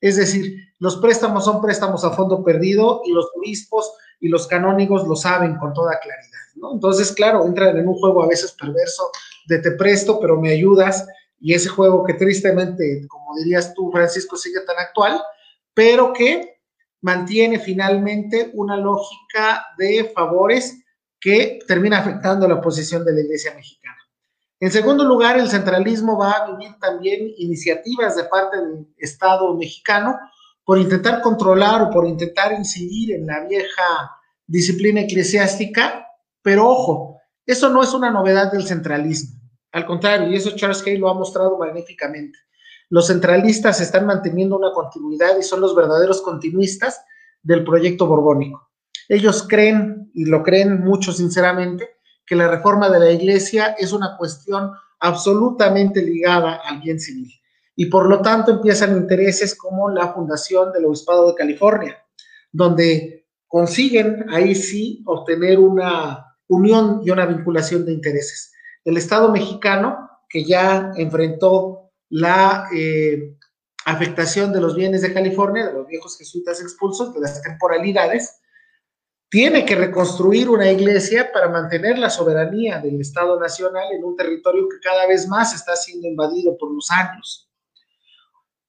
Es 0.00 0.16
decir, 0.16 0.74
los 0.80 0.96
préstamos 0.96 1.44
son 1.44 1.62
préstamos 1.62 2.04
a 2.04 2.10
fondo 2.10 2.42
perdido 2.42 3.02
y 3.04 3.12
los 3.12 3.28
obispos 3.36 3.92
y 4.18 4.28
los 4.28 4.48
canónigos 4.48 5.06
lo 5.06 5.14
saben 5.14 5.56
con 5.58 5.72
toda 5.72 5.98
claridad. 6.00 6.31
Entonces, 6.72 7.12
claro, 7.12 7.46
entran 7.46 7.76
en 7.76 7.88
un 7.88 7.94
juego 7.94 8.22
a 8.22 8.28
veces 8.28 8.52
perverso 8.52 9.10
de 9.46 9.58
te 9.58 9.72
presto, 9.72 10.18
pero 10.20 10.40
me 10.40 10.50
ayudas, 10.50 11.06
y 11.40 11.54
ese 11.54 11.68
juego 11.68 12.04
que 12.04 12.14
tristemente, 12.14 13.06
como 13.08 13.36
dirías 13.36 13.74
tú, 13.74 13.90
Francisco, 13.90 14.36
sigue 14.36 14.60
tan 14.60 14.78
actual, 14.78 15.20
pero 15.74 16.12
que 16.12 16.60
mantiene 17.00 17.58
finalmente 17.58 18.50
una 18.54 18.76
lógica 18.76 19.66
de 19.76 20.12
favores 20.14 20.78
que 21.20 21.58
termina 21.66 21.98
afectando 21.98 22.46
la 22.46 22.60
posición 22.60 23.04
de 23.04 23.12
la 23.12 23.20
Iglesia 23.20 23.54
mexicana. 23.54 23.96
En 24.60 24.70
segundo 24.70 25.04
lugar, 25.04 25.36
el 25.36 25.48
centralismo 25.48 26.16
va 26.16 26.30
a 26.30 26.50
vivir 26.52 26.76
también 26.80 27.32
iniciativas 27.36 28.16
de 28.16 28.24
parte 28.24 28.58
del 28.58 28.86
Estado 28.96 29.52
mexicano 29.56 30.16
por 30.64 30.78
intentar 30.78 31.20
controlar 31.20 31.82
o 31.82 31.90
por 31.90 32.06
intentar 32.06 32.52
incidir 32.52 33.16
en 33.16 33.26
la 33.26 33.44
vieja 33.48 33.82
disciplina 34.46 35.00
eclesiástica, 35.00 36.06
pero 36.42 36.68
ojo, 36.68 37.20
eso 37.46 37.70
no 37.70 37.82
es 37.82 37.92
una 37.94 38.10
novedad 38.10 38.52
del 38.52 38.64
centralismo. 38.64 39.40
Al 39.72 39.86
contrario, 39.86 40.30
y 40.30 40.36
eso 40.36 40.50
Charles 40.54 40.82
Hay 40.86 40.98
lo 40.98 41.08
ha 41.08 41.14
mostrado 41.14 41.56
magníficamente. 41.58 42.38
Los 42.90 43.06
centralistas 43.06 43.80
están 43.80 44.04
manteniendo 44.04 44.56
una 44.58 44.72
continuidad 44.72 45.38
y 45.38 45.42
son 45.42 45.60
los 45.60 45.74
verdaderos 45.74 46.20
continuistas 46.20 47.02
del 47.42 47.64
proyecto 47.64 48.06
borbónico. 48.06 48.70
Ellos 49.08 49.46
creen, 49.48 50.10
y 50.12 50.26
lo 50.26 50.42
creen 50.42 50.80
mucho 50.84 51.12
sinceramente, 51.12 51.88
que 52.26 52.36
la 52.36 52.48
reforma 52.48 52.90
de 52.90 53.00
la 53.00 53.10
iglesia 53.10 53.74
es 53.78 53.92
una 53.92 54.16
cuestión 54.16 54.72
absolutamente 55.00 56.02
ligada 56.02 56.60
al 56.64 56.80
bien 56.80 57.00
civil. 57.00 57.32
Y 57.74 57.86
por 57.86 58.08
lo 58.08 58.20
tanto 58.20 58.52
empiezan 58.52 58.96
intereses 58.96 59.56
como 59.56 59.88
la 59.88 60.12
fundación 60.12 60.70
del 60.72 60.84
Obispado 60.84 61.28
de 61.28 61.34
California, 61.34 61.96
donde 62.52 63.26
consiguen 63.48 64.26
ahí 64.30 64.54
sí 64.54 65.02
obtener 65.06 65.58
una 65.58 66.31
unión 66.52 67.00
y 67.04 67.10
una 67.10 67.26
vinculación 67.26 67.84
de 67.84 67.92
intereses. 67.92 68.52
El 68.84 68.96
Estado 68.96 69.32
mexicano, 69.32 70.10
que 70.28 70.44
ya 70.44 70.92
enfrentó 70.96 71.90
la 72.08 72.68
eh, 72.74 73.36
afectación 73.86 74.52
de 74.52 74.60
los 74.60 74.76
bienes 74.76 75.02
de 75.02 75.14
California, 75.14 75.66
de 75.66 75.72
los 75.72 75.86
viejos 75.86 76.18
jesuitas 76.18 76.60
expulsos, 76.60 77.14
de 77.14 77.20
las 77.20 77.42
temporalidades, 77.42 78.40
tiene 79.30 79.64
que 79.64 79.76
reconstruir 79.76 80.50
una 80.50 80.70
iglesia 80.70 81.32
para 81.32 81.48
mantener 81.48 81.98
la 81.98 82.10
soberanía 82.10 82.80
del 82.80 83.00
Estado 83.00 83.40
Nacional 83.40 83.84
en 83.92 84.04
un 84.04 84.14
territorio 84.14 84.68
que 84.68 84.78
cada 84.82 85.06
vez 85.06 85.26
más 85.26 85.54
está 85.54 85.74
siendo 85.74 86.06
invadido 86.06 86.58
por 86.58 86.70
los 86.70 86.90
años. 86.90 87.48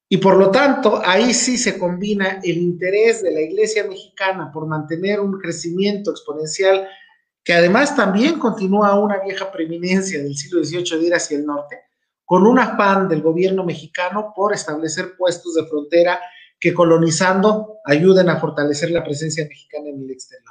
Y 0.07 0.17
por 0.17 0.37
lo 0.37 0.51
tanto, 0.51 1.01
ahí 1.03 1.33
sí 1.33 1.57
se 1.57 1.77
combina 1.77 2.39
el 2.43 2.57
interés 2.57 3.23
de 3.23 3.31
la 3.31 3.41
iglesia 3.41 3.83
mexicana 3.85 4.51
por 4.53 4.67
mantener 4.67 5.19
un 5.19 5.39
crecimiento 5.39 6.11
exponencial 6.11 6.87
que 7.43 7.53
además 7.53 7.95
también 7.95 8.39
continúa 8.39 8.95
una 8.95 9.19
vieja 9.19 9.51
preeminencia 9.51 10.21
del 10.21 10.35
siglo 10.35 10.63
XVIII 10.63 10.99
de 10.99 11.07
ir 11.07 11.13
hacia 11.13 11.37
el 11.37 11.45
norte, 11.45 11.81
con 12.25 12.47
un 12.47 12.57
afán 12.57 13.09
del 13.09 13.21
gobierno 13.21 13.63
mexicano 13.63 14.31
por 14.35 14.53
establecer 14.53 15.15
puestos 15.17 15.55
de 15.55 15.65
frontera 15.65 16.19
que 16.59 16.73
colonizando 16.73 17.79
ayuden 17.83 18.29
a 18.29 18.39
fortalecer 18.39 18.91
la 18.91 19.03
presencia 19.03 19.45
mexicana 19.45 19.89
en 19.89 20.01
el 20.01 20.11
exterior. 20.11 20.49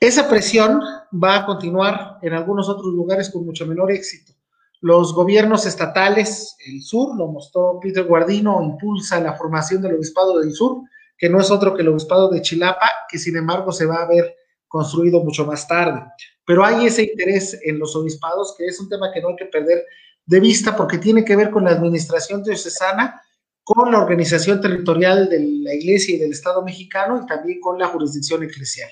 Esa 0.00 0.28
presión 0.28 0.80
va 1.12 1.36
a 1.36 1.46
continuar 1.46 2.18
en 2.22 2.32
algunos 2.32 2.68
otros 2.68 2.92
lugares 2.92 3.30
con 3.30 3.46
mucho 3.46 3.64
menor 3.66 3.92
éxito. 3.92 4.32
Los 4.80 5.14
gobiernos 5.14 5.64
estatales, 5.64 6.56
el 6.66 6.82
sur, 6.82 7.16
lo 7.16 7.28
mostró 7.28 7.78
Peter 7.80 8.02
Guardino, 8.02 8.60
impulsa 8.60 9.20
la 9.20 9.34
formación 9.34 9.80
del 9.80 9.94
Obispado 9.94 10.40
del 10.40 10.52
Sur, 10.52 10.82
que 11.16 11.28
no 11.28 11.40
es 11.40 11.52
otro 11.52 11.72
que 11.72 11.82
el 11.82 11.88
Obispado 11.88 12.28
de 12.30 12.42
Chilapa, 12.42 12.90
que 13.08 13.16
sin 13.16 13.36
embargo 13.36 13.70
se 13.70 13.86
va 13.86 14.02
a 14.02 14.08
ver 14.08 14.34
construido 14.72 15.22
mucho 15.22 15.44
más 15.44 15.68
tarde. 15.68 16.00
Pero 16.46 16.64
hay 16.64 16.86
ese 16.86 17.02
interés 17.02 17.60
en 17.62 17.78
los 17.78 17.94
obispados, 17.94 18.54
que 18.56 18.64
es 18.64 18.80
un 18.80 18.88
tema 18.88 19.12
que 19.12 19.20
no 19.20 19.28
hay 19.28 19.36
que 19.36 19.44
perder 19.44 19.84
de 20.24 20.40
vista 20.40 20.74
porque 20.74 20.96
tiene 20.96 21.24
que 21.24 21.36
ver 21.36 21.50
con 21.50 21.64
la 21.64 21.72
administración 21.72 22.42
diocesana, 22.42 23.20
con 23.62 23.92
la 23.92 23.98
organización 23.98 24.60
territorial 24.62 25.28
de 25.28 25.40
la 25.62 25.74
Iglesia 25.74 26.16
y 26.16 26.18
del 26.18 26.32
Estado 26.32 26.62
mexicano 26.62 27.20
y 27.22 27.26
también 27.26 27.60
con 27.60 27.78
la 27.78 27.88
jurisdicción 27.88 28.42
eclesial. 28.42 28.90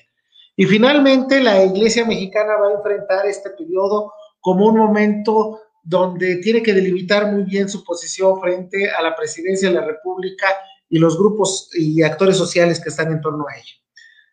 Y 0.55 0.67
finalmente, 0.67 1.41
la 1.41 1.65
Iglesia 1.65 2.05
mexicana 2.05 2.57
va 2.57 2.69
a 2.69 2.75
enfrentar 2.75 3.27
este 3.27 3.51
periodo 3.51 4.13
como 4.41 4.67
un 4.67 4.77
momento 4.77 5.61
donde 5.83 6.37
tiene 6.37 6.63
que 6.63 6.75
delimitar 6.75 7.33
muy 7.33 7.45
bien 7.45 7.71
su 7.71 7.83
posición 7.83 8.39
frente 8.39 8.91
a 8.91 9.01
la 9.01 9.17
presidencia 9.17 9.71
de 9.71 9.77
la 9.77 9.87
República 9.87 10.47
y 10.91 10.99
los 10.99 11.17
grupos 11.17 11.71
y 11.73 12.03
actores 12.03 12.37
sociales 12.37 12.81
que 12.81 12.91
están 12.91 13.11
en 13.11 13.23
torno 13.23 13.47
a 13.49 13.57
ella. 13.57 13.80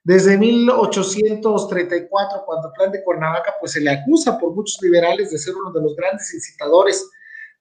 Desde 0.07 0.37
1834, 0.37 2.43
cuando 2.45 2.69
el 2.69 2.73
plan 2.73 2.91
de 2.93 3.03
Cuernavaca, 3.03 3.55
pues 3.59 3.73
se 3.73 3.81
le 3.81 3.89
acusa 3.89 4.39
por 4.39 4.55
muchos 4.55 4.81
liberales 4.81 5.31
de 5.31 5.37
ser 5.37 5.53
uno 5.53 5.69
de 5.73 5.81
los 5.81 5.97
grandes 5.97 6.33
incitadores 6.33 7.09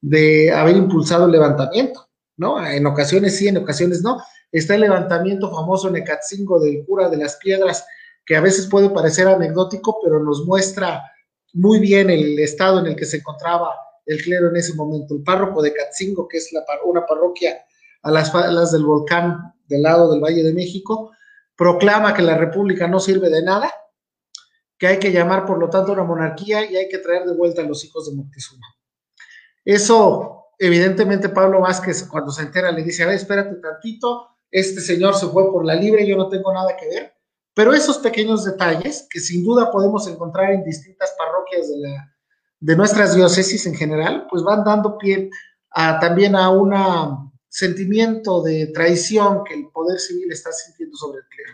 de 0.01 0.53
haber 0.53 0.77
impulsado 0.77 1.25
el 1.25 1.33
levantamiento, 1.33 2.09
¿no? 2.37 2.65
En 2.65 2.87
ocasiones 2.87 3.37
sí, 3.37 3.49
en 3.49 3.57
ocasiones 3.57 4.01
no. 4.03 4.23
Está 4.53 4.77
el 4.77 4.83
levantamiento 4.83 5.51
famoso 5.51 5.89
en 5.89 5.97
Ecatzingo 5.97 6.61
del 6.61 6.87
cura 6.87 7.09
de 7.09 7.17
las 7.17 7.35
piedras, 7.39 7.85
que 8.25 8.37
a 8.37 8.41
veces 8.41 8.69
puede 8.69 8.91
parecer 8.91 9.27
anecdótico, 9.27 9.99
pero 10.01 10.23
nos 10.23 10.47
muestra 10.47 11.03
muy 11.53 11.81
bien 11.81 12.11
el 12.11 12.39
estado 12.39 12.79
en 12.79 12.87
el 12.87 12.95
que 12.95 13.07
se 13.07 13.17
encontraba 13.17 13.75
el 14.05 14.23
clero 14.23 14.51
en 14.51 14.57
ese 14.57 14.73
momento. 14.75 15.17
El 15.17 15.25
párroco 15.25 15.63
de 15.63 15.71
Ecatzingo, 15.71 16.29
que 16.29 16.37
es 16.37 16.49
una 16.85 17.07
parroquia 17.07 17.59
a 18.05 18.11
las 18.13 18.31
faldas 18.31 18.71
del 18.71 18.85
volcán 18.85 19.53
del 19.67 19.83
lado 19.83 20.13
del 20.13 20.21
Valle 20.21 20.45
de 20.45 20.55
México, 20.55 21.11
proclama 21.57 22.15
que 22.15 22.23
la 22.23 22.37
república 22.37 22.87
no 22.87 23.01
sirve 23.01 23.31
de 23.31 23.43
nada, 23.43 23.73
que 24.79 24.87
hay 24.87 24.99
que 24.99 25.13
llamar 25.13 25.47
por 25.47 25.59
lo 25.59 25.71
tanto 25.71 25.93
una 25.93 26.05
monarquía 26.05 26.71
y 26.71 26.77
hay 26.77 26.89
que 26.89 26.99
traer 26.99 27.25
de 27.25 27.35
vuelta 27.35 27.63
a 27.63 27.65
los 27.65 27.85
hijos 27.85 28.09
de 28.09 28.17
Moctezuma. 28.17 28.67
Eso, 29.65 30.45
evidentemente, 30.59 31.31
Pablo 31.31 31.61
Vázquez, 31.61 32.05
cuando 32.05 32.31
se 32.31 32.43
entera, 32.43 32.71
le 32.71 32.83
dice, 32.83 33.03
a 33.03 33.07
ver, 33.07 33.17
espérate 33.17 33.55
tantito, 33.57 34.29
este 34.51 34.81
señor 34.81 35.15
se 35.15 35.27
fue 35.27 35.51
por 35.51 35.65
la 35.65 35.75
libre, 35.75 36.07
yo 36.07 36.17
no 36.17 36.29
tengo 36.29 36.53
nada 36.53 36.77
que 36.77 36.89
ver. 36.89 37.15
Pero 37.55 37.73
esos 37.73 37.99
pequeños 37.99 38.45
detalles, 38.45 39.09
que 39.11 39.19
sin 39.19 39.43
duda 39.43 39.71
podemos 39.71 40.07
encontrar 40.09 40.53
en 40.53 40.63
distintas 40.63 41.15
parroquias 41.19 41.69
de, 41.69 41.97
de 42.61 42.77
nuestras 42.77 43.15
diócesis 43.15 43.67
en 43.67 43.75
general, 43.75 44.27
pues 44.31 44.43
van 44.43 44.63
dando 44.63 44.99
pie 44.99 45.31
a, 45.71 45.99
también 45.99 46.37
a 46.37 46.51
una 46.51 47.26
sentimiento 47.57 48.43
de 48.43 48.67
traición 48.67 49.43
que 49.43 49.55
el 49.55 49.69
poder 49.69 49.99
civil 49.99 50.31
está 50.31 50.53
sintiendo 50.53 50.95
sobre 50.95 51.21
el 51.21 51.25
clero. 51.29 51.53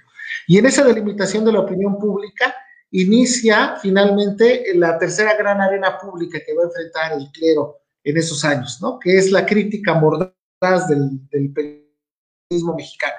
Y 0.48 0.58
en 0.58 0.66
esa 0.66 0.82
delimitación 0.82 1.44
de 1.44 1.52
la 1.52 1.60
opinión 1.60 1.96
pública 1.96 2.52
inicia 2.90 3.76
finalmente 3.80 4.64
la 4.74 4.98
tercera 4.98 5.36
gran 5.36 5.60
arena 5.60 5.96
pública 5.98 6.40
que 6.44 6.54
va 6.54 6.62
a 6.62 6.66
enfrentar 6.66 7.12
el 7.12 7.30
clero 7.30 7.82
en 8.02 8.16
esos 8.16 8.44
años, 8.44 8.78
¿no? 8.82 8.98
Que 8.98 9.16
es 9.16 9.30
la 9.30 9.46
crítica 9.46 9.94
mordaz 9.94 10.88
del, 10.88 11.24
del 11.30 11.52
periodismo 11.52 12.74
mexicano 12.74 13.14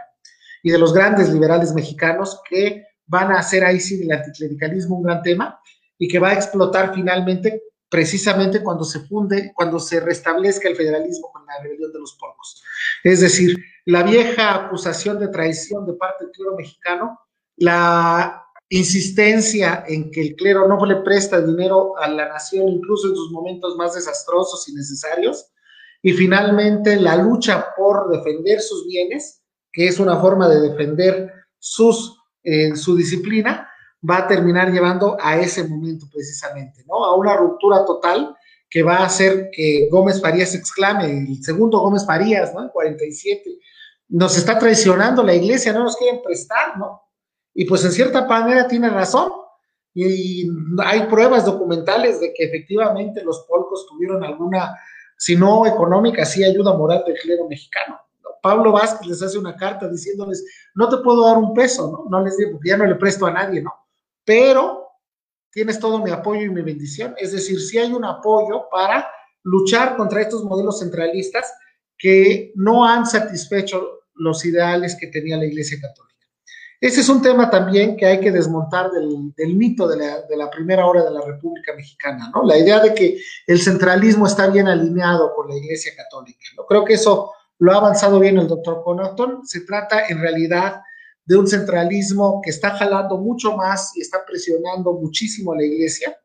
y 0.62 0.70
de 0.70 0.78
los 0.78 0.94
grandes 0.94 1.30
liberales 1.30 1.74
mexicanos 1.74 2.42
que 2.50 2.86
van 3.06 3.32
a 3.32 3.40
hacer 3.40 3.64
ahí 3.64 3.80
sí 3.80 3.96
del 3.98 4.12
anticlericalismo 4.12 4.98
un 4.98 5.04
gran 5.04 5.22
tema 5.22 5.58
y 5.98 6.10
que 6.10 6.20
va 6.20 6.32
a 6.32 6.34
explotar 6.34 6.94
finalmente 6.94 7.64
precisamente 7.94 8.64
cuando 8.64 8.84
se 8.84 9.02
funde, 9.02 9.52
cuando 9.54 9.78
se 9.78 10.00
restablezca 10.00 10.68
el 10.68 10.76
federalismo 10.76 11.32
con 11.32 11.46
la 11.46 11.62
rebelión 11.62 11.94
de 11.94 12.00
los 12.00 12.14
polvos. 12.14 12.64
Es 13.04 13.22
decir, 13.22 13.56
la 13.86 14.02
vieja 14.02 14.66
acusación 14.66 15.20
de 15.20 15.28
traición 15.28 15.86
de 15.86 15.94
parte 15.94 16.24
del 16.24 16.34
clero 16.34 16.56
mexicano, 16.58 17.20
la 17.56 18.48
insistencia 18.68 19.84
en 19.88 20.10
que 20.10 20.22
el 20.22 20.36
clero 20.36 20.68
no 20.68 20.84
le 20.88 21.04
presta 21.04 21.40
dinero 21.40 21.96
a 22.00 22.08
la 22.08 22.30
nación, 22.30 22.68
incluso 22.68 23.10
en 23.10 23.16
sus 23.16 23.32
momentos 23.32 23.76
más 23.76 23.94
desastrosos 23.94 24.68
y 24.70 24.74
necesarios, 24.74 25.52
y 26.02 26.14
finalmente 26.14 27.00
la 27.00 27.16
lucha 27.18 27.76
por 27.78 28.10
defender 28.10 28.60
sus 28.60 28.88
bienes, 28.88 29.44
que 29.72 29.86
es 29.88 30.00
una 30.00 30.20
forma 30.20 30.50
de 30.50 30.62
defender 30.62 31.32
eh, 32.44 32.76
su 32.76 32.96
disciplina, 32.96 33.70
va 34.08 34.18
a 34.18 34.28
terminar 34.28 34.72
llevando 34.72 35.18
a 35.20 35.38
ese 35.38 35.64
momento 35.68 36.08
precisamente, 36.12 36.84
¿no? 36.88 37.04
A 37.06 37.16
una 37.16 37.36
ruptura 37.38 37.86
total 37.86 38.36
que 38.70 38.84
va 38.84 38.98
a 38.98 39.06
hacer 39.06 39.50
que 39.52 39.88
Gómez 39.92 40.22
Farías 40.22 40.54
exclame, 40.56 41.06
el 41.06 41.44
segundo 41.44 41.80
Gómez 41.80 42.06
Farías, 42.06 42.54
¿no? 42.54 42.64
En 42.64 42.70
47, 42.70 43.60
nos 44.10 44.38
está 44.38 44.58
traicionando 44.58 45.24
la 45.24 45.34
iglesia, 45.34 45.74
no 45.74 45.84
nos 45.84 45.96
quieren 45.96 46.22
prestar, 46.22 46.78
¿no? 46.78 47.02
Y 47.54 47.66
pues 47.66 47.86
en 47.86 47.92
cierta 47.92 48.26
manera 48.26 48.68
tiene 48.68 48.90
razón. 48.90 49.32
y 49.96 50.50
hay 50.84 51.06
pruebas 51.06 51.46
documentales 51.46 52.20
de 52.20 52.34
que 52.34 52.46
efectivamente 52.46 53.24
los 53.24 53.46
polcos 53.48 53.86
tuvieron 53.88 54.24
alguna, 54.24 54.76
si 55.18 55.36
no 55.36 55.68
económica, 55.68 56.26
sí 56.26 56.44
ayuda 56.44 56.76
moral 56.76 57.04
del 57.06 57.16
clero 57.20 57.48
mexicano. 57.48 58.00
Pablo 58.42 58.72
Vázquez 58.74 59.08
les 59.08 59.22
hace 59.22 59.38
una 59.38 59.56
carta 59.56 59.88
diciéndoles, 59.88 60.44
no 60.76 60.90
te 60.90 60.98
puedo 60.98 61.26
dar 61.26 61.38
un 61.38 61.54
peso, 61.54 61.90
¿no? 61.92 62.10
No 62.10 62.26
les 62.26 62.38
digo, 62.38 62.60
ya 62.66 62.76
no 62.76 62.86
le 62.86 62.96
presto 62.96 63.26
a 63.28 63.32
nadie, 63.32 63.62
¿no? 63.62 63.72
Pero 64.26 64.88
tienes 65.52 65.80
todo 65.80 66.00
mi 66.00 66.12
apoyo 66.12 66.42
y 66.42 66.50
mi 66.50 66.62
bendición. 66.62 67.14
Es 67.18 67.32
decir, 67.32 67.60
sí 67.62 67.78
hay 67.78 67.94
un 67.94 68.06
apoyo 68.06 68.68
para 68.72 69.08
luchar 69.44 69.96
contra 69.96 70.22
estos 70.22 70.44
modelos 70.44 70.80
centralistas 70.80 71.54
que 71.98 72.52
no 72.56 72.86
han 72.86 73.06
satisfecho 73.06 74.02
los 74.16 74.44
ideales 74.46 74.98
que 75.00 75.08
tenía 75.08 75.38
la 75.38 75.46
Iglesia 75.46 75.80
Católica. 75.80 76.14
Ese 76.84 77.00
es 77.00 77.08
un 77.08 77.22
tema 77.22 77.50
también 77.50 77.96
que 77.96 78.06
hay 78.06 78.20
que 78.20 78.30
desmontar 78.30 78.92
del, 78.92 79.56
mito 79.56 79.88
de 79.88 79.96
la, 80.36 80.50
primera 80.50 80.86
hora 80.86 81.02
de 81.06 81.12
la 81.12 81.22
República 81.22 81.74
Mexicana, 81.74 82.30
¿no? 82.36 82.44
La 82.44 82.58
idea 82.58 82.82
de 82.82 82.94
que 82.94 83.22
el 83.48 83.62
centralismo 83.62 84.28
está 84.28 84.48
bien 84.48 84.68
alineado 84.68 85.34
con 85.34 85.48
la 85.48 85.56
Iglesia 85.56 85.94
Católica, 85.96 86.46
¿no? 86.58 86.66
Creo 86.66 86.84
que 86.84 86.96
eso 86.96 87.32
lo 87.60 87.72
ha 87.72 87.78
avanzado 87.78 88.20
bien 88.20 88.38
el 88.38 88.50
doctor 88.50 88.84
Connaughton. 88.84 89.48
Se 89.48 89.62
trata 89.62 90.08
en 90.10 90.20
realidad 90.20 90.82
de 91.26 91.38
un 91.38 91.48
centralismo 91.48 92.42
que 92.44 92.50
está 92.50 92.72
jalando 92.72 93.18
mucho 93.18 93.56
más 93.56 93.96
y 93.96 94.02
está 94.02 94.26
presionando 94.26 94.94
muchísimo 94.94 95.54
a 95.54 95.58
la 95.58 95.64
Iglesia 95.64 96.18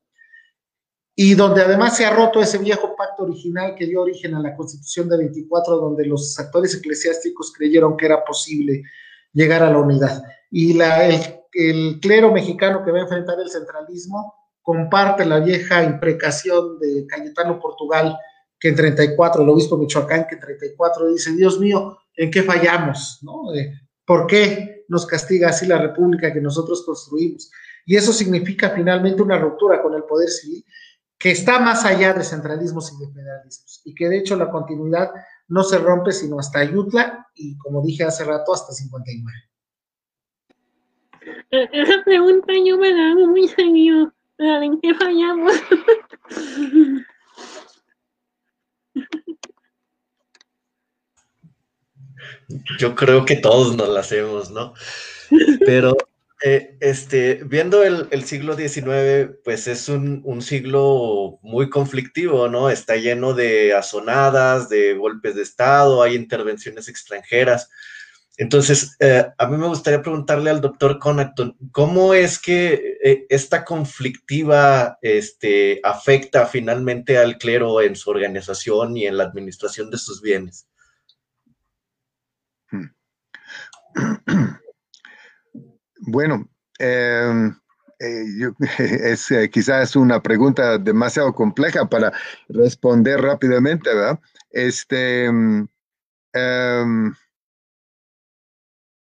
y 1.21 1.35
donde 1.35 1.63
además 1.63 1.97
se 1.97 2.07
ha 2.07 2.15
roto 2.15 2.41
ese 2.41 2.59
viejo 2.59 2.95
pacto 2.97 3.25
original 3.25 3.75
que 3.75 3.87
dio 3.87 4.03
origen 4.03 4.37
a 4.37 4.41
la 4.41 4.55
Constitución 4.55 5.09
de 5.09 5.17
24, 5.17 5.77
donde 5.77 6.07
los 6.07 6.39
actores 6.39 6.77
eclesiásticos 6.77 7.53
creyeron 7.53 7.97
que 7.97 8.07
era 8.07 8.25
posible 8.25 8.85
llegar 9.33 9.65
a 9.65 9.71
la 9.71 9.79
unidad 9.79 10.23
y 10.49 10.75
la, 10.75 11.09
el, 11.09 11.99
clero 12.01 12.33
mexicano 12.33 12.85
que 12.85 12.93
va 12.93 12.99
a 12.99 13.03
enfrentar 13.03 13.41
el 13.41 13.51
centralismo 13.51 14.33
comparte 14.63 15.27
la 15.27 15.41
vieja 15.41 15.83
imprecación 15.83 16.79
de 16.79 17.05
Cayetano 17.09 17.59
Portugal, 17.59 18.17
que 18.61 18.69
en 18.69 18.77
34, 18.77 19.43
el 19.43 19.49
obispo 19.49 19.77
Michoacán, 19.77 20.29
que 20.29 20.37
en 20.37 20.41
34 20.41 21.09
dice, 21.09 21.33
Dios 21.33 21.59
mío, 21.59 21.99
¿en 22.15 22.31
qué 22.31 22.45
fallamos? 22.45 23.19
¿No? 23.23 23.47
¿Por 24.05 24.29
qué 24.29 24.78
nos 24.89 25.07
castiga 25.07 25.51
así 25.51 25.67
la 25.67 25.79
república 25.79 26.33
que 26.33 26.41
nosotros 26.41 26.85
construimos? 26.85 27.51
Y 27.87 27.97
eso 27.97 28.13
significa 28.13 28.71
finalmente 28.71 29.23
una 29.23 29.39
ruptura 29.39 29.81
con 29.83 29.95
el 29.95 30.05
poder 30.05 30.29
civil 30.29 30.65
que 31.19 31.33
está 31.33 31.59
más 31.59 31.85
allá 31.85 32.15
de 32.15 32.23
centralismos 32.23 32.93
y 32.93 33.05
de 33.05 33.13
federalismos, 33.13 33.83
y 33.85 33.95
que 33.95 34.09
de 34.09 34.19
hecho 34.19 34.37
la 34.37 34.51
continuidad 34.51 35.11
no 35.49 35.65
se 35.65 35.79
rompe 35.79 36.13
sino 36.13 36.39
hasta 36.39 36.61
Ayutla 36.61 37.27
y, 37.35 37.57
como 37.59 37.83
dije 37.83 38.05
hace 38.05 38.25
rato, 38.25 38.55
hasta 38.55 38.73
59. 38.73 39.37
E-, 41.51 41.69
esa 41.73 42.05
pregunta 42.05 42.53
yo 42.65 42.79
me 42.79 42.93
la 42.93 43.11
hago 43.11 43.27
muy 43.27 43.49
seguido. 43.49 44.13
¿En 44.39 44.81
qué 44.81 44.95
fallamos? 44.95 45.53
Yo 52.79 52.95
creo 52.95 53.25
que 53.25 53.37
todos 53.37 53.77
nos 53.77 53.89
la 53.89 54.01
hacemos, 54.01 54.51
¿no? 54.51 54.75
Pero 55.67 55.97
eh, 56.45 56.77
este, 56.81 57.43
viendo 57.45 57.83
el, 57.83 58.25
siglo 58.25 58.57
XIX, 58.57 59.39
pues 59.45 59.67
es 59.67 59.89
un, 59.89 60.41
siglo 60.41 61.41
muy 61.43 61.69
conflictivo, 61.69 62.49
¿no? 62.49 62.71
Está 62.71 62.97
lleno 62.97 63.35
de 63.35 63.75
azonadas, 63.75 64.69
de 64.69 64.95
golpes 64.95 65.35
de 65.35 65.43
Estado, 65.43 66.03
hay 66.03 66.15
intervenciones 66.15 66.89
extranjeras. 66.89 67.69
Entonces, 68.37 68.97
eh, 69.01 69.27
a 69.37 69.47
mí 69.49 69.57
me 69.57 69.67
gustaría 69.67 70.01
preguntarle 70.01 70.51
al 70.51 70.61
doctor 70.61 71.01
Connaughton, 71.01 71.57
¿cómo 71.73 72.15
es 72.15 72.39
que 72.39 72.99
eh, 73.03 73.27
esta 73.31 73.65
conflictiva 73.65 74.97
este, 75.03 75.81
afecta 75.83 76.47
finalmente 76.47 77.19
al 77.19 77.37
clero 77.37 77.81
en 77.83 77.97
su 77.97 78.11
organización 78.11 78.97
y 78.97 79.07
en 79.07 79.17
la 79.17 79.25
administración 79.25 79.91
de 79.91 79.99
sus 79.99 80.23
bienes? 80.23 80.68
Bueno, 86.01 86.49
em, 86.79 87.55
eh, 87.99 88.53
es 88.79 89.29
quizás 89.51 89.97
una 89.97 90.23
pregunta 90.23 90.79
demasiado 90.79 91.35
compleja 91.35 91.89
para 91.89 92.13
responder 92.49 93.21
rápidamente, 93.21 93.93
¿verdad? 93.93 94.21
Este, 94.51 95.25
em, 95.25 95.67
em, 96.33 97.13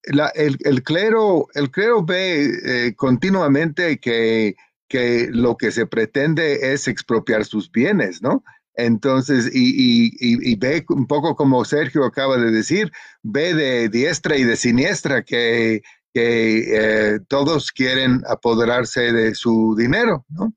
el, 0.02 0.82
clero, 0.82 1.46
el 1.54 1.70
clero 1.70 2.04
ve 2.04 2.50
eh, 2.64 2.94
continuamente 2.96 3.98
que, 3.98 4.56
que, 4.88 5.28
lo 5.30 5.56
que 5.56 5.70
se 5.70 5.86
pretende 5.86 6.72
es 6.72 6.88
expropiar 6.88 7.44
sus 7.44 7.70
bienes, 7.70 8.22
¿no? 8.22 8.42
Entonces, 8.78 9.50
y, 9.52 10.54
ve 10.56 10.84
un 10.90 11.08
poco 11.08 11.34
como 11.34 11.64
Sergio 11.64 12.04
acaba 12.04 12.36
de 12.36 12.52
decir, 12.52 12.92
ve 13.24 13.52
de 13.52 13.88
diestra 13.88 14.36
y 14.36 14.44
de 14.44 14.56
siniestra 14.56 15.24
que, 15.24 15.82
eh, 16.14 17.18
todos 17.28 17.72
quieren 17.72 18.22
apoderarse 18.28 19.12
de 19.12 19.34
su 19.34 19.74
dinero, 19.76 20.24
¿no? 20.28 20.52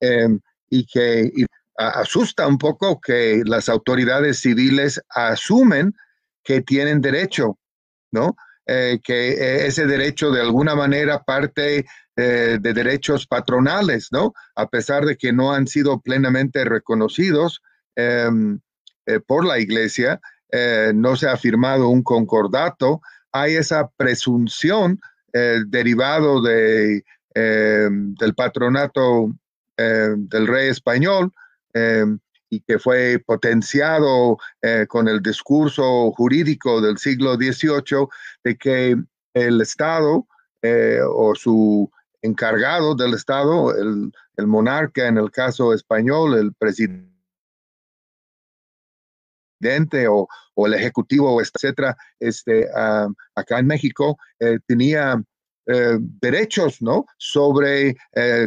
Em, 0.00 0.40
y 0.70 0.86
que 0.86 1.30
asusta 1.76 2.46
un 2.46 2.56
poco 2.58 2.98
que 3.00 3.42
las 3.44 3.68
autoridades 3.68 4.40
civiles 4.40 5.00
asumen 5.10 5.94
que 6.42 6.62
tienen 6.62 7.02
derecho, 7.02 7.58
¿no? 8.12 8.34
Eh, 8.68 8.98
que 9.00 9.28
eh, 9.30 9.66
ese 9.66 9.86
derecho 9.86 10.32
de 10.32 10.40
alguna 10.40 10.74
manera 10.74 11.22
parte 11.22 11.86
eh, 12.16 12.58
de 12.60 12.72
derechos 12.74 13.24
patronales, 13.28 14.08
¿no? 14.10 14.34
A 14.56 14.68
pesar 14.68 15.04
de 15.04 15.16
que 15.16 15.32
no 15.32 15.52
han 15.52 15.68
sido 15.68 16.00
plenamente 16.00 16.64
reconocidos 16.64 17.62
em, 17.94 18.58
por 19.28 19.44
la 19.44 19.60
Iglesia, 19.60 20.20
no 20.94 21.14
se 21.16 21.28
ha 21.28 21.36
firmado 21.36 21.88
un 21.88 22.02
concordato, 22.02 23.00
hay 23.30 23.54
esa 23.54 23.88
presunción 23.96 24.98
derivado 25.32 26.42
de, 26.42 27.04
em, 27.34 28.14
del 28.14 28.34
patronato 28.34 29.30
del 29.76 30.46
rey 30.46 30.68
español 30.70 31.30
em, 31.72 32.18
y 32.50 32.60
que 32.60 32.78
fue 32.78 33.22
potenciado 33.24 34.38
eh, 34.62 34.86
con 34.88 35.08
el 35.08 35.20
discurso 35.20 36.12
jurídico 36.12 36.80
del 36.80 36.98
siglo 36.98 37.34
XVIII 37.34 38.06
de 38.44 38.56
que 38.56 38.96
el 39.34 39.60
Estado 39.60 40.26
eh, 40.62 41.00
o 41.06 41.34
su 41.34 41.90
encargado 42.22 42.94
del 42.94 43.14
Estado, 43.14 43.74
el, 43.76 44.12
monarca 44.46 45.06
en 45.06 45.18
el 45.18 45.30
caso 45.30 45.72
español, 45.72 46.38
el 46.38 46.52
presidente 46.54 47.08
o, 50.08 50.28
o, 50.54 50.66
el 50.66 50.74
ejecutivo, 50.74 51.40
etcétera, 51.40 51.96
este, 52.20 52.68
ah, 52.74 53.08
acá 53.34 53.58
en 53.58 53.66
México, 53.66 54.18
eh, 54.40 54.58
tenía 54.66 55.22
derechos, 56.20 56.80
¿no? 56.80 57.06
Sobre, 57.18 57.96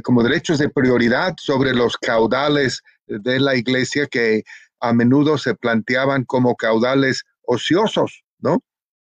como 0.06 0.24
derechos 0.24 0.58
de 0.58 0.70
prioridad 0.70 1.36
sobre 1.38 1.74
los 1.74 1.98
caudales 1.98 2.82
de 3.10 3.40
la 3.40 3.56
iglesia 3.56 4.08
que 4.08 4.44
a 4.80 4.94
menudo 4.94 5.38
se 5.38 5.56
planteaban 5.56 6.24
como 6.24 6.56
caudales 6.56 7.26
ociosos, 7.42 8.24
¿no? 8.40 8.64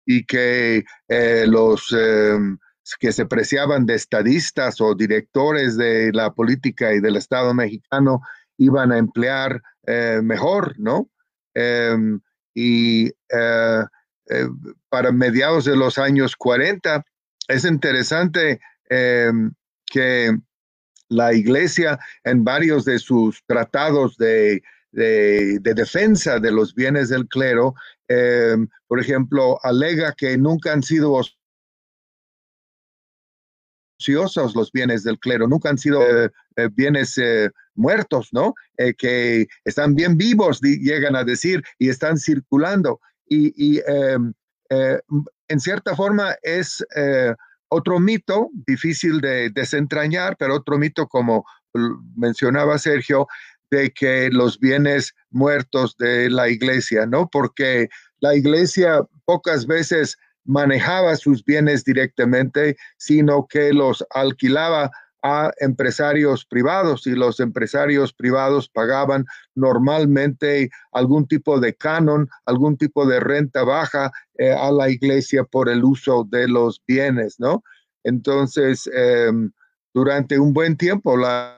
Y 0.06 0.24
que 0.24 0.84
eh, 1.08 1.44
los 1.46 1.92
em, 1.92 2.58
que 2.98 3.12
se 3.12 3.26
preciaban 3.26 3.84
de 3.84 3.94
estadistas 3.94 4.80
o 4.80 4.94
directores 4.94 5.76
de 5.76 6.10
la 6.12 6.32
política 6.32 6.94
y 6.94 7.00
del 7.00 7.16
Estado 7.16 7.52
mexicano 7.52 8.22
iban 8.56 8.92
a 8.92 8.98
emplear 8.98 9.62
eh, 9.86 10.20
mejor, 10.22 10.78
¿no? 10.78 11.10
Em, 11.54 12.20
y 12.54 13.08
eh, 13.08 13.84
para 14.88 15.12
mediados 15.12 15.64
de 15.64 15.76
los 15.76 15.98
años 15.98 16.36
40 16.36 17.04
es 17.48 17.64
interesante 17.64 18.60
em, 18.88 19.52
que 19.86 20.36
la 21.08 21.32
Iglesia 21.32 21.98
en 22.24 22.44
varios 22.44 22.84
de 22.84 22.98
sus 22.98 23.42
tratados 23.46 24.16
de, 24.16 24.62
defensa 24.92 26.38
de 26.38 26.50
los 26.50 26.74
bienes 26.74 27.08
del 27.08 27.28
clero, 27.28 27.74
eh, 28.08 28.56
por 28.86 29.00
ejemplo, 29.00 29.58
alega 29.62 30.12
que 30.12 30.36
nunca 30.38 30.72
han 30.72 30.82
sido 30.82 31.20
ociosos 34.00 34.54
los 34.54 34.72
bienes 34.72 35.04
del 35.04 35.18
clero, 35.18 35.46
nunca 35.46 35.68
han 35.68 35.78
sido 35.78 36.02
eh, 36.02 36.30
eh, 36.56 36.68
bienes 36.72 37.20
muertos, 37.74 38.28
¿no? 38.32 38.54
que 38.76 39.46
están 39.64 39.94
bien 39.94 40.16
vivos, 40.16 40.60
llegan 40.60 41.16
a 41.16 41.24
decir, 41.24 41.62
y 41.78 41.90
están 41.90 42.18
circulando. 42.18 43.00
Y, 43.26 43.80
em, 43.86 44.32
en 44.70 45.60
cierta 45.60 45.94
forma 45.94 46.34
es 46.42 46.84
otro 47.68 48.00
mito 48.00 48.50
difícil 48.66 49.20
de 49.20 49.50
desentrañar, 49.50 50.36
pero 50.38 50.56
otro 50.56 50.78
mito, 50.78 51.06
como 51.06 51.44
mencionaba 52.16 52.78
Sergio, 52.78 53.26
de 53.70 53.90
que 53.92 54.30
los 54.30 54.58
bienes 54.58 55.14
muertos 55.30 55.96
de 55.98 56.30
la 56.30 56.48
iglesia, 56.48 57.06
¿no? 57.06 57.28
Porque 57.28 57.88
la 58.20 58.34
iglesia 58.34 59.02
pocas 59.26 59.66
veces 59.66 60.16
manejaba 60.44 61.14
sus 61.16 61.44
bienes 61.44 61.84
directamente, 61.84 62.76
sino 62.96 63.46
que 63.46 63.72
los 63.72 64.04
alquilaba 64.14 64.90
a 65.22 65.50
empresarios 65.58 66.44
privados 66.44 67.06
y 67.06 67.10
los 67.10 67.40
empresarios 67.40 68.12
privados 68.12 68.68
pagaban 68.68 69.24
normalmente 69.54 70.70
algún 70.92 71.26
tipo 71.26 71.58
de 71.60 71.74
canon, 71.74 72.28
algún 72.46 72.76
tipo 72.76 73.06
de 73.06 73.20
renta 73.20 73.64
baja 73.64 74.12
eh, 74.38 74.52
a 74.52 74.70
la 74.70 74.88
iglesia 74.90 75.44
por 75.44 75.68
el 75.68 75.84
uso 75.84 76.26
de 76.30 76.48
los 76.48 76.82
bienes, 76.86 77.40
¿no? 77.40 77.62
Entonces, 78.04 78.88
em, 78.92 79.50
durante 79.92 80.38
un 80.38 80.52
buen 80.52 80.76
tiempo, 80.76 81.16
la 81.16 81.57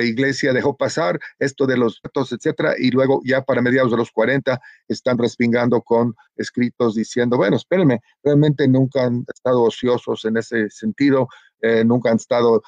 iglesia 0.00 0.52
dejó 0.52 0.76
pasar 0.76 1.18
esto 1.38 1.66
de 1.66 1.76
los 1.76 2.00
datos, 2.02 2.32
etcétera, 2.32 2.74
y 2.78 2.90
luego 2.90 3.20
ya 3.24 3.42
para 3.42 3.62
mediados 3.62 3.90
de 3.90 3.96
los 3.96 4.10
40 4.10 4.60
están 4.88 5.18
respingando 5.18 5.82
con 5.82 6.14
escritos 6.36 6.94
diciendo, 6.94 7.36
bueno, 7.36 7.56
espérenme, 7.56 8.00
realmente 8.22 8.68
nunca 8.68 9.04
han 9.04 9.24
estado 9.32 9.62
ociosos 9.62 10.24
en 10.24 10.36
ese 10.36 10.70
sentido, 10.70 11.28
eh, 11.60 11.84
nunca 11.84 12.10
han 12.10 12.16
estado, 12.16 12.62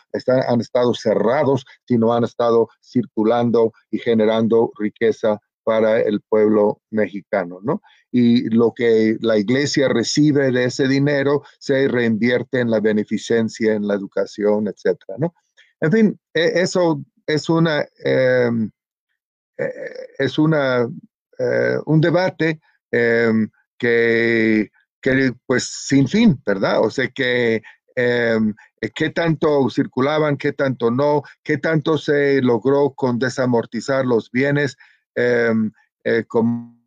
han 0.48 0.60
estado 0.60 0.94
cerrados, 0.94 1.64
sino 1.86 2.12
han 2.12 2.24
estado 2.24 2.68
circulando 2.80 3.72
y 3.90 3.98
generando 3.98 4.72
riqueza 4.78 5.38
para 5.62 6.00
el 6.00 6.20
pueblo 6.22 6.80
mexicano, 6.90 7.60
¿no? 7.62 7.82
Y 8.10 8.48
lo 8.50 8.72
que 8.74 9.16
la 9.20 9.38
iglesia 9.38 9.88
recibe 9.88 10.50
de 10.50 10.64
ese 10.64 10.88
dinero 10.88 11.42
se 11.58 11.86
reinvierte 11.86 12.60
en 12.60 12.70
la 12.70 12.80
beneficencia, 12.80 13.74
en 13.74 13.86
la 13.86 13.94
educación, 13.94 14.66
etcétera, 14.66 15.18
¿no? 15.18 15.34
En 15.80 15.92
fin, 15.92 16.20
e, 16.34 16.60
eso 16.60 17.02
es 17.26 17.48
una, 17.48 17.86
eh, 18.04 18.50
es 20.18 20.38
una, 20.38 20.88
eh, 21.38 21.76
un 21.86 22.00
debate 22.00 22.60
em, 22.90 23.48
que, 23.78 24.70
que, 25.00 25.32
pues, 25.46 25.64
sin 25.64 26.08
fin, 26.08 26.40
¿verdad? 26.46 26.80
O 26.82 26.90
sea, 26.90 27.08
que 27.08 27.62
em, 27.96 28.54
qué 28.94 29.10
tanto 29.10 29.68
circulaban, 29.70 30.36
qué 30.36 30.52
tanto 30.52 30.90
no, 30.90 31.22
qué 31.42 31.58
tanto 31.58 31.98
se 31.98 32.40
logró 32.42 32.94
con 32.94 33.18
desamortizar 33.18 34.06
los 34.06 34.30
bienes, 34.30 34.76
eh, 35.16 35.52
como 36.28 36.79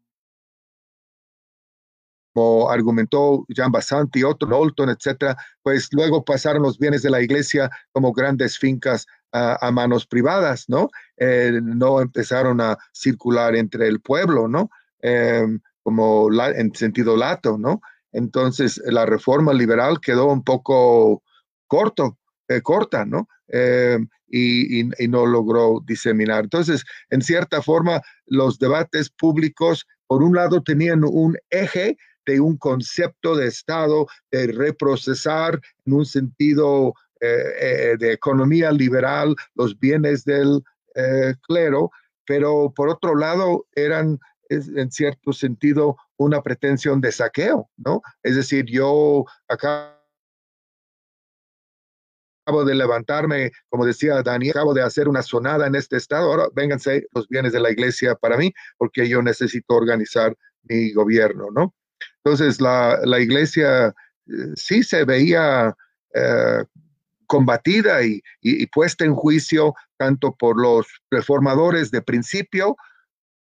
como 2.34 2.70
argumentó 2.70 3.46
Jean 3.50 3.72
Basanti, 3.72 4.24
otro 4.24 4.58
Olton, 4.58 4.90
etcétera, 4.90 5.38
pues 5.62 5.88
luego 5.92 6.26
pasaron 6.26 6.64
los 6.64 6.78
bienes 6.80 7.04
de 7.04 7.12
la 7.12 7.22
iglesia 7.22 7.70
como 7.92 8.12
grandes 8.12 8.58
fincas 8.58 9.06
a, 9.32 9.72
manos 9.72 10.06
privadas, 10.06 10.66
¿no? 10.68 10.90
Eh, 11.18 11.60
no 11.62 12.02
empezaron 12.02 12.62
a 12.62 12.78
circular 12.92 13.56
entre 13.56 13.88
el 13.88 14.00
pueblo, 14.00 14.48
¿no? 14.48 14.70
Em, 15.02 15.60
como 15.82 16.30
en 16.32 16.74
sentido 16.76 17.18
lato, 17.18 17.58
¿no? 17.58 17.82
Entonces 18.12 18.80
la 18.86 19.06
reforma 19.06 19.52
liberal 19.54 20.00
quedó 20.00 20.28
un 20.28 20.44
poco 20.44 21.24
corto, 21.68 22.20
eh, 22.48 22.62
corta, 22.62 23.06
¿no? 23.06 23.28
Em, 23.48 24.08
y, 24.28 24.82
y, 24.82 25.08
no 25.08 25.26
logró 25.26 25.80
diseminar. 25.86 26.46
Entonces, 26.46 26.84
en 27.10 27.22
cierta 27.22 27.62
forma, 27.62 28.02
los 28.26 28.58
debates 28.58 29.10
públicos, 29.10 29.86
por 30.08 30.24
un 30.24 30.36
lado, 30.36 30.64
tenían 30.64 31.04
un 31.04 31.38
eje 31.52 31.98
de 32.26 32.40
un 32.40 32.58
concepto 32.58 33.36
de 33.36 33.48
Estado, 33.48 34.08
de 34.32 34.48
reprocesar 34.48 35.60
en 35.86 35.94
un 35.94 36.06
sentido 36.06 36.94
eh, 37.26 37.54
eh, 37.60 37.98
de 37.98 38.12
economía 38.12 38.70
liberal 38.72 39.34
los 39.56 39.80
bienes 39.80 40.26
del 40.26 40.62
eh, 40.96 41.36
clero, 41.48 41.90
pero 42.26 42.74
por 42.76 42.90
otro 42.90 43.16
lado 43.16 43.66
eran 43.76 44.20
en 44.50 44.92
cierto 44.92 45.32
sentido 45.32 45.96
una 46.18 46.42
pretensión 46.42 47.00
de 47.00 47.14
saqueo, 47.14 47.70
¿no? 47.78 48.02
Es 48.22 48.36
decir, 48.36 48.66
yo 48.66 49.26
acabo 49.48 49.94
de 52.66 52.76
levantarme, 52.76 53.52
como 53.70 53.86
decía 53.86 54.22
Daniel, 54.22 54.58
acabo 54.58 54.74
de 54.74 54.82
hacer 54.82 55.08
una 55.08 55.22
sonada 55.22 55.66
en 55.66 55.76
este 55.76 55.96
estado, 55.98 56.30
ahora 56.30 56.50
vénganse 56.54 57.08
los 57.14 57.28
bienes 57.30 57.54
de 57.54 57.62
la 57.62 57.72
iglesia 57.72 58.16
para 58.16 58.38
mí, 58.38 58.54
porque 58.78 59.08
yo 59.08 59.22
necesito 59.22 59.76
organizar 59.76 60.36
mi 60.64 60.92
gobierno, 60.92 61.48
¿no? 61.52 61.74
Entonces, 62.24 62.62
la, 62.62 63.00
la 63.04 63.20
iglesia 63.20 63.94
sí 64.56 64.84
se 64.84 65.04
veía 65.04 65.76
combatida 67.28 68.04
y, 68.04 68.22
puesta 68.68 69.06
en 69.06 69.16
juicio 69.16 69.74
tanto 69.98 70.36
por 70.36 70.62
los 70.62 70.86
reformadores 71.10 71.90
de 71.90 72.02
principio 72.02 72.78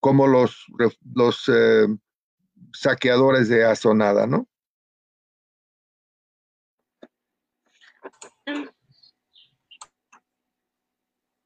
como 0.00 0.26
los, 0.26 0.66
los 1.14 1.44
eh, 1.48 1.86
saqueadores 2.72 3.48
de 3.48 3.64
Azonada, 3.64 4.26
¿no? 4.26 4.48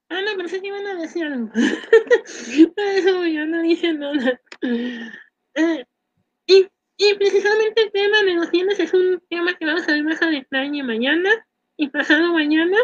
Ah, 0.08 0.22
no, 0.22 0.36
pensé 0.36 0.60
que 0.60 0.68
iban 0.68 0.86
a 0.86 0.94
decir 0.94 1.24
algo. 1.24 1.50
Eso 2.24 3.26
yo 3.26 3.46
no 3.46 3.62
dije 3.62 3.92
nada. 3.92 4.40
Eh, 4.62 5.84
y, 6.46 6.68
y, 7.02 7.14
precisamente 7.14 7.82
el 7.82 7.92
tema 7.92 8.22
de 8.24 8.34
los 8.34 8.50
bienes 8.50 8.78
es 8.78 8.92
un 8.92 9.22
tema 9.30 9.54
que 9.54 9.64
vamos 9.64 9.88
a 9.88 9.92
ver 9.92 10.04
más 10.04 10.20
a 10.20 10.26
detalle 10.26 10.82
mañana 10.82 11.30
y 11.78 11.88
pasado 11.88 12.34
mañana 12.34 12.76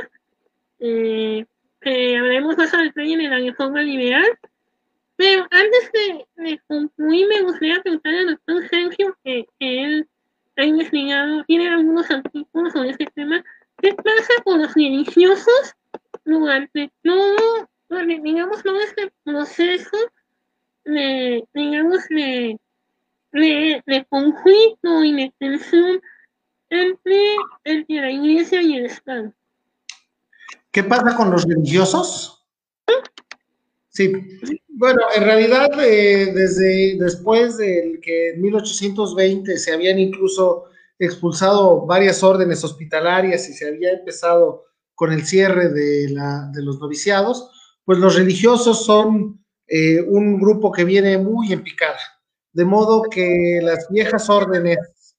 eh, 0.78 1.44
eh, 1.82 2.16
hablaremos 2.16 2.56
más 2.56 2.72
a 2.72 2.78
detalle 2.78 3.16
de 3.18 3.28
la 3.28 3.38
reforma 3.38 3.82
liberal. 3.82 4.26
Pero 5.16 5.46
antes 5.50 5.92
de, 5.92 6.26
de 6.42 6.60
concluir, 6.66 7.28
me 7.28 7.42
gustaría 7.42 7.82
preguntarle 7.82 8.20
al 8.20 8.26
doctor 8.26 8.68
Sergio, 8.68 9.16
que, 9.22 9.46
él 9.58 10.08
ha 10.56 10.64
investigado, 10.64 11.44
tiene 11.44 11.68
algunos 11.68 12.10
artículos 12.10 12.72
sobre 12.72 12.90
este 12.90 13.06
tema. 13.14 13.44
¿Qué 13.82 13.94
pasa 13.94 14.42
con 14.44 14.62
los 14.62 14.74
religiosos 14.74 15.74
durante 16.24 16.90
todo, 17.02 17.68
digamos, 18.22 18.62
todo 18.62 18.80
este 18.80 19.12
proceso 19.24 19.96
de, 20.84 21.44
digamos, 21.52 22.08
de, 22.08 22.58
de, 23.40 23.82
de 23.86 24.06
conflicto 24.08 25.04
y 25.04 25.14
de 25.14 25.34
tensión 25.38 26.00
entre, 26.70 27.36
la 27.64 28.10
iglesia 28.10 28.62
y 28.62 28.76
el 28.76 28.86
Estado. 28.86 29.32
¿Qué 30.70 30.84
pasa 30.84 31.16
con 31.16 31.30
los 31.30 31.44
religiosos? 31.44 32.46
Sí, 33.88 34.12
bueno, 34.68 35.00
en 35.14 35.24
realidad 35.24 35.68
eh, 35.82 36.32
desde 36.34 36.98
después 36.98 37.56
del 37.56 37.98
que 38.00 38.30
en 38.34 38.42
1820 38.42 39.56
se 39.56 39.72
habían 39.72 39.98
incluso 39.98 40.66
expulsado 40.98 41.86
varias 41.86 42.22
órdenes 42.22 42.62
hospitalarias 42.62 43.48
y 43.48 43.54
se 43.54 43.68
había 43.68 43.92
empezado 43.92 44.66
con 44.94 45.12
el 45.12 45.24
cierre 45.24 45.70
de, 45.70 46.10
la, 46.10 46.50
de 46.52 46.62
los 46.62 46.78
noviciados, 46.78 47.78
pues 47.84 47.98
los 47.98 48.16
religiosos 48.16 48.84
son 48.84 49.42
eh, 49.66 50.00
un 50.02 50.38
grupo 50.38 50.72
que 50.72 50.84
viene 50.84 51.16
muy 51.16 51.52
en 51.52 51.62
picada, 51.62 51.98
de 52.56 52.64
modo 52.64 53.02
que 53.02 53.60
las 53.62 53.86
viejas 53.90 54.30
órdenes 54.30 54.78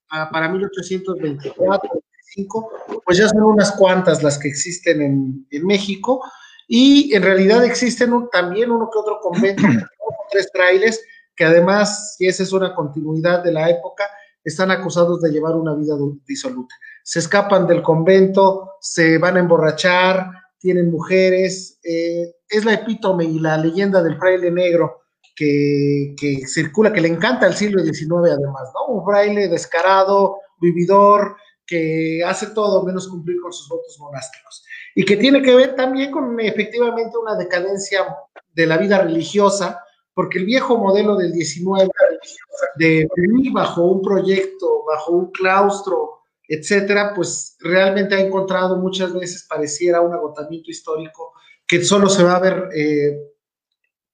para 0.09 0.49
1824, 0.49 1.89
25, 2.35 2.71
pues 3.05 3.17
ya 3.19 3.29
son 3.29 3.43
unas 3.43 3.73
cuantas 3.73 4.23
las 4.23 4.39
que 4.39 4.47
existen 4.47 5.03
en, 5.03 5.47
en 5.51 5.65
México 5.67 6.19
y 6.67 7.13
en 7.13 7.21
realidad 7.21 7.63
existen 7.63 8.11
también 8.31 8.71
uno 8.71 8.89
que 8.91 8.97
otro 8.97 9.19
convento, 9.21 9.61
tres 10.31 10.49
frailes, 10.51 10.99
que 11.35 11.45
además, 11.45 12.15
si 12.17 12.25
esa 12.25 12.41
es 12.41 12.51
una 12.53 12.73
continuidad 12.73 13.43
de 13.43 13.51
la 13.51 13.69
época, 13.69 14.05
están 14.43 14.71
acusados 14.71 15.21
de 15.21 15.29
llevar 15.29 15.55
una 15.55 15.75
vida 15.75 15.93
disoluta. 16.25 16.73
Se 17.03 17.19
escapan 17.19 17.67
del 17.67 17.83
convento, 17.83 18.77
se 18.81 19.19
van 19.19 19.38
a 19.38 19.41
emborrachar, 19.41 20.31
tienen 20.57 20.89
mujeres, 20.89 21.79
eh, 21.83 22.33
es 22.49 22.65
la 22.65 22.73
epítome 22.73 23.25
y 23.25 23.39
la 23.39 23.57
leyenda 23.57 24.01
del 24.01 24.17
fraile 24.17 24.49
negro 24.49 25.03
que, 25.38 26.41
circula, 26.47 26.91
que 26.91 27.01
le 27.01 27.09
encanta 27.09 27.45
el 27.45 27.53
siglo 27.53 27.83
XIX 27.83 28.31
además, 28.31 28.71
¿no? 28.73 28.95
Un 28.95 29.05
fraile 29.05 29.47
descarado, 29.47 30.39
vividor, 30.59 31.35
que 31.65 32.23
hace 32.25 32.47
todo 32.47 32.83
menos 32.83 33.07
cumplir 33.07 33.39
con 33.41 33.53
sus 33.53 33.69
votos 33.69 33.97
monásticos. 33.99 34.65
Y 34.95 35.05
que 35.05 35.15
tiene 35.15 35.41
que 35.43 35.55
ver 35.55 35.75
también 35.75 36.11
con 36.11 36.39
efectivamente 36.39 37.17
una 37.17 37.35
decadencia 37.35 38.17
de 38.53 38.65
la 38.65 38.77
vida 38.77 38.99
religiosa, 38.99 39.79
porque 40.15 40.39
el 40.39 40.45
viejo 40.45 40.79
modelo 40.79 41.15
del 41.15 41.31
XIX, 41.33 41.88
de 42.77 43.07
vivir 43.15 43.53
bajo 43.53 43.83
un 43.83 44.01
proyecto, 44.01 44.85
bajo 44.85 45.11
un 45.11 45.31
claustro, 45.31 46.21
etcétera, 46.47 47.13
pues 47.15 47.57
realmente 47.59 48.15
ha 48.15 48.21
encontrado 48.21 48.77
muchas 48.77 49.13
veces, 49.13 49.45
pareciera 49.47 50.01
un 50.01 50.13
agotamiento 50.13 50.71
histórico, 50.71 51.33
que 51.67 51.83
solo 51.83 52.09
se 52.09 52.23
va 52.23 52.38
a 52.38 52.39
ver 52.39 52.69
eh, 52.73 53.17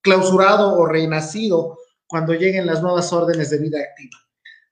clausurado 0.04 0.78
o 0.78 0.86
renacido 0.86 1.80
cuando 2.06 2.34
lleguen 2.34 2.68
las 2.68 2.84
nuevas 2.84 3.12
órdenes 3.12 3.50
de 3.50 3.58
vida 3.58 3.80
activa. 3.80 4.18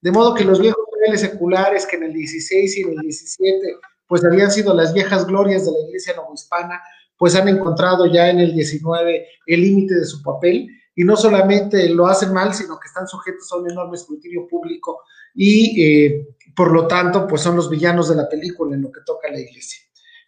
De 0.01 0.11
modo 0.11 0.35
que 0.35 0.43
los 0.43 0.59
viejos 0.59 0.83
niveles 0.93 1.21
seculares 1.21 1.87
que 1.87 1.95
en 1.95 2.03
el 2.03 2.13
16 2.13 2.77
y 2.77 2.81
el 2.81 2.97
17 2.97 3.75
pues 4.05 4.23
habían 4.23 4.51
sido 4.51 4.75
las 4.75 4.93
viejas 4.93 5.25
glorias 5.25 5.65
de 5.65 5.71
la 5.71 5.87
iglesia 5.87 6.13
novohispana, 6.15 6.79
pues 7.17 7.33
han 7.33 7.47
encontrado 7.47 8.05
ya 8.05 8.29
en 8.29 8.39
el 8.39 8.53
19 8.53 9.25
el 9.47 9.61
límite 9.61 9.95
de 9.95 10.05
su 10.05 10.21
papel 10.21 10.67
y 10.69 10.81
y 10.95 11.03
no 11.03 11.15
solamente 11.15 11.89
lo 11.89 12.07
hacen 12.07 12.33
mal, 12.33 12.53
sino 12.53 12.79
que 12.79 12.87
están 12.87 13.07
sujetos 13.07 13.51
a 13.51 13.57
un 13.57 13.69
enorme 13.69 13.95
escrutinio 13.95 14.47
público 14.47 15.01
y 15.33 15.81
eh, 15.81 16.27
por 16.55 16.71
lo 16.71 16.87
tanto, 16.87 17.25
pues 17.27 17.41
son 17.41 17.55
los 17.55 17.69
villanos 17.69 18.09
de 18.09 18.15
la 18.15 18.27
película 18.27 18.75
en 18.75 18.81
lo 18.81 18.91
que 18.91 18.99
toca 19.05 19.29
a 19.29 19.31
la 19.31 19.39
iglesia. 19.39 19.81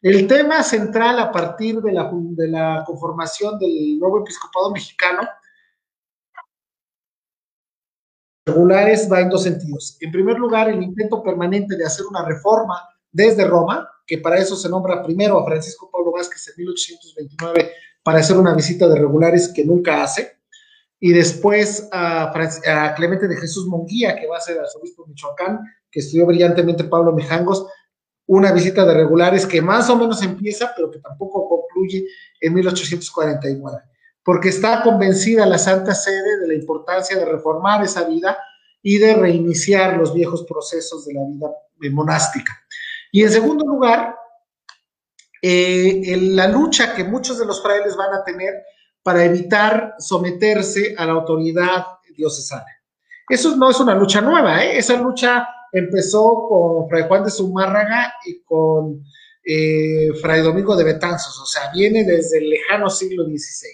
El 0.04 0.28
tema 0.28 0.62
central 0.64 1.18
a 1.18 1.32
partir 1.32 1.80
de 1.82 1.94
la, 1.94 2.84
conformación 2.86 3.58
del 3.58 3.98
nuevo 3.98 4.20
episcopado 4.20 4.70
mexicano 4.70 5.22
regulares 8.46 9.10
va 9.10 9.22
en 9.22 9.30
dos 9.30 9.44
sentidos. 9.44 9.96
En 10.02 10.12
primer 10.12 10.38
lugar, 10.38 10.68
el 10.68 10.84
intento 10.84 11.24
permanente 11.24 11.78
de 11.78 11.86
hacer 11.86 12.06
una 12.06 12.26
reforma 12.26 12.86
desde 13.14 13.48
Roma, 13.48 13.90
que 14.06 14.18
para 14.18 14.38
eso 14.40 14.58
se 14.58 14.68
nombra 14.68 15.02
primero 15.02 15.40
a 15.40 15.46
Francisco 15.46 15.90
Pablo 15.90 16.12
Vázquez 16.12 16.50
en 16.50 16.56
1829 16.58 17.72
para 18.04 18.20
hacer 18.20 18.36
una 18.36 18.54
visita 18.54 18.90
de 18.90 19.00
regulares 19.00 19.54
que 19.56 19.64
nunca 19.64 20.04
hace, 20.04 20.34
y 21.00 21.14
después 21.14 21.88
a, 21.94 22.34
Clemente 22.98 23.30
de 23.30 23.38
Jesús 23.38 23.68
Monguía, 23.68 24.18
que 24.18 24.28
va 24.28 24.36
a 24.36 24.42
ser 24.42 24.60
arzobispo 24.60 25.06
de 25.06 25.12
Michoacán, 25.12 25.62
que 25.90 26.02
estudió 26.02 26.26
brillantemente 26.26 26.84
Pablo 26.84 27.14
Mijangos, 27.14 27.66
una 28.28 28.52
visita 28.52 28.86
de 28.86 28.94
regulares 28.94 29.46
que 29.46 29.62
más 29.62 29.90
o 29.90 29.96
menos 29.96 30.22
empieza, 30.24 30.72
pero 30.76 30.90
que 30.90 31.00
tampoco 31.00 31.48
concluye 31.48 32.06
en 32.40 32.54
1849 32.54 33.78
porque 34.24 34.50
está 34.50 34.82
convencida 34.82 35.46
la 35.46 35.58
Santa 35.58 35.94
Sede 35.94 36.40
de 36.40 36.48
la 36.48 36.54
importancia 36.54 37.18
de 37.18 37.26
reformar 37.26 37.84
esa 37.84 38.04
vida 38.04 38.38
y 38.82 38.98
de 38.98 39.14
reiniciar 39.14 39.98
los 39.98 40.14
viejos 40.14 40.44
procesos 40.44 41.06
de 41.06 41.14
la 41.14 41.22
vida 41.26 41.50
monástica. 41.92 42.54
Y 43.12 43.24
en 43.24 43.32
segundo 43.32 43.66
lugar, 43.66 44.16
eh, 45.42 46.18
la 46.22 46.48
lucha 46.48 46.96
que 46.96 47.04
muchos 47.04 47.38
de 47.38 47.46
los 47.46 47.62
frailes 47.62 47.96
van 47.98 48.14
a 48.14 48.24
tener 48.24 48.54
para 49.04 49.26
evitar 49.26 49.96
someterse 50.00 50.96
a 50.98 51.06
la 51.06 51.12
autoridad 51.12 51.86
diocesana. 52.16 52.66
Eso 53.28 53.56
no 53.58 53.70
es 53.70 53.80
una 53.80 53.96
lucha 53.96 54.22
nueva, 54.22 54.64
¿eh? 54.64 54.78
esa 54.78 54.96
lucha 54.96 55.48
empezó 55.74 56.48
con 56.48 56.88
Fray 56.88 57.04
Juan 57.08 57.26
de 57.26 57.32
Zumárraga 57.32 58.14
y 58.26 58.42
con 58.44 59.04
eh, 59.44 60.10
Fray 60.22 60.42
Domingo 60.42 60.76
de 60.76 60.86
Betanzos, 60.86 61.38
o 61.42 61.46
sea, 61.46 61.72
viene 61.74 62.06
desde 62.06 62.38
el 62.38 62.50
lejano 62.52 62.90
siglo 62.90 63.26
XVI. 63.26 63.70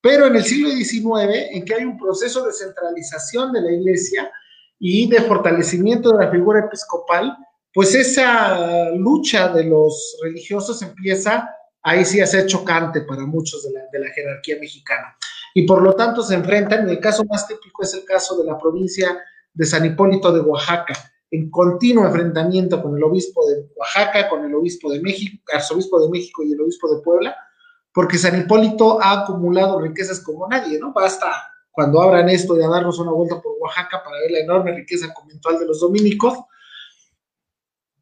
Pero 0.00 0.26
en 0.26 0.36
el 0.36 0.44
siglo 0.44 0.70
XIX, 0.70 1.50
en 1.52 1.64
que 1.64 1.74
hay 1.74 1.84
un 1.84 1.98
proceso 1.98 2.44
de 2.44 2.52
centralización 2.54 3.52
de 3.52 3.60
la 3.60 3.70
iglesia 3.70 4.32
y 4.78 5.08
de 5.10 5.20
fortalecimiento 5.20 6.10
de 6.10 6.24
la 6.24 6.30
figura 6.30 6.60
episcopal, 6.60 7.36
pues 7.72 7.94
esa 7.94 8.90
lucha 8.92 9.48
de 9.48 9.64
los 9.64 10.16
religiosos 10.22 10.80
empieza 10.80 11.48
ahí 11.82 12.04
sí 12.04 12.20
a 12.20 12.26
ser 12.26 12.46
chocante 12.46 13.02
para 13.02 13.26
muchos 13.26 13.62
de 13.64 13.72
la, 13.72 13.82
de 13.92 13.98
la 14.00 14.10
jerarquía 14.12 14.56
mexicana. 14.58 15.14
Y 15.54 15.66
por 15.66 15.82
lo 15.82 15.94
tanto 15.94 16.22
se 16.22 16.34
enfrentan, 16.34 16.88
y 16.88 16.92
el 16.92 17.00
caso 17.00 17.24
más 17.26 17.46
típico 17.46 17.82
es 17.82 17.92
el 17.92 18.04
caso 18.04 18.38
de 18.38 18.44
la 18.44 18.56
provincia 18.56 19.22
de 19.52 19.66
San 19.66 19.84
Hipólito 19.84 20.32
de 20.32 20.40
Oaxaca, 20.40 20.94
en 21.30 21.50
continuo 21.50 22.06
enfrentamiento 22.06 22.82
con 22.82 22.96
el 22.96 23.02
obispo 23.04 23.46
de 23.48 23.68
Oaxaca, 23.76 24.28
con 24.28 24.44
el 24.44 24.54
obispo 24.54 24.90
de 24.90 25.00
México, 25.00 25.42
arzobispo 25.52 26.00
de 26.00 26.10
México 26.10 26.42
y 26.42 26.52
el 26.52 26.60
obispo 26.60 26.92
de 26.94 27.02
Puebla, 27.02 27.36
porque 27.92 28.18
San 28.18 28.38
Hipólito 28.38 29.00
ha 29.00 29.22
acumulado 29.22 29.80
riquezas 29.80 30.20
como 30.20 30.48
nadie, 30.48 30.78
¿no? 30.78 30.92
Basta 30.92 31.30
cuando 31.70 32.00
abran 32.00 32.28
esto 32.28 32.58
y 32.58 32.62
a 32.62 32.68
darnos 32.68 32.98
una 32.98 33.12
vuelta 33.12 33.40
por 33.40 33.54
Oaxaca 33.60 34.02
para 34.02 34.18
ver 34.18 34.32
la 34.32 34.40
enorme 34.40 34.74
riqueza 34.74 35.12
conventual 35.14 35.58
de 35.58 35.66
los 35.66 35.80
dominicos, 35.80 36.38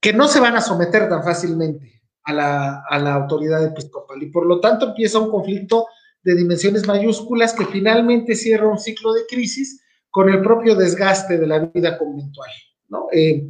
que 0.00 0.12
no 0.12 0.28
se 0.28 0.40
van 0.40 0.56
a 0.56 0.60
someter 0.60 1.08
tan 1.08 1.22
fácilmente 1.22 2.02
a 2.22 2.32
la, 2.32 2.84
a 2.88 2.98
la 2.98 3.14
autoridad 3.14 3.64
episcopal. 3.64 4.22
Y 4.22 4.30
por 4.30 4.46
lo 4.46 4.60
tanto 4.60 4.86
empieza 4.86 5.18
un 5.18 5.30
conflicto 5.30 5.86
de 6.22 6.34
dimensiones 6.34 6.86
mayúsculas 6.86 7.52
que 7.52 7.66
finalmente 7.66 8.34
cierra 8.34 8.68
un 8.68 8.78
ciclo 8.78 9.12
de 9.12 9.26
crisis 9.26 9.82
con 10.10 10.28
el 10.28 10.42
propio 10.42 10.74
desgaste 10.74 11.38
de 11.38 11.46
la 11.46 11.58
vida 11.60 11.98
conventual, 11.98 12.50
¿no? 12.88 13.08
Eh, 13.12 13.46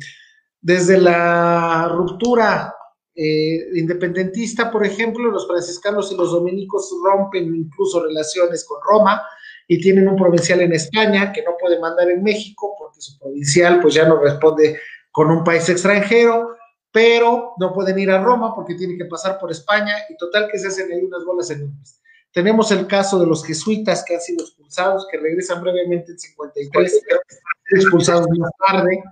desde 0.61 0.99
la 0.99 1.89
ruptura 1.89 2.75
eh, 3.15 3.69
independentista, 3.75 4.71
por 4.71 4.85
ejemplo, 4.85 5.31
los 5.31 5.47
franciscanos 5.47 6.13
y 6.13 6.17
los 6.17 6.33
dominicos 6.33 6.93
rompen 7.03 7.55
incluso 7.55 8.03
relaciones 8.03 8.65
con 8.65 8.79
Roma 8.83 9.23
y 9.67 9.81
tienen 9.81 10.09
un 10.09 10.17
provincial 10.17 10.61
en 10.61 10.73
España 10.73 11.33
que 11.33 11.43
no 11.43 11.53
puede 11.61 11.81
mandar 11.81 12.09
en 12.11 12.23
México 12.23 12.75
porque 12.79 13.01
su 13.01 13.19
provincial 13.19 13.81
pues 13.81 13.95
ya 13.95 14.09
no 14.09 14.21
responde 14.21 14.79
con 15.11 15.31
un 15.31 15.43
país 15.43 15.69
extranjero, 15.69 16.57
pero 16.93 17.55
no 17.59 17.73
pueden 17.73 17.99
ir 17.99 18.11
a 18.11 18.23
Roma 18.23 18.55
porque 18.55 18.75
tienen 18.75 18.97
que 18.97 19.05
pasar 19.05 19.39
por 19.39 19.51
España 19.51 19.95
y 20.09 20.17
total 20.17 20.49
que 20.51 20.59
se 20.59 20.69
hacen 20.69 20.91
ahí 20.93 21.01
unas 21.01 21.25
bolas 21.25 21.51
enormes. 21.51 22.01
Tenemos 22.33 22.71
el 22.71 22.87
caso 22.87 23.19
de 23.19 23.27
los 23.27 23.45
jesuitas 23.45 24.05
que 24.07 24.15
han 24.15 24.21
sido 24.21 24.45
expulsados, 24.45 25.07
que 25.11 25.19
regresan 25.19 25.63
brevemente 25.63 26.13
en 26.13 26.19
53, 26.19 27.05
expulsados 27.71 28.27
más 28.39 28.51
tarde, 28.67 29.03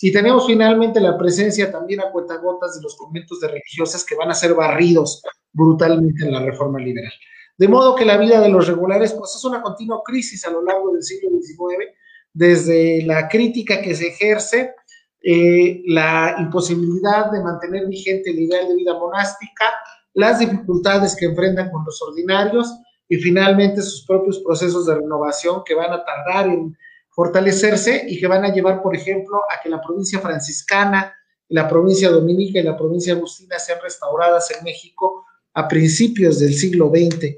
y 0.00 0.12
tenemos 0.12 0.46
finalmente 0.46 1.00
la 1.00 1.16
presencia 1.16 1.72
también 1.72 2.00
a 2.00 2.10
cuentagotas 2.10 2.76
de 2.76 2.82
los 2.82 2.96
conventos 2.96 3.40
de 3.40 3.48
religiosas 3.48 4.04
que 4.04 4.14
van 4.14 4.30
a 4.30 4.34
ser 4.34 4.52
barridos 4.54 5.22
brutalmente 5.52 6.24
en 6.24 6.32
la 6.32 6.40
reforma 6.40 6.78
liberal. 6.78 7.12
De 7.56 7.68
modo 7.68 7.94
que 7.94 8.04
la 8.04 8.18
vida 8.18 8.40
de 8.40 8.50
los 8.50 8.66
regulares 8.68 9.14
pues 9.14 9.34
es 9.34 9.44
una 9.44 9.62
continua 9.62 10.02
crisis 10.04 10.44
a 10.44 10.50
lo 10.50 10.62
largo 10.62 10.92
del 10.92 11.02
siglo 11.02 11.30
XIX, 11.30 11.90
desde 12.34 13.02
la 13.06 13.28
crítica 13.28 13.80
que 13.80 13.94
se 13.94 14.08
ejerce, 14.08 14.74
eh, 15.22 15.82
la 15.86 16.36
imposibilidad 16.38 17.30
de 17.32 17.42
mantener 17.42 17.86
vigente 17.86 18.30
el 18.30 18.40
ideal 18.40 18.68
de 18.68 18.76
vida 18.76 18.98
monástica, 18.98 19.72
las 20.16 20.38
dificultades 20.38 21.14
que 21.14 21.26
enfrentan 21.26 21.70
con 21.70 21.84
los 21.84 22.00
ordinarios 22.00 22.74
y 23.06 23.16
finalmente 23.16 23.82
sus 23.82 24.04
propios 24.06 24.38
procesos 24.38 24.86
de 24.86 24.94
renovación 24.94 25.62
que 25.64 25.74
van 25.74 25.92
a 25.92 26.02
tardar 26.04 26.46
en 26.48 26.76
fortalecerse 27.10 28.06
y 28.08 28.18
que 28.18 28.26
van 28.26 28.44
a 28.44 28.52
llevar, 28.52 28.82
por 28.82 28.96
ejemplo, 28.96 29.42
a 29.50 29.62
que 29.62 29.68
la 29.68 29.80
provincia 29.80 30.18
franciscana, 30.18 31.14
la 31.48 31.68
provincia 31.68 32.08
dominica 32.08 32.58
y 32.58 32.62
la 32.62 32.76
provincia 32.76 33.12
agustina 33.12 33.58
sean 33.58 33.78
restauradas 33.82 34.50
en 34.50 34.64
México 34.64 35.26
a 35.52 35.68
principios 35.68 36.38
del 36.40 36.54
siglo 36.54 36.88
XX 36.88 37.36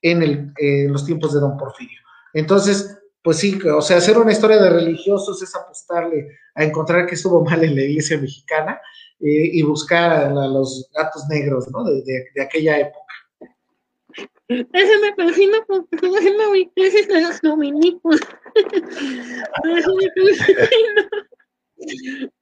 en, 0.00 0.54
los 0.92 1.04
tiempos 1.04 1.34
de 1.34 1.40
Don 1.40 1.56
Porfirio. 1.56 2.00
Entonces, 2.34 2.98
pues 3.22 3.38
sí, 3.38 3.58
o 3.62 3.80
sea, 3.80 3.98
hacer 3.98 4.18
una 4.18 4.32
historia 4.32 4.58
de 4.58 4.70
religiosos 4.70 5.42
es 5.42 5.54
apostarle 5.54 6.38
a 6.54 6.64
encontrar 6.64 7.06
que 7.06 7.14
estuvo 7.14 7.44
mal 7.44 7.62
en 7.62 7.76
la 7.76 7.82
iglesia 7.82 8.18
mexicana 8.18 8.80
eh, 9.20 9.50
y 9.52 9.62
buscar 9.62 10.12
a, 10.12 10.28
los 10.28 10.90
gatos 10.92 11.24
negros 11.28 11.68
¿no? 11.70 11.84
de 11.84 12.42
aquella 12.42 12.78
época. 12.80 13.02
Eso 14.48 15.00
me 15.00 15.14
fascina 15.14 15.58
porque 15.66 15.96
estoy 15.96 16.14
haciendo 16.16 16.50
mi 16.50 16.66
tesis 16.74 17.08
de 17.08 17.22
los 17.22 17.40
dominicos. 17.40 18.20
Eso 19.64 19.98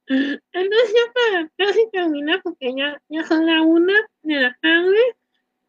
Entonces 0.07 0.93
ya 0.93 1.13
para 1.13 1.51
casi 1.57 1.89
terminar, 1.91 2.41
porque 2.43 2.73
ya, 2.75 3.01
ya 3.09 3.25
son 3.25 3.45
la 3.45 3.61
una 3.61 3.93
de 4.23 4.35
la 4.35 4.57
tarde, 4.61 5.15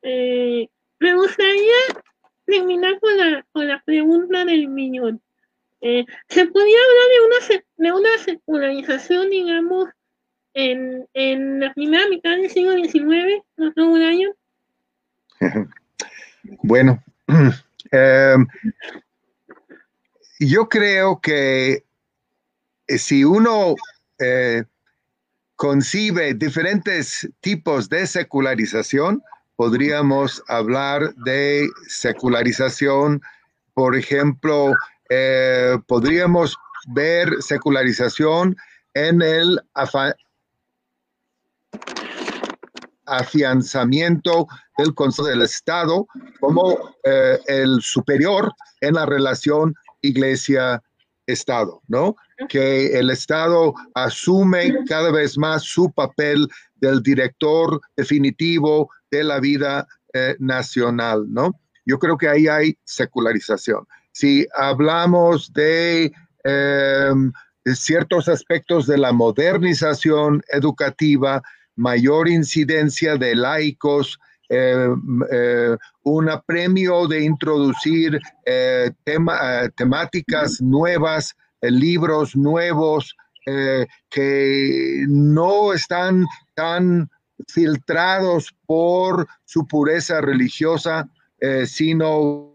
eh, 0.03 0.69
me 0.99 1.15
gustaría 1.15 1.77
terminar 2.47 2.99
con 3.01 3.17
la, 3.17 3.47
con 3.53 3.69
la 3.69 3.83
pregunta 3.85 4.45
del 4.45 4.69
millón. 4.69 5.21
Eh, 5.81 6.05
¿Se 6.29 6.47
podría 6.47 6.79
hablar 6.79 7.09
de 7.11 7.21
una, 7.27 7.37
de 7.77 7.93
una 8.01 8.19
secularización, 8.19 9.31
digamos, 9.31 9.89
en, 10.55 11.09
en 11.15 11.61
la 11.61 11.73
primera 11.75 12.09
mitad 12.09 12.31
del 12.31 12.51
siglo 12.51 12.75
XIX, 12.75 13.43
no 13.57 13.73
todo 13.73 13.91
un 13.91 14.03
año? 14.03 14.31
Bueno, 16.63 17.03
eh, 17.93 18.37
yo 20.41 20.69
creo 20.69 21.21
que 21.21 21.85
eh, 22.87 22.99
si 22.99 23.25
uno 23.25 23.75
eh, 24.19 24.65
concibe 25.57 26.35
diferentes 26.35 27.29
tipos 27.41 27.89
de 27.89 28.07
secularización, 28.07 29.23
podríamos 29.57 30.43
hablar 30.49 31.15
de 31.25 31.69
secularización, 31.89 33.21
por 33.75 33.97
ejemplo, 33.97 34.73
podríamos 35.87 36.57
ver 36.89 37.43
secularización 37.43 38.57
en 38.95 39.23
el 39.23 39.61
afianzamiento 43.07 44.47
del 44.79 44.95
Consejo 44.95 45.29
del 45.29 45.43
Estado 45.43 46.07
como 46.41 46.79
eh, 47.05 47.39
el 47.47 47.81
superior 47.83 48.53
en 48.81 48.95
la 48.95 49.07
relación 49.07 49.75
iglesia-estado, 50.01 51.83
¿no? 51.89 52.17
Que 52.49 52.99
el 52.99 53.11
Estado 53.11 53.75
asume 53.95 54.85
cada 54.89 55.11
vez 55.11 55.37
más 55.37 55.63
su 55.63 55.91
papel 55.93 56.49
del 56.77 57.03
director 57.03 57.81
definitivo 57.97 58.91
de 59.13 59.23
la 59.23 59.39
vida 59.39 59.87
eh, 60.15 60.35
nacional, 60.41 61.27
¿no? 61.29 61.61
Yo 61.85 61.99
creo 61.99 62.17
que 62.17 62.29
ahí 62.29 62.49
hay 62.49 62.77
secularización. 62.85 63.87
Si 64.13 64.47
hablamos 64.55 65.53
de 65.53 66.13
em, 66.45 67.33
ciertos 67.67 68.29
aspectos 68.29 68.87
de 68.87 68.99
la 68.99 69.13
modernización 69.13 70.43
educativa, 70.49 71.43
mayor 71.77 72.29
incidencia 72.29 73.17
de 73.17 73.37
laicos 73.37 74.19
un 76.03 76.29
premio 76.45 77.09
de 77.09 77.25
introducir 77.25 78.21
temáticas 79.77 80.61
nuevas, 80.61 81.35
libros 81.63 82.37
nuevos 82.37 83.17
que 84.11 85.07
no 85.09 85.73
están 85.73 86.27
tan 86.55 87.09
filtrados 87.49 88.55
por 88.67 89.27
su 89.45 89.67
pureza 89.67 90.21
religiosa, 90.21 91.09
sino 91.67 92.53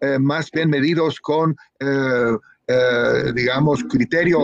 eh, 0.00 0.18
más 0.18 0.50
bien 0.50 0.70
medidos 0.70 1.20
con, 1.20 1.56
eh, 1.80 2.36
eh, 2.66 3.32
digamos, 3.34 3.84
criterio 3.84 4.38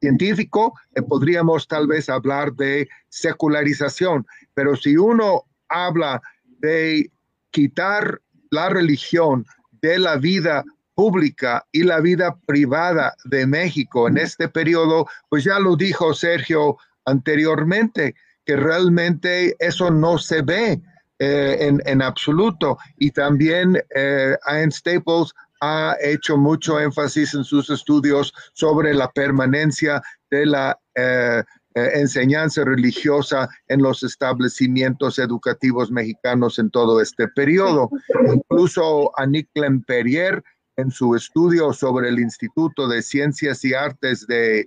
científico, 0.00 0.74
podríamos 1.08 1.66
tal 1.66 1.86
vez 1.86 2.08
hablar 2.08 2.52
de 2.54 2.88
secularización. 3.08 4.26
Pero 4.52 4.76
si 4.76 4.96
uno 4.96 5.44
habla 5.68 6.20
de 6.58 7.10
quitar 7.50 8.20
la 8.50 8.68
religión 8.68 9.46
de 9.80 9.98
la 9.98 10.16
vida 10.16 10.64
pública 10.94 11.66
y 11.72 11.82
la 11.82 12.00
vida 12.00 12.36
privada 12.46 13.14
de 13.24 13.46
México 13.46 14.08
en 14.08 14.18
este 14.18 14.48
periodo, 14.48 15.06
pues 15.28 15.44
ya 15.44 15.58
lo 15.58 15.76
dijo 15.76 16.14
Sergio 16.14 16.76
anteriormente, 17.04 18.14
que 18.44 18.56
realmente 18.56 19.56
eso 19.58 19.90
no 19.90 20.18
se 20.18 20.42
ve. 20.42 20.80
Eh, 21.20 21.72
en, 21.84 22.02
absoluto. 22.02 22.76
Y 22.98 23.12
también 23.12 23.80
eh, 23.94 24.36
Ian 24.50 24.72
Staples 24.72 25.32
ha 25.60 25.96
hecho 26.02 26.36
mucho 26.36 26.80
énfasis 26.80 27.34
en 27.34 27.44
sus 27.44 27.70
estudios 27.70 28.34
sobre 28.52 28.92
la 28.92 29.08
permanencia 29.12 30.02
de 30.28 30.44
la 30.44 30.78
eh, 30.96 31.42
enseñanza 31.74 32.64
religiosa 32.64 33.48
en 33.68 33.82
los 33.82 34.02
establecimientos 34.02 35.18
educativos 35.18 35.90
mexicanos 35.90 36.58
en 36.58 36.70
todo 36.70 37.00
este 37.00 37.28
periodo. 37.28 37.90
Incluso 38.32 39.10
a 39.18 39.24
Nick 39.26 39.48
Lemperrier, 39.54 40.42
en 40.76 40.90
su 40.90 41.14
estudio 41.14 41.72
sobre 41.72 42.08
el 42.08 42.18
Instituto 42.18 42.88
de 42.88 43.02
Ciencias 43.02 43.64
y 43.64 43.74
Artes 43.74 44.26
de 44.26 44.66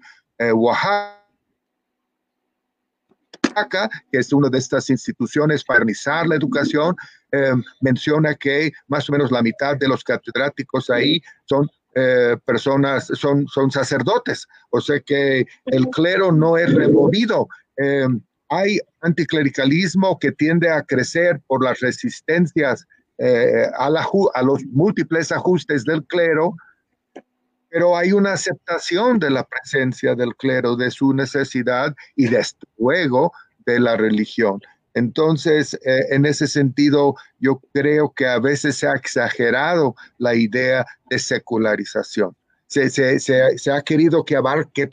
Oaxaca, 0.53 1.17
que 4.11 4.19
es 4.19 4.31
una 4.31 4.49
de 4.49 4.57
estas 4.57 4.89
instituciones 4.89 5.63
para 5.63 5.79
organizar 5.79 6.27
la 6.27 6.35
educación, 6.35 6.95
eh, 7.31 7.53
menciona 7.81 8.35
que 8.35 8.71
más 8.87 9.09
o 9.09 9.11
menos 9.11 9.31
la 9.31 9.41
mitad 9.41 9.75
de 9.77 9.87
los 9.87 10.03
catedráticos 10.03 10.89
ahí 10.89 11.21
son 11.45 11.67
eh, 11.95 12.37
personas, 12.45 13.07
son, 13.13 13.47
sacerdotes, 13.71 14.47
o 14.69 14.79
sea 14.79 14.99
que 14.99 15.45
el 15.65 15.87
clero 15.89 16.31
no 16.31 16.57
es 16.57 16.73
removido. 16.73 17.47
Eh, 17.77 18.07
hay 18.49 18.79
anticlericalismo 19.01 20.17
que 20.19 20.31
tiende 20.31 20.69
a 20.69 20.83
crecer 20.83 21.41
por 21.47 21.63
las 21.63 21.79
resistencias 21.79 22.85
a, 23.19 23.89
la, 23.89 24.07
a 24.33 24.43
los 24.43 24.63
múltiples 24.65 25.31
ajustes 25.31 25.83
del 25.83 26.03
clero, 26.05 26.55
pero 27.69 27.97
hay 27.97 28.11
una 28.11 28.33
aceptación 28.33 29.19
de 29.19 29.29
la 29.29 29.43
presencia 29.43 30.15
del 30.15 30.35
clero, 30.35 30.75
de 30.75 30.91
su 30.91 31.13
necesidad 31.13 31.95
y 32.15 32.27
desde 32.27 32.57
luego 32.77 33.31
de 33.65 33.79
la 33.79 33.97
religión. 33.97 34.61
Entonces, 34.97 35.75
eh, 35.85 36.07
en 36.09 36.25
ese 36.25 36.47
sentido, 36.47 37.15
yo 37.37 37.61
creo 37.71 38.11
que 38.15 38.25
a 38.25 38.39
veces 38.39 38.77
se 38.77 38.87
ha 38.87 38.95
exagerado 38.95 39.95
la 40.17 40.33
idea 40.33 40.87
de 41.11 41.19
secularización. 41.19 42.35
Se, 42.65 43.71
ha 43.71 43.81
querido 43.83 44.25
que 44.25 44.35
abarque 44.35 44.89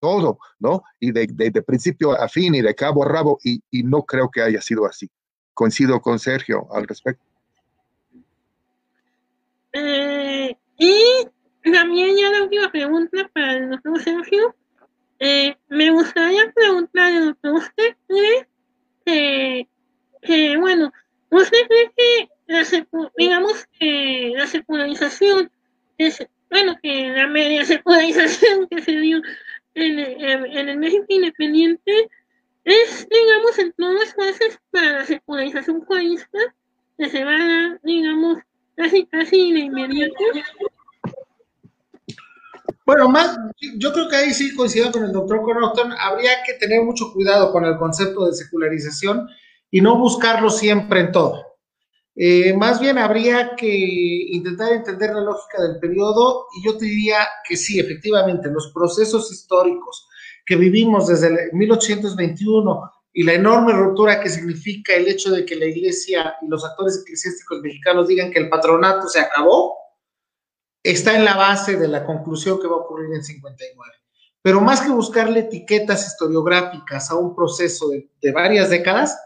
todo, 0.00 0.38
¿no? 0.58 0.82
Y 0.98 1.12
de, 1.12 1.62
principio 1.66 2.18
a 2.18 2.30
fin 2.30 2.54
y 2.54 2.62
de 2.62 2.74
cabo 2.74 3.04
a 3.04 3.08
rabo, 3.08 3.38
y, 3.44 3.60
no 3.82 4.04
creo 4.04 4.30
que 4.30 4.40
haya 4.40 4.62
sido 4.62 4.86
así. 4.86 5.10
Coincido 5.54 6.00
con 6.00 6.18
Sergio 6.18 6.66
al 6.72 6.86
respecto. 6.86 7.24
Eh, 9.72 10.56
y 10.78 10.94
también 11.72 12.16
ya 12.16 12.30
la 12.30 12.42
última 12.42 12.70
pregunta 12.70 13.30
para 13.32 13.56
el 13.56 13.70
doctor 13.70 14.02
Sergio. 14.02 14.54
Eh, 15.18 15.56
me 15.68 15.90
gustaría 15.90 16.52
preguntarle 16.52 17.34
a 17.42 17.52
usted 17.52 17.96
cree 18.06 19.68
que, 20.22 20.56
bueno, 20.58 20.92
usted 21.30 21.58
cree 21.68 21.92
que 21.96 22.28
la, 22.46 22.64
digamos 23.16 23.66
que 23.78 24.32
la 24.36 24.46
secularización 24.46 25.50
es, 25.98 26.26
bueno, 26.50 26.76
que 26.82 27.08
la 27.10 27.28
media 27.28 27.64
secularización 27.64 28.66
que 28.68 28.82
se 28.82 28.92
dio 28.92 29.22
en, 29.74 29.98
el 30.68 30.78
México 30.78 31.06
independiente 31.08 32.10
es, 32.64 33.08
digamos, 33.08 33.58
en 33.58 33.72
todas 33.72 33.94
las 33.94 34.14
fases 34.14 34.58
para 34.70 34.98
la 34.98 35.04
secularización 35.04 35.84
juarista 35.84 36.38
que 36.98 37.08
se 37.08 37.24
va 37.24 37.36
a 37.36 37.46
dar, 37.46 37.80
digamos, 37.82 38.38
casi 38.76 39.06
casi 39.06 39.52
de 39.52 39.60
inmediato 39.60 40.14
bueno, 42.86 43.08
más, 43.08 43.38
yo 43.78 43.92
creo 43.92 44.08
que 44.08 44.16
ahí 44.16 44.34
sí 44.34 44.54
coincido 44.74 44.92
con 44.92 45.04
el 45.04 45.12
doctor 45.12 45.42
Connaughton, 45.42 45.92
habría 45.92 46.42
que 46.44 46.54
tener 46.54 46.82
mucho 46.82 47.12
cuidado 47.12 47.52
con 47.52 47.64
el 47.64 47.76
concepto 47.76 48.26
de 48.26 48.34
secularización 48.34 49.28
y 49.70 49.80
no 49.80 49.98
buscarlo 49.98 50.50
siempre 50.50 51.00
en 51.00 51.12
todo. 51.12 51.44
Eh, 52.16 52.56
más 52.56 52.80
bien 52.80 52.98
habría 52.98 53.54
que 53.56 53.68
intentar 53.68 54.72
entender 54.72 55.14
la 55.14 55.20
lógica 55.20 55.62
del 55.62 55.78
periodo 55.78 56.46
y 56.56 56.64
yo 56.64 56.76
te 56.76 56.86
diría 56.86 57.18
que 57.48 57.56
sí, 57.56 57.78
efectivamente, 57.78 58.50
los 58.50 58.72
procesos 58.72 59.30
históricos 59.32 60.08
que 60.46 60.56
vivimos 60.56 61.08
desde 61.08 61.28
el 61.28 61.52
1821 61.52 62.90
y 63.12 63.22
la 63.22 63.34
enorme 63.34 63.72
ruptura 63.72 64.20
que 64.20 64.28
significa 64.28 64.94
el 64.94 65.06
hecho 65.06 65.30
de 65.30 65.44
que 65.44 65.56
la 65.56 65.66
iglesia 65.66 66.34
y 66.42 66.48
los 66.48 66.64
actores 66.64 67.00
eclesiásticos 67.02 67.60
mexicanos 67.60 68.08
digan 68.08 68.32
que 68.32 68.40
el 68.40 68.48
patronato 68.48 69.08
se 69.08 69.20
acabó, 69.20 69.74
está 70.82 71.16
en 71.16 71.24
la 71.24 71.36
base 71.36 71.76
de 71.76 71.88
la 71.88 72.04
conclusión 72.04 72.60
que 72.60 72.66
va 72.66 72.74
a 72.74 72.80
ocurrir 72.80 73.14
en 73.14 73.24
59. 73.24 74.03
Pero 74.44 74.60
más 74.60 74.82
que 74.82 74.90
buscarle 74.90 75.40
etiquetas 75.40 76.06
historiográficas 76.06 77.10
a 77.10 77.14
un 77.14 77.34
proceso 77.34 77.88
de, 77.88 78.30
varias 78.30 78.68
décadas, 78.68 79.18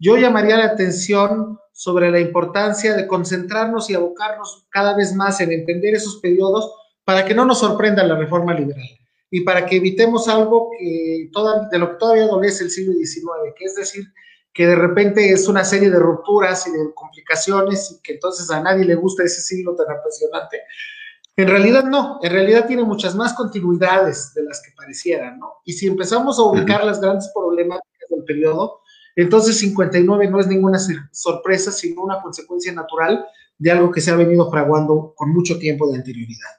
yo 0.00 0.16
llamaría 0.16 0.56
la 0.56 0.64
atención 0.64 1.56
sobre 1.72 2.10
la 2.10 2.18
importancia 2.18 2.96
de 2.96 3.06
concentrarnos 3.06 3.88
y 3.88 3.94
abocarnos 3.94 4.66
cada 4.70 4.96
vez 4.96 5.14
más 5.14 5.40
en 5.40 5.52
entender 5.52 5.94
esos 5.94 6.16
periodos 6.16 6.68
para 7.04 7.24
que 7.24 7.32
no 7.32 7.44
nos 7.44 7.60
sorprenda 7.60 8.02
la 8.02 8.18
reforma 8.18 8.54
liberal 8.54 8.88
y 9.30 9.42
para 9.42 9.64
que 9.66 9.76
evitemos 9.76 10.26
algo 10.26 10.70
que 10.76 11.30
toda, 11.32 11.68
de 11.68 11.78
lo 11.78 11.92
que 11.92 11.98
todavía 11.98 12.24
adolece 12.24 12.64
el 12.64 12.70
siglo 12.70 12.92
XIX, 12.94 13.54
que 13.56 13.66
es 13.66 13.76
decir, 13.76 14.04
que 14.52 14.66
de 14.66 14.74
repente 14.74 15.30
es 15.30 15.46
una 15.46 15.62
serie 15.62 15.90
de 15.90 16.00
rupturas 16.00 16.66
y 16.66 16.72
de 16.72 16.92
complicaciones 16.92 17.92
y 17.92 18.02
que 18.02 18.14
entonces 18.14 18.50
a 18.50 18.60
nadie 18.60 18.84
le 18.84 18.96
gusta 18.96 19.22
ese 19.22 19.42
siglo 19.42 19.76
tan 19.76 19.96
apasionante, 19.96 20.62
en 21.36 21.48
realidad 21.48 21.84
no, 21.84 22.18
en 22.22 22.32
realidad 22.32 22.66
tiene 22.66 22.82
muchas 22.82 23.14
más 23.14 23.34
continuidades 23.34 24.32
de 24.34 24.42
las 24.42 24.62
que 24.62 24.72
parecieran, 24.74 25.38
¿no? 25.38 25.56
Y 25.64 25.74
si 25.74 25.86
empezamos 25.86 26.38
a 26.38 26.42
ubicar 26.42 26.84
las 26.84 27.00
grandes 27.00 27.30
problemáticas 27.34 28.08
del 28.08 28.24
periodo, 28.24 28.80
entonces 29.14 29.58
59 29.58 30.30
no 30.30 30.40
es 30.40 30.46
ninguna 30.46 30.78
sorpresa, 31.12 31.70
sino 31.70 32.02
una 32.02 32.22
consecuencia 32.22 32.72
natural 32.72 33.26
de 33.58 33.70
algo 33.70 33.90
que 33.90 34.00
se 34.00 34.10
ha 34.10 34.16
venido 34.16 34.50
fraguando 34.50 35.12
con 35.14 35.32
mucho 35.32 35.58
tiempo 35.58 35.90
de 35.90 35.98
anterioridad. 35.98 36.50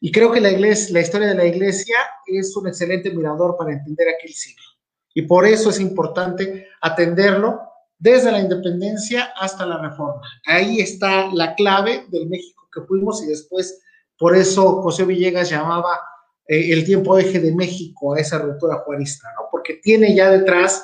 Y 0.00 0.10
creo 0.10 0.32
que 0.32 0.40
la, 0.40 0.50
iglesia, 0.50 0.92
la 0.92 1.00
historia 1.00 1.28
de 1.28 1.34
la 1.34 1.44
iglesia 1.44 1.96
es 2.26 2.56
un 2.56 2.68
excelente 2.68 3.10
mirador 3.10 3.56
para 3.56 3.72
entender 3.72 4.08
aquel 4.08 4.32
siglo. 4.32 4.64
Y 5.14 5.22
por 5.22 5.46
eso 5.46 5.70
es 5.70 5.78
importante 5.78 6.66
atenderlo 6.80 7.60
desde 7.98 8.32
la 8.32 8.40
independencia 8.40 9.32
hasta 9.36 9.64
la 9.64 9.78
reforma. 9.80 10.20
Ahí 10.46 10.80
está 10.80 11.32
la 11.32 11.54
clave 11.54 12.04
del 12.10 12.28
México 12.28 12.68
que 12.72 12.82
fuimos 12.82 13.22
y 13.22 13.26
después 13.26 13.80
por 14.24 14.34
eso 14.34 14.80
José 14.80 15.04
Villegas 15.04 15.50
llamaba 15.50 16.00
eh, 16.48 16.72
el 16.72 16.86
tiempo 16.86 17.18
eje 17.18 17.40
de 17.40 17.54
México 17.54 18.14
a 18.14 18.20
esa 18.20 18.38
ruptura 18.38 18.76
juarista, 18.76 19.28
¿no? 19.36 19.48
Porque 19.50 19.74
tiene 19.82 20.14
ya 20.14 20.30
detrás 20.30 20.82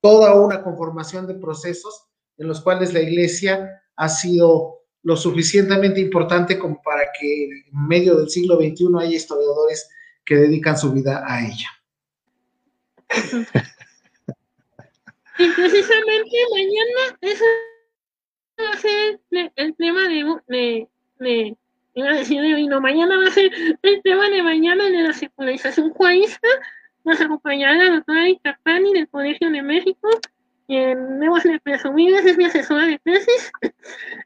toda 0.00 0.34
una 0.40 0.62
conformación 0.62 1.26
de 1.26 1.34
procesos 1.34 2.06
en 2.38 2.48
los 2.48 2.62
cuales 2.62 2.94
la 2.94 3.00
iglesia 3.00 3.82
ha 3.94 4.08
sido 4.08 4.78
lo 5.02 5.18
suficientemente 5.18 6.00
importante 6.00 6.58
como 6.58 6.80
para 6.80 7.02
que 7.20 7.44
en 7.44 7.86
medio 7.86 8.16
del 8.16 8.30
siglo 8.30 8.56
XXI 8.56 8.86
haya 9.00 9.16
historiadores 9.16 9.86
que 10.24 10.36
dedican 10.36 10.78
su 10.78 10.90
vida 10.90 11.22
a 11.26 11.46
ella. 11.46 11.68
Y 15.40 15.50
precisamente 15.50 16.36
mañana 16.52 17.18
ese 17.20 17.44
va 18.58 18.70
a 18.72 18.76
ser 18.78 19.20
el 19.56 19.76
tema 19.76 20.08
de, 20.08 20.88
de 21.18 21.56
iba 21.98 22.10
a 22.10 22.14
decir 22.14 22.40
no, 22.68 22.80
mañana 22.80 23.16
va 23.16 23.26
a 23.26 23.30
ser 23.30 23.50
el 23.82 24.02
tema 24.02 24.28
de 24.28 24.42
mañana 24.42 24.84
de 24.84 25.02
la 25.02 25.12
secularización 25.12 25.90
juarista. 25.90 26.48
Nos 27.04 27.20
acompañará 27.20 27.74
la 27.74 27.90
doctora 27.96 28.28
Itapani 28.28 28.92
del 28.92 29.08
Colegio 29.08 29.50
de 29.50 29.62
México. 29.62 30.08
En 30.68 31.18
Nuevos 31.18 31.44
Presumibles 31.62 32.26
es 32.26 32.36
mi 32.36 32.44
asesora 32.44 32.86
de 32.86 32.98
tesis. 32.98 33.50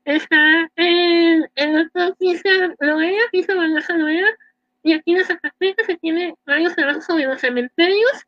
Está 0.04 0.70
el, 0.76 1.48
el 1.54 1.72
doctor 1.74 2.16
Pisa 2.18 2.50
Loera, 2.80 3.22
Pisa 3.30 3.54
Baldaza 3.54 3.96
Loera, 3.96 4.28
y 4.82 4.92
aquí 4.92 5.14
en 5.14 5.24
Zacatecas 5.24 5.86
se 5.86 5.96
tiene 5.96 6.34
varios 6.44 6.74
trabajos 6.74 7.04
sobre 7.04 7.26
los 7.26 7.40
cementerios. 7.40 8.26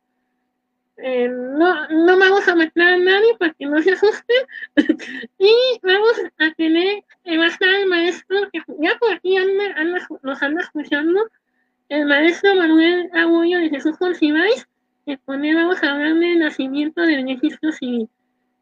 Eh, 0.97 1.27
no, 1.29 1.87
no 1.89 2.19
vamos 2.19 2.47
a 2.47 2.55
matar 2.55 2.93
a 2.93 2.97
nadie 2.97 3.35
para 3.37 3.53
que 3.53 3.65
no 3.65 3.81
se 3.81 3.91
asusten. 3.91 4.47
y 5.37 5.53
vamos 5.83 6.21
a 6.39 6.51
tener, 6.53 7.03
eh, 7.23 7.37
va 7.37 7.45
a 7.45 7.47
estar 7.47 7.69
el 7.69 7.87
maestro, 7.87 8.49
que 8.51 8.61
ya 8.79 8.97
por 8.99 9.13
aquí 9.13 9.37
anda, 9.37 9.73
anda, 9.75 10.07
nos 10.23 10.41
anda 10.41 10.61
escuchando, 10.61 11.29
el 11.89 12.05
maestro 12.05 12.55
Manuel 12.55 13.09
Agullo 13.13 13.59
de 13.59 13.69
Jesús 13.69 13.97
Concibáis, 13.97 14.67
que 15.05 15.17
con 15.19 15.45
él 15.45 15.55
vamos 15.55 15.83
a 15.83 15.91
hablar 15.91 16.15
del 16.15 16.39
nacimiento 16.39 17.01
del 17.01 17.25
registro 17.25 17.71
civil. 17.71 18.09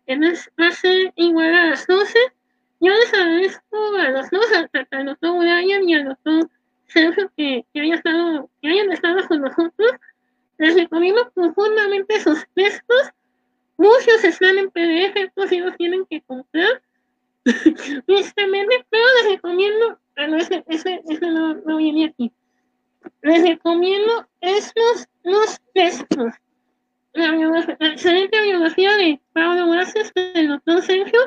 Entonces 0.05 0.51
va 0.59 0.67
a 0.67 0.71
ser 0.71 1.13
igual 1.15 1.53
a 1.53 1.69
las 1.69 1.87
12. 1.87 2.17
Yo 2.81 2.91
les 2.91 3.13
agradezco 3.13 3.95
a 3.97 4.09
los 4.09 4.29
dos, 4.29 4.45
al 4.91 5.05
doctor 5.05 5.37
Brian 5.39 5.87
y 5.87 5.93
al 5.93 6.05
doctor 6.05 6.49
Sergio 6.87 7.31
que, 7.37 7.65
que, 7.73 7.79
haya 7.79 7.95
estado, 7.95 8.49
que 8.61 8.67
hayan 8.67 8.91
estado 8.91 9.25
con 9.27 9.41
nosotros. 9.41 9.91
Les 10.57 10.75
recomiendo 10.75 11.31
profundamente 11.31 12.19
sus 12.21 12.45
textos. 12.53 13.11
Muchos 13.77 14.23
están 14.23 14.57
en 14.57 14.69
PDF, 14.69 15.15
estos 15.15 15.49
sí 15.49 15.59
los 15.59 15.75
tienen 15.77 16.05
que 16.05 16.21
comprar. 16.21 16.81
Pero 17.43 18.03
les 18.07 19.31
recomiendo, 19.31 19.99
ah, 20.17 20.27
ese, 20.37 20.63
ese, 20.67 21.01
ese 21.09 21.27
no, 21.27 21.55
no 21.55 21.77
viene 21.77 22.05
aquí. 22.05 22.31
Les 23.21 23.41
recomiendo 23.41 24.27
estos 24.41 25.07
los 25.23 25.59
textos. 25.73 26.33
La, 27.13 27.27
excelente 27.79 28.41
biografía 28.41 28.95
de 28.97 29.19
Pablo 29.33 29.69
Gracias 29.69 30.11
del 30.15 30.47
doctor 30.47 30.81
Sergio 30.81 31.19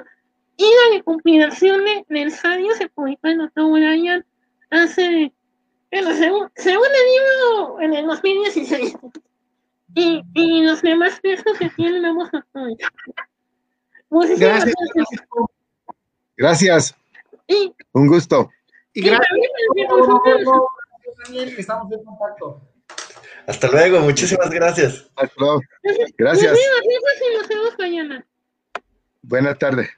y 0.56 0.64
la 0.64 0.96
recompilación 0.96 1.84
de, 1.84 2.04
del 2.08 2.22
ensayo 2.24 2.72
se 2.74 2.88
publicó 2.88 3.28
el 3.28 3.38
doctor 3.38 3.70
Brian 3.70 4.24
hace, 4.70 5.32
bueno, 6.02 6.18
según, 6.18 6.50
según 6.56 6.86
el 6.86 7.06
libro, 7.14 7.80
en 7.80 7.94
el 7.94 8.06
2016. 8.06 8.96
Y, 9.94 10.22
y 10.34 10.62
los 10.62 10.82
demás 10.82 11.18
textos 11.22 11.56
que 11.58 11.70
tienen 11.70 12.04
ambos 12.04 12.28
autores. 12.32 12.76
Muchísimas 14.10 14.64
Gracias. 14.64 14.74
gracias. 14.94 15.28
Gracias. 16.36 16.94
Y, 17.48 17.74
Un 17.92 18.08
gusto. 18.08 18.50
Y 18.92 19.02
gracias. 19.02 19.26
también 21.24 21.48
Estamos 21.56 21.92
en 21.92 22.04
contacto. 22.04 22.60
Hasta 23.46 23.68
luego, 23.68 24.00
muchísimas 24.00 24.50
gracias. 24.50 25.08
Hasta 25.16 25.34
luego. 25.38 25.60
Gracias. 26.18 26.58
Buenas 29.22 29.58
tardes. 29.58 29.88